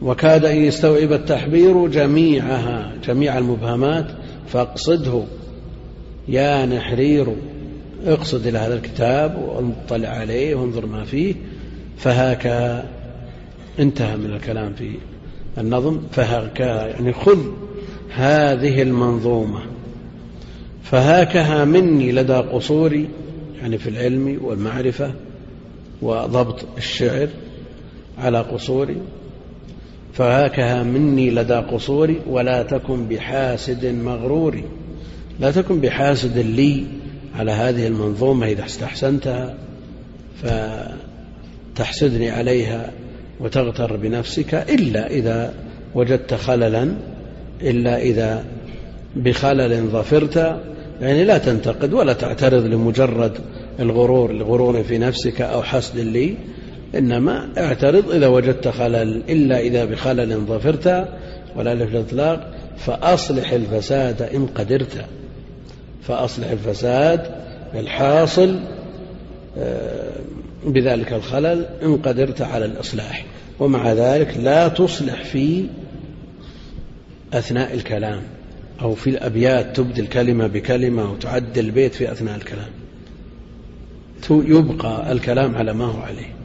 وكاد 0.03 0.45
أن 0.45 0.57
يستوعب 0.57 1.13
التحبير 1.13 1.87
جميعها 1.87 2.93
جميع 3.07 3.39
المبهمات. 3.39 4.07
فاقصده. 4.49 5.23
يا 6.29 6.67
نحرير 6.67 7.27
اقصد 8.07 8.47
إلى 8.47 8.59
هذا 8.59 8.75
الكتاب 8.75 9.39
واطلع 9.39 10.09
عليه 10.09 10.55
وانظر 10.55 10.87
ما 10.87 11.05
فيه. 11.05 11.35
فهاك 11.97 12.47
انتهى 13.79 14.17
من 14.17 14.31
الكلام 14.31 14.73
في 14.73 14.91
النظم. 15.59 16.01
فهاكها 16.13 16.87
يعني 16.87 17.13
خذ 17.13 17.39
هذه 18.11 18.83
المنظومة. 18.83 19.61
فهاكها 20.83 21.65
مني 21.65 22.13
لدى 22.13 22.33
قصوري 22.33 23.09
يعني 23.63 23.79
في 23.79 23.91
العلم 23.91 24.39
والمعرفة 24.43 25.13
وضبط 26.03 26.65
الشعر 26.79 27.29
على 28.19 28.41
قصوري. 28.41 28.97
فهاكها 30.13 30.83
مني 30.83 31.31
لدى 31.31 31.55
قصوري 31.55 32.21
ولا 32.27 32.63
تكن 32.63 33.09
بحاسد 33.09 33.87
مغرور 33.87 34.63
لا 35.41 35.51
تكن 35.51 35.81
بحاسد 35.81 36.39
لي 36.39 36.85
على 37.39 37.53
هذه 37.53 37.87
المنظومة 37.87 38.47
إذا 38.47 38.65
استحسنتها 38.65 39.55
فتحسدني 41.75 42.31
عليها 42.31 42.91
وتغتر 43.41 43.97
بنفسك 43.97 44.55
إلا 44.55 45.11
إذا 45.11 45.55
وجدت 45.95 46.35
خللا 46.35 46.93
إلا 47.63 48.03
إذا 48.03 48.45
بخلل 49.17 49.89
ظفرت. 49.89 50.61
يعني 51.01 51.25
لا 51.25 51.39
تنتقد 51.39 51.93
ولا 51.93 52.13
تعترض 52.13 52.65
لمجرد 52.65 53.33
الغرور 53.81 54.31
الغرور 54.31 54.83
في 54.83 54.99
نفسك 54.99 55.41
أو 55.41 55.63
حسد 55.63 55.99
لي. 55.99 56.35
إنما 56.95 57.49
اعترض 57.59 58.11
إذا 58.11 58.27
وجدت 58.27 58.69
خلل 58.69 59.23
إلا 59.29 59.61
إذا 59.61 59.85
بخلل 59.85 60.37
ظفرت 60.37 61.09
ولا 61.57 61.87
في 61.87 61.97
الإطلاق 61.97 62.55
فأصلح 62.79 63.53
الفساد 63.53 64.23
إن 64.23 64.47
قدرت. 64.47 65.05
فأصلح 66.03 66.51
الفساد 66.51 67.21
الحاصل 67.75 68.61
آه، 69.59 70.11
بذلك 70.67 71.13
الخلل 71.13 71.67
إن 71.83 71.97
قدرت 71.97 72.43
على 72.43 72.65
الإصلاح. 72.65 73.25
ومع 73.61 73.93
ذلك 73.93 74.37
لا 74.37 74.69
تصلح 74.69 75.25
في 75.25 75.65
أثناء 77.33 77.75
الكلام 77.75 78.23
أو 78.83 78.95
في 78.95 79.11
الأبيات 79.11 79.77
تبدل 79.77 80.07
كلمة 80.07 80.47
بكلمة 80.47 81.13
وتعدل 81.13 81.65
البيت 81.65 81.95
في 81.95 82.13
أثناء 82.13 82.37
الكلام. 82.37 82.71
يبقى 84.31 85.13
الكلام 85.13 85.57
على 85.57 85.73
ما 85.73 85.85
هو 85.85 86.01
عليه. 86.01 86.40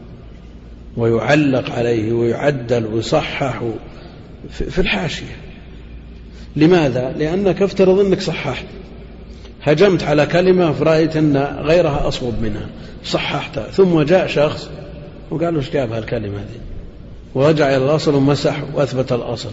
ويعلق 0.98 1.72
عليه 1.72 2.14
ويعدل 2.14 2.86
ويصحح 2.86 3.64
في 4.50 4.80
الحاشية. 4.80 5.36
لماذا؟ 6.56 7.14
لأنك 7.18 7.62
افترض 7.62 8.00
أنك 8.00 8.22
صححت. 8.22 8.66
هجمت 9.64 10.04
على 10.04 10.26
كلمة 10.26 10.72
فرأيت 10.72 11.18
أن 11.18 11.38
غيرها 11.62 12.08
أصوب 12.08 12.34
منها. 12.42 12.68
صححتها. 13.06 13.72
ثم 13.72 14.02
جاء 14.02 14.28
شخص 14.28 14.70
وقال 15.32 15.58
وش 15.58 15.70
جاب 15.70 15.92
هالكلمة 15.92 16.38
هذه؟ 16.38 16.62
ورجع 17.36 17.70
إلى 17.70 17.86
الأصل 17.86 18.16
ومسح 18.16 18.64
وأثبت 18.74 19.12
الأصل. 19.12 19.52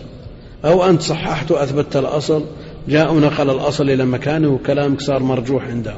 أو 0.64 0.84
أنت 0.84 1.02
صححت 1.02 1.50
وأثبتت 1.50 1.96
الأصل 1.96 2.44
جاء 2.88 3.12
ونقل 3.12 3.50
الأصل 3.50 3.90
إلى 3.90 4.04
مكانه 4.04 4.48
وكلامك 4.48 5.00
صار 5.00 5.22
مرجوح 5.22 5.64
عنده. 5.64 5.94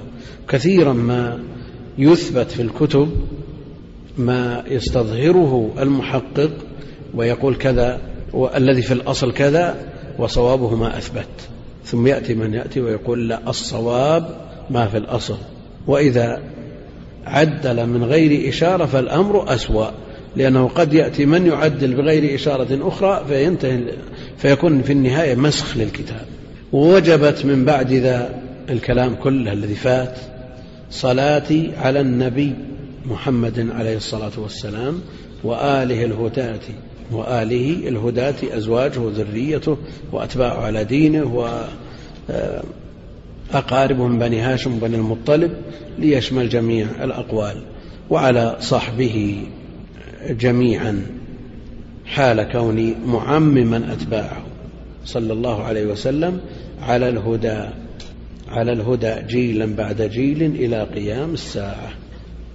كثيرا 0.48 0.92
ما 0.92 1.38
يثبت 1.98 2.50
في 2.50 2.62
الكتب 2.62 3.10
ما 4.18 4.64
يستظهره 4.70 5.70
المحقق 5.78 6.50
ويقول 7.14 7.54
كذا 7.56 8.00
والذي 8.32 8.82
في 8.82 8.94
الأصل 8.94 9.32
كذا 9.32 9.76
وصوابه 10.18 10.74
ما 10.74 10.98
أثبت. 10.98 11.28
ثم 11.84 12.06
يأتي 12.06 12.34
من 12.34 12.54
يأتي 12.54 12.80
ويقول 12.80 13.28
لا 13.28 13.40
الصواب 13.48 14.36
ما 14.70 14.86
في 14.86 14.96
الأصل. 14.96 15.36
وإذا 15.86 16.42
عدل 17.26 17.86
من 17.86 18.04
غير 18.04 18.48
إشارة 18.48 18.84
فالأمر 18.84 19.54
أسوأ 19.54 19.90
لأنه 20.36 20.68
قد 20.68 20.94
يأتي 20.94 21.26
من 21.26 21.46
يعدل 21.46 21.94
بغير 21.94 22.34
إشارة 22.34 22.88
أخرى 22.88 23.24
فينتهي 23.28 23.80
فيكون 24.38 24.82
في 24.82 24.92
النهاية 24.92 25.34
مسخ 25.34 25.76
للكتاب. 25.76 26.26
ووجبت 26.72 27.44
من 27.44 27.64
بعد 27.64 27.92
ذا 27.92 28.34
الكلام 28.70 29.14
كله 29.14 29.52
الذي 29.52 29.74
فات 29.74 30.18
صلاتي 30.90 31.70
على 31.82 32.00
النبي. 32.00 32.52
محمد 33.06 33.70
عليه 33.70 33.96
الصلاة 33.96 34.32
والسلام 34.36 35.00
وآله 35.44 36.04
الهداة 36.04 36.60
وآله 37.12 37.88
الهداة 37.88 38.34
أزواجه 38.42 39.00
وذريته 39.00 39.76
وأتباعه 40.12 40.60
على 40.60 40.84
دينه 40.84 41.54
وأقاربه 43.52 44.06
من 44.06 44.18
بني 44.18 44.40
هاشم 44.40 44.74
وبني 44.74 44.96
المطلب 44.96 45.52
ليشمل 45.98 46.48
جميع 46.48 46.86
الأقوال 47.04 47.62
وعلى 48.10 48.56
صحبه 48.60 49.46
جميعا 50.30 51.06
حال 52.06 52.42
كوني 52.42 52.94
معمما 53.06 53.92
أتباعه 53.92 54.44
صلى 55.04 55.32
الله 55.32 55.62
عليه 55.62 55.86
وسلم 55.86 56.40
على 56.82 57.08
الهدى 57.08 57.64
على 58.48 58.72
الهدى 58.72 59.14
جيلا 59.26 59.66
بعد 59.76 60.02
جيل 60.02 60.42
إلى 60.42 60.82
قيام 60.82 61.34
الساعة. 61.34 61.92